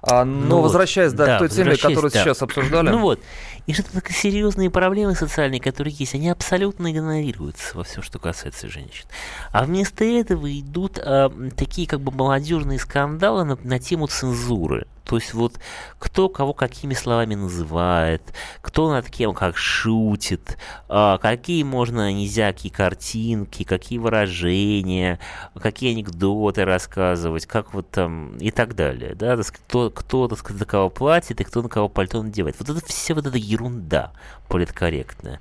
А, 0.03 0.24
но 0.24 0.46
Ну 0.46 0.57
вот, 0.57 0.62
возвращаясь 0.64 1.12
да, 1.12 1.26
да, 1.26 1.36
к 1.36 1.38
той 1.40 1.48
теме, 1.48 1.76
которую 1.76 2.11
да. 2.11 2.22
сейчас 2.22 2.42
обсуждали. 2.42 2.88
Ну 2.88 2.98
вот. 3.01 3.20
И 3.66 3.74
что 3.74 3.84
такие 3.92 4.14
серьезные 4.14 4.70
проблемы 4.70 5.14
социальные, 5.14 5.61
которые 5.61 5.94
есть, 5.96 6.14
они 6.14 6.30
абсолютно 6.30 6.90
игнорируются 6.90 7.76
во 7.76 7.84
всем, 7.84 8.03
что 8.03 8.18
касается 8.18 8.68
женщин. 8.68 9.07
А 9.53 9.64
вместо 9.64 10.05
этого 10.05 10.51
идут 10.59 10.98
а, 10.98 11.30
такие 11.57 11.86
как 11.86 12.01
бы 12.01 12.12
молодежные 12.12 12.78
скандалы 12.78 13.44
на, 13.44 13.59
на 13.62 13.78
тему 13.78 14.07
цензуры. 14.07 14.86
То 15.05 15.16
есть 15.16 15.34
вот 15.34 15.59
кто 15.98 16.28
кого 16.28 16.53
какими 16.53 16.94
словами 16.94 17.34
называет, 17.34 18.22
кто 18.62 18.90
над 18.90 19.11
кем 19.11 19.34
как 19.34 19.57
шутит, 19.57 20.57
а, 20.88 21.18
какие 21.18 21.62
можно 21.62 22.12
нельзя, 22.12 22.53
какие 22.53 22.70
картинки, 22.70 23.64
какие 23.64 23.98
выражения, 23.98 25.18
какие 25.61 25.92
анекдоты 25.92 26.64
рассказывать, 26.64 27.46
как 27.46 27.74
вот 27.74 27.90
там 27.90 28.36
и 28.38 28.51
так 28.51 28.74
далее. 28.74 29.14
Да? 29.14 29.36
Кто, 29.36 29.90
кто 29.90 30.28
так 30.28 30.38
сказать, 30.38 30.61
за 30.61 30.66
кого 30.66 30.90
платит 30.90 31.40
и 31.40 31.44
кто 31.44 31.62
на 31.62 31.68
кого 31.68 31.88
пальто 31.88 32.22
надевает. 32.22 32.57
Вот 32.59 32.68
это 32.68 32.86
все 32.86 33.14
вот 33.14 33.26
эта 33.26 33.38
ерунда 33.38 34.12
политкорректная. 34.48 35.40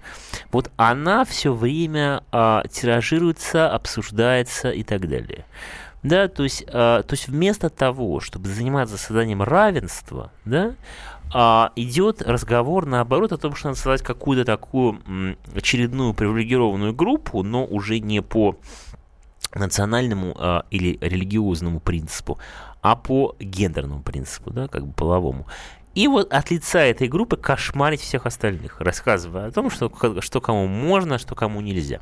Вот 0.52 0.72
она 0.78 1.26
все 1.26 1.54
время 1.54 2.24
а, 2.32 2.64
тиражируется, 2.68 3.70
обсуждается 3.70 4.72
и 4.72 4.84
так 4.84 5.08
далее. 5.10 5.46
Да, 6.02 6.28
то 6.28 6.44
есть, 6.44 6.64
а, 6.68 7.04
то 7.04 7.14
есть 7.14 7.28
вместо 7.28 7.70
того, 7.70 8.20
чтобы 8.20 8.48
заниматься 8.48 8.98
созданием 8.98 9.44
равенства, 9.44 10.32
да, 10.46 10.76
а, 11.34 11.72
идет 11.76 12.22
разговор 12.22 12.86
наоборот 12.86 13.32
о 13.34 13.38
том, 13.38 13.56
что 13.56 13.68
надо 13.70 13.80
создать 13.80 14.02
какую-то 14.02 14.46
такую 14.46 15.00
м, 15.06 15.38
очередную 15.54 16.14
привилегированную 16.14 16.94
группу, 16.94 17.44
но 17.44 17.66
уже 17.66 18.00
не 18.00 18.22
по 18.22 18.58
национальному 19.54 20.36
а, 20.38 20.66
или 20.72 20.98
религиозному 21.02 21.80
принципу, 21.80 22.40
а 22.82 22.96
по 22.96 23.36
гендерному 23.40 24.02
принципу, 24.02 24.52
да, 24.52 24.68
как 24.68 24.88
бы 24.88 24.94
половому. 24.94 25.48
И 25.96 26.08
вот 26.08 26.32
от 26.32 26.50
лица 26.50 26.80
этой 26.80 27.08
группы 27.08 27.36
кошмарить 27.36 28.02
всех 28.02 28.26
остальных, 28.26 28.80
рассказывая 28.80 29.48
о 29.48 29.52
том, 29.52 29.70
что, 29.70 29.92
что 30.22 30.40
кому 30.40 30.68
можно, 30.68 31.18
что 31.18 31.36
кому 31.36 31.62
нельзя. 31.62 32.00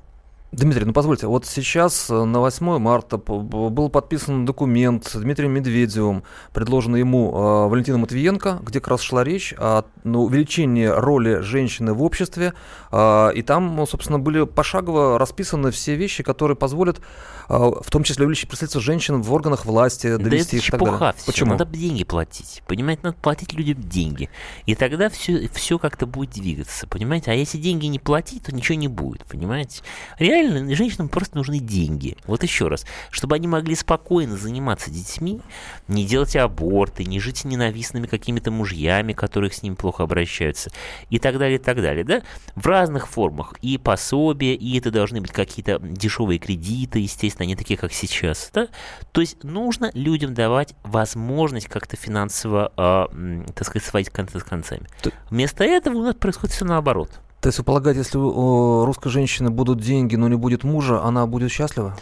Дмитрий, 0.54 0.86
ну 0.86 0.94
позвольте, 0.94 1.28
вот 1.28 1.46
сейчас 1.46 2.10
э, 2.10 2.24
на 2.24 2.40
8 2.40 2.78
марта 2.80 3.18
был 3.18 3.90
подписан 3.90 4.46
документ 4.46 5.04
с 5.06 5.20
Дмитрием 5.20 5.52
Медведевым, 5.52 6.24
предложенный 6.54 7.00
ему 7.00 7.32
э, 7.32 7.68
Валентином 7.68 8.02
Матвиенко, 8.02 8.60
где 8.64 8.80
как 8.80 8.88
раз 8.88 9.02
шла 9.02 9.26
речь 9.26 9.54
о 9.58 9.84
ну, 10.06 10.24
увеличении 10.24 10.86
роли 10.86 11.42
женщины 11.42 11.94
в 11.94 12.02
обществе, 12.02 12.54
э, 12.94 13.32
и 13.36 13.42
там, 13.42 13.76
ну, 13.76 13.86
собственно, 13.86 14.20
были 14.20 14.46
пошагово 14.46 15.20
расписаны 15.20 15.70
все 15.72 15.96
вещи, 15.96 16.24
которые 16.24 16.56
позволят, 16.56 17.00
э, 17.00 17.02
в 17.50 17.92
том 17.92 18.04
числе 18.04 18.24
увеличить 18.24 18.48
представительство 18.48 18.80
женщин 18.80 19.22
в 19.22 19.34
органах 19.34 19.66
власти, 19.66 20.16
Да 20.16 20.18
довести 20.18 20.56
это 20.56 20.66
их 20.66 20.72
далее. 20.72 20.86
чепуха 20.86 21.14
все. 21.18 21.26
Почему? 21.26 21.52
Надо 21.56 21.66
деньги 21.78 22.06
платить. 22.06 22.64
Понимаете, 22.68 23.02
надо 23.04 23.18
платить 23.22 23.52
людям 23.52 23.82
деньги. 23.82 24.30
И 24.66 24.76
тогда 24.76 25.10
все, 25.10 25.50
все 25.50 25.78
как-то 25.78 26.06
будет 26.06 26.30
двигаться. 26.30 26.88
Понимаете? 26.88 27.32
А 27.32 27.34
если 27.34 27.58
деньги 27.58 27.88
не 27.88 28.00
платить, 28.00 28.44
то 28.44 28.56
ничего 28.56 28.78
не 28.78 28.88
будет. 28.88 29.26
Понимаете? 29.26 29.82
Реально, 30.18 30.37
женщинам 30.76 31.10
просто 31.10 31.38
нужны 31.38 31.60
деньги. 31.60 32.18
Вот 32.26 32.44
еще 32.44 32.68
раз. 32.68 32.86
Чтобы 33.10 33.36
они 33.36 33.48
могли 33.48 33.76
спокойно 33.76 34.38
заниматься 34.38 34.92
детьми, 34.92 35.42
не 35.88 36.06
делать 36.06 36.36
аборты, 36.36 37.06
не 37.06 37.20
жить 37.20 37.38
с 37.38 37.44
ненавистными 37.46 38.08
какими-то 38.08 38.52
мужьями, 38.52 39.14
которых 39.14 39.54
с 39.54 39.64
ним 39.64 39.76
плохо 39.76 40.04
обращаются. 40.04 40.72
И 41.10 41.20
так 41.20 41.38
далее, 41.38 41.58
и 41.58 41.62
так 41.62 41.82
далее. 41.82 42.04
Да? 42.04 42.22
В 42.56 42.66
разных 42.68 43.08
формах. 43.08 43.54
И 43.62 43.78
пособия, 43.78 44.56
и 44.56 44.78
это 44.78 44.92
должны 44.92 45.22
быть 45.22 45.32
какие-то 45.32 45.80
дешевые 45.80 46.40
кредиты, 46.40 47.00
естественно, 47.00 47.46
не 47.46 47.56
такие, 47.56 47.78
как 47.78 47.94
сейчас. 47.94 48.50
Да? 48.54 48.68
То 49.12 49.22
есть 49.22 49.44
нужно 49.44 49.92
людям 49.94 50.34
давать 50.34 50.76
возможность 50.84 51.68
как-то 51.68 51.96
финансово, 51.96 52.72
м, 53.12 53.46
так 53.54 53.68
сказать, 53.68 53.88
сводить 53.88 54.10
концы 54.10 54.40
с 54.40 54.44
концами. 54.44 54.88
Вместо 55.30 55.64
этого 55.64 55.98
у 55.98 56.04
нас 56.04 56.16
происходит 56.16 56.56
все 56.56 56.66
наоборот. 56.66 57.12
То 57.42 57.50
есть 57.50 57.60
вы 57.60 57.64
полагаете, 57.64 58.00
если 58.00 58.18
у 58.18 58.86
русской 58.86 59.10
женщины 59.10 59.50
будут 59.50 59.80
деньги, 59.80 60.16
но 60.16 60.28
не 60.28 60.36
будет 60.36 60.64
мужа, 60.64 61.04
она 61.04 61.28
будет 61.28 61.52
счастлива? 61.52 61.96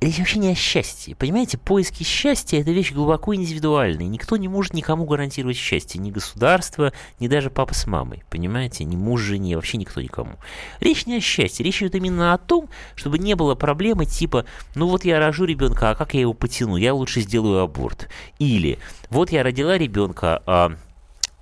Речь 0.00 0.18
вообще 0.18 0.38
не 0.38 0.48
о 0.48 0.54
счастье. 0.54 1.14
Понимаете, 1.14 1.58
поиски 1.58 2.04
счастья– 2.04 2.58
это 2.60 2.70
вещь 2.70 2.92
глубоко 2.92 3.34
индивидуальная. 3.34 4.06
Никто 4.06 4.38
не 4.38 4.48
может 4.48 4.72
никому 4.72 5.04
гарантировать 5.04 5.58
счастье. 5.58 6.00
Ни 6.00 6.10
государство, 6.10 6.94
ни 7.18 7.28
даже 7.28 7.50
папа 7.50 7.74
с 7.74 7.86
мамой. 7.86 8.22
Понимаете? 8.30 8.84
Ни 8.84 8.96
муж, 8.96 9.20
жене, 9.20 9.56
вообще 9.56 9.76
никто 9.76 10.00
никому. 10.00 10.36
Речь 10.80 11.04
не 11.04 11.18
о 11.18 11.20
счастье. 11.20 11.66
Речь 11.66 11.82
идет 11.82 11.96
именно 11.96 12.32
о 12.32 12.38
том, 12.38 12.70
чтобы 12.94 13.18
не 13.18 13.34
было 13.34 13.54
проблемы 13.56 14.06
типа 14.06 14.46
«ну 14.74 14.88
вот 14.88 15.04
я 15.04 15.18
рожу 15.18 15.44
ребенка, 15.44 15.90
а 15.90 15.94
как 15.94 16.14
я 16.14 16.22
его 16.22 16.32
потяну? 16.32 16.76
Я 16.76 16.94
лучше 16.94 17.20
сделаю 17.20 17.60
аборт». 17.60 18.08
Или 18.38 18.78
«вот 19.10 19.30
я 19.32 19.42
родила 19.42 19.76
ребенка, 19.76 20.42
а 20.46 20.72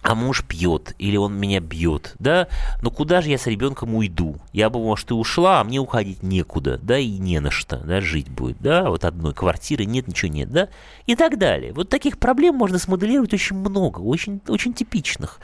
а 0.02 0.14
муж 0.14 0.44
пьет, 0.44 0.94
или 0.98 1.16
он 1.16 1.34
меня 1.34 1.60
бьет, 1.60 2.14
да, 2.18 2.48
но 2.82 2.90
куда 2.90 3.20
же 3.20 3.30
я 3.30 3.38
с 3.38 3.46
ребенком 3.46 3.94
уйду? 3.94 4.36
Я 4.52 4.70
бы, 4.70 4.78
может, 4.78 5.10
и 5.10 5.14
ушла, 5.14 5.60
а 5.60 5.64
мне 5.64 5.80
уходить 5.80 6.22
некуда, 6.22 6.78
да, 6.82 6.98
и 6.98 7.18
не 7.18 7.40
на 7.40 7.50
что, 7.50 7.78
да, 7.78 8.00
жить 8.00 8.28
будет, 8.28 8.58
да, 8.60 8.88
вот 8.88 9.04
одной 9.04 9.34
квартиры 9.34 9.84
нет, 9.84 10.08
ничего 10.08 10.32
нет, 10.32 10.50
да, 10.50 10.68
и 11.06 11.16
так 11.16 11.38
далее. 11.38 11.72
Вот 11.72 11.88
таких 11.88 12.18
проблем 12.18 12.54
можно 12.54 12.78
смоделировать 12.78 13.34
очень 13.34 13.56
много, 13.56 14.00
очень, 14.00 14.40
очень 14.48 14.72
типичных. 14.72 15.40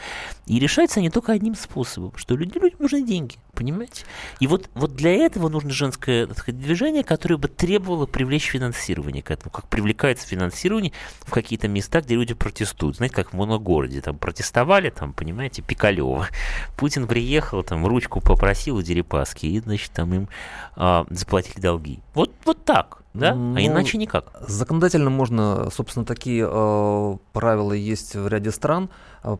И 0.47 0.59
решаются 0.59 1.01
они 1.01 1.11
только 1.11 1.33
одним 1.33 1.55
способом, 1.55 2.13
что 2.17 2.37
люди, 2.37 2.59
людям 2.59 2.79
нужны 2.79 3.03
деньги, 3.03 3.37
понимаете? 3.55 4.05
И 4.41 4.47
вот, 4.47 4.71
вот 4.75 4.95
для 4.95 5.13
этого 5.13 5.49
нужно 5.49 5.71
женское 5.71 6.27
сказать, 6.27 6.61
движение, 6.61 7.03
которое 7.03 7.37
бы 7.37 7.49
требовало 7.49 8.07
привлечь 8.07 8.45
финансирование 8.45 9.23
к 9.23 9.31
этому, 9.31 9.51
как 9.51 9.69
привлекается 9.69 10.27
финансирование 10.27 10.93
в 11.21 11.31
какие-то 11.31 11.69
места, 11.69 12.01
где 12.01 12.15
люди 12.15 12.35
протестуют. 12.35 12.97
Знаете, 12.97 13.15
как 13.15 13.33
в 13.33 13.37
моногороде, 13.37 14.01
там 14.01 14.17
протестовали, 14.45 14.91
там, 14.91 15.13
понимаете, 15.13 15.63
Пикалево. 15.63 16.27
Путин 16.77 17.07
приехал, 17.07 17.63
там, 17.63 17.87
ручку 17.87 18.21
попросил 18.21 18.77
у 18.77 18.83
Дерипаски, 18.83 19.47
и, 19.47 19.61
значит, 19.61 19.91
там 19.93 20.13
им 20.13 20.29
а, 20.77 21.07
заплатили 21.09 21.61
долги. 21.61 22.01
Вот, 22.15 22.31
вот 22.45 22.63
так, 22.65 23.03
да? 23.15 23.35
Ну, 23.35 23.57
а 23.57 23.61
иначе 23.61 23.97
никак. 23.97 24.27
Законодательно 24.47 25.09
можно, 25.09 25.71
собственно, 25.71 26.05
такие 26.05 26.47
э, 26.49 27.17
правила 27.33 27.73
есть 27.73 28.17
в 28.17 28.29
ряде 28.29 28.51
стран. 28.51 28.91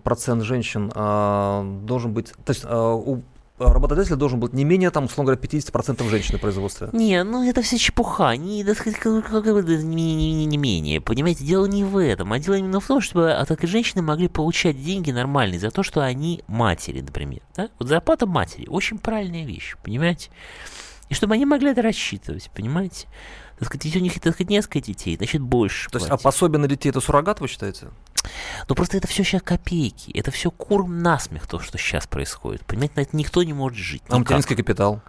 Процент 0.03 0.43
женщин 0.43 0.91
э, 0.95 1.81
должен 1.83 2.15
быть, 2.15 2.33
то 2.45 2.51
есть 2.51 2.65
э, 2.65 2.69
у 2.75 3.23
работодателя 3.59 4.17
должен 4.17 4.41
быть 4.41 4.53
не 4.53 4.65
менее, 4.65 4.91
там, 4.91 5.05
условно 5.05 5.35
говоря, 5.35 5.49
50% 5.49 6.09
женщин 6.09 6.35
на 6.35 6.39
производстве. 6.39 6.89
Не, 6.93 7.23
ну 7.23 7.49
это 7.49 7.63
все 7.63 7.79
чепуха, 7.79 8.37
не, 8.37 8.65
сказать, 8.75 8.99
как, 8.99 9.27
как 9.27 9.45
да, 9.45 9.77
не, 9.77 10.15
не- 10.17 10.33
не- 10.35 10.47
не 10.47 10.57
менее. 10.57 11.01
Понимаете, 11.01 11.45
дело 11.45 11.67
не 11.67 11.85
в 11.85 11.97
этом, 11.97 12.33
а 12.33 12.39
дело 12.39 12.55
именно 12.55 12.81
в 12.81 12.87
том, 12.87 13.01
чтобы 13.01 13.33
а, 13.33 13.45
так 13.45 13.63
и 13.63 13.67
женщины 13.67 14.03
могли 14.03 14.29
получать 14.29 14.83
деньги 14.83 15.11
нормальные 15.13 15.61
за 15.61 15.71
то, 15.71 15.83
что 15.83 16.03
они 16.03 16.43
матери, 16.49 17.01
например. 17.01 17.43
Да? 17.57 17.69
Вот 17.79 17.89
зарплата 17.89 18.27
матери 18.27 18.67
очень 18.69 18.99
правильная 18.99 19.45
вещь, 19.45 19.77
понимаете? 19.83 20.31
И 21.09 21.15
чтобы 21.15 21.35
они 21.35 21.47
могли 21.47 21.71
это 21.71 21.83
рассчитывать, 21.83 22.51
понимаете? 22.55 23.07
Так 23.59 23.69
сказать, 23.69 23.85
если 23.85 24.01
у 24.01 24.03
них, 24.03 24.15
так 24.15 24.35
сказать, 24.35 24.51
несколько 24.51 24.81
детей, 24.81 25.17
значит, 25.17 25.41
больше. 25.41 25.89
То 25.91 25.99
есть, 25.99 26.07
а 26.07 26.11
платить. 26.11 26.25
пособие 26.25 26.59
на 26.59 26.67
детей 26.67 26.89
это 26.89 27.01
суррогат, 27.01 27.41
вы 27.41 27.47
считаете? 27.47 27.89
Но 28.69 28.75
просто 28.75 28.97
это 28.97 29.07
все 29.09 29.25
сейчас 29.25 29.43
копейки. 29.43 30.11
Это 30.13 30.31
все 30.31 30.51
курм 30.51 31.03
насмех, 31.03 31.47
то, 31.47 31.59
что 31.59 31.79
сейчас 31.79 32.07
происходит. 32.07 32.65
Понимаете, 32.65 32.95
на 32.97 33.01
это 33.01 33.17
никто 33.17 33.43
не 33.43 33.53
может 33.53 33.79
жить. 33.79 34.03
А 34.09 34.15
никак. 34.15 34.19
материнский 34.21 34.57
капитал? 34.57 35.03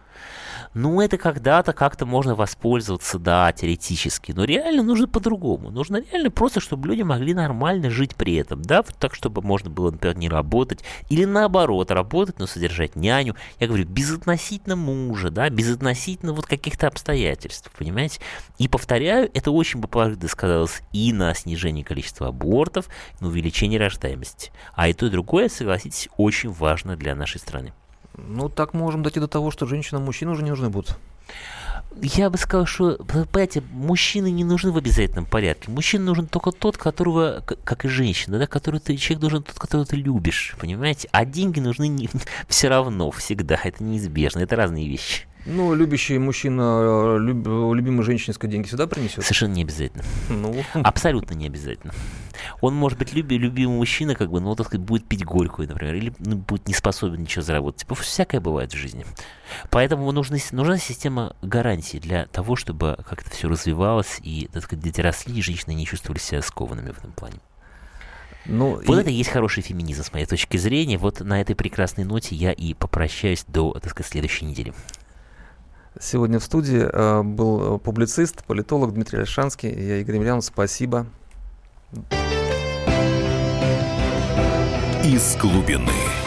Ну, 0.76 1.00
это 1.00 1.18
когда-то 1.18 1.72
как-то 1.72 2.06
можно 2.06 2.36
воспользоваться, 2.36 3.18
да, 3.18 3.50
теоретически. 3.54 4.34
Но 4.34 4.44
реально 4.44 4.84
нужно 4.84 5.08
по-другому. 5.08 5.72
Нужно 5.72 6.04
реально 6.12 6.30
просто, 6.30 6.60
чтобы 6.60 6.90
люди 6.90 7.02
могли 7.02 7.34
нормально 7.34 7.90
жить 7.90 8.14
при 8.18 8.36
этом, 8.36 8.62
да, 8.62 8.84
так, 8.84 9.16
чтобы 9.16 9.42
можно 9.42 9.70
было, 9.70 9.92
например, 9.92 10.18
не 10.18 10.28
работать. 10.28 10.84
Или 11.10 11.24
наоборот, 11.24 11.92
работать, 11.92 12.40
но 12.40 12.46
содержать 12.46 12.98
няню. 12.98 13.38
Я 13.58 13.68
говорю, 13.68 13.86
безотносительно 13.86 14.76
мужа, 14.76 15.30
да, 15.30 15.50
безотносительно 15.50 16.34
вот 16.34 16.46
каких-то 16.46 16.88
обстоятельств, 16.88 17.72
понимаете? 17.78 18.20
И 18.58 18.68
повторяю, 18.68 19.32
это 19.34 19.52
очень 19.52 19.82
положительно 19.82 20.28
сказалось 20.28 20.82
и 20.92 21.14
на 21.14 21.34
снижении 21.36 21.84
количества 21.84 22.28
абортов, 22.28 22.90
на 23.22 23.28
увеличении 23.28 23.78
рождаемости. 23.78 24.52
А 24.74 24.90
и 24.90 24.94
то, 24.94 25.06
и 25.06 25.10
другое, 25.10 25.48
согласитесь, 25.48 26.10
очень 26.18 26.52
важно 26.52 26.98
для 26.98 27.16
нашей 27.16 27.40
страны. 27.40 27.72
Ну, 28.18 28.50
так 28.50 28.74
можем 28.74 29.04
дойти 29.04 29.20
до 29.20 29.28
того, 29.28 29.52
что 29.52 29.66
женщинам 29.66 30.04
мужчины 30.04 30.32
уже 30.32 30.44
не 30.44 30.50
нужны 30.50 30.70
будут. 30.70 30.98
Я 32.02 32.30
бы 32.30 32.38
сказал, 32.38 32.66
что, 32.66 32.98
понимаете, 32.98 33.64
мужчины 33.72 34.30
не 34.30 34.44
нужны 34.44 34.72
в 34.72 34.78
обязательном 34.78 35.26
порядке. 35.26 35.72
Мужчина 35.72 36.04
нужен 36.04 36.28
только 36.28 36.52
тот, 36.52 36.78
которого, 36.78 37.42
как 37.46 37.86
и 37.86 37.88
женщина, 37.88 38.38
да, 38.38 38.48
который 38.48 38.82
ты, 38.82 38.98
человек 38.98 39.22
должен 39.22 39.44
тот, 39.44 39.58
которого 39.58 39.86
ты 39.86 39.96
любишь, 39.96 40.56
понимаете? 40.60 41.08
А 41.12 41.26
деньги 41.26 41.62
нужны 41.62 41.88
не, 41.88 42.10
все 42.50 42.68
равно, 42.68 43.12
всегда, 43.12 43.60
это 43.64 43.84
неизбежно, 43.84 44.40
это 44.40 44.56
разные 44.56 44.90
вещи. 44.90 45.26
Ну, 45.46 45.76
любящий 45.76 46.18
мужчина 46.18 47.18
люб- 47.18 47.76
любимой 47.76 48.04
женщине 48.04 48.36
деньги 48.42 48.68
сюда 48.68 48.88
принесет. 48.88 49.24
Совершенно 49.24 49.54
не 49.54 49.62
обязательно. 49.62 50.04
Ну, 50.30 50.56
Абсолютно 50.74 51.36
не 51.36 51.46
обязательно. 51.46 51.94
Он 52.62 52.74
может 52.74 52.98
быть 52.98 53.14
люби, 53.14 53.38
любимый 53.38 53.78
мужчина, 53.78 54.16
как 54.16 54.32
бы, 54.32 54.40
ну, 54.40 54.56
так 54.56 54.68
сказать, 54.68 54.86
будет 54.86 55.08
пить 55.08 55.24
горькую, 55.24 55.68
например, 55.68 55.96
или 55.96 56.14
ну, 56.20 56.38
будет 56.38 56.68
не 56.68 56.74
способен 56.74 57.22
ничего 57.22 57.44
заработать. 57.44 57.82
Типа, 57.82 57.96
всякое 57.96 58.42
бывает 58.42 58.74
в 58.74 58.78
жизни. 58.78 59.06
Поэтому 59.70 60.12
нужна, 60.12 60.38
нужна 60.52 60.78
система 60.78 61.36
гарантий 61.42 62.00
для 62.00 62.26
того, 62.26 62.56
чтобы 62.56 62.98
как-то 63.08 63.30
все 63.30 63.48
развивалось 63.48 64.20
и, 64.24 64.50
так 64.52 64.64
сказать, 64.64 64.84
дети 64.84 65.02
росли, 65.02 65.38
и 65.38 65.42
женщины 65.42 65.74
не 65.74 65.86
чувствовали 65.86 66.20
себя 66.20 66.42
скованными 66.42 66.92
в 66.92 66.98
этом 66.98 67.12
плане. 67.12 67.36
Ну, 68.48 68.82
вот 68.86 68.98
и... 68.98 69.02
это 69.02 69.10
и 69.10 69.14
есть 69.14 69.30
хороший 69.30 69.62
феминизм, 69.62 70.04
с 70.04 70.14
моей 70.14 70.26
точки 70.26 70.58
зрения. 70.58 70.98
Вот 70.98 71.20
на 71.20 71.42
этой 71.42 71.56
прекрасной 71.56 72.04
ноте 72.04 72.36
я 72.36 72.52
и 72.52 72.74
попрощаюсь 72.74 73.44
до, 73.48 73.74
так 73.74 73.92
сказать, 73.92 74.12
следующей 74.12 74.46
недели. 74.46 74.74
Сегодня 76.00 76.40
в 76.40 76.44
студии 76.44 76.88
э, 76.92 77.24
был 77.24 77.80
публицист, 77.80 78.44
политолог 78.44 78.94
Дмитрий 78.94 79.20
Альшанский. 79.20 79.70
Я 79.70 79.98
Игорь 79.98 80.16
Емельянов. 80.16 80.44
Спасибо. 80.44 81.06
Из 85.04 85.38
глубины. 85.38 86.25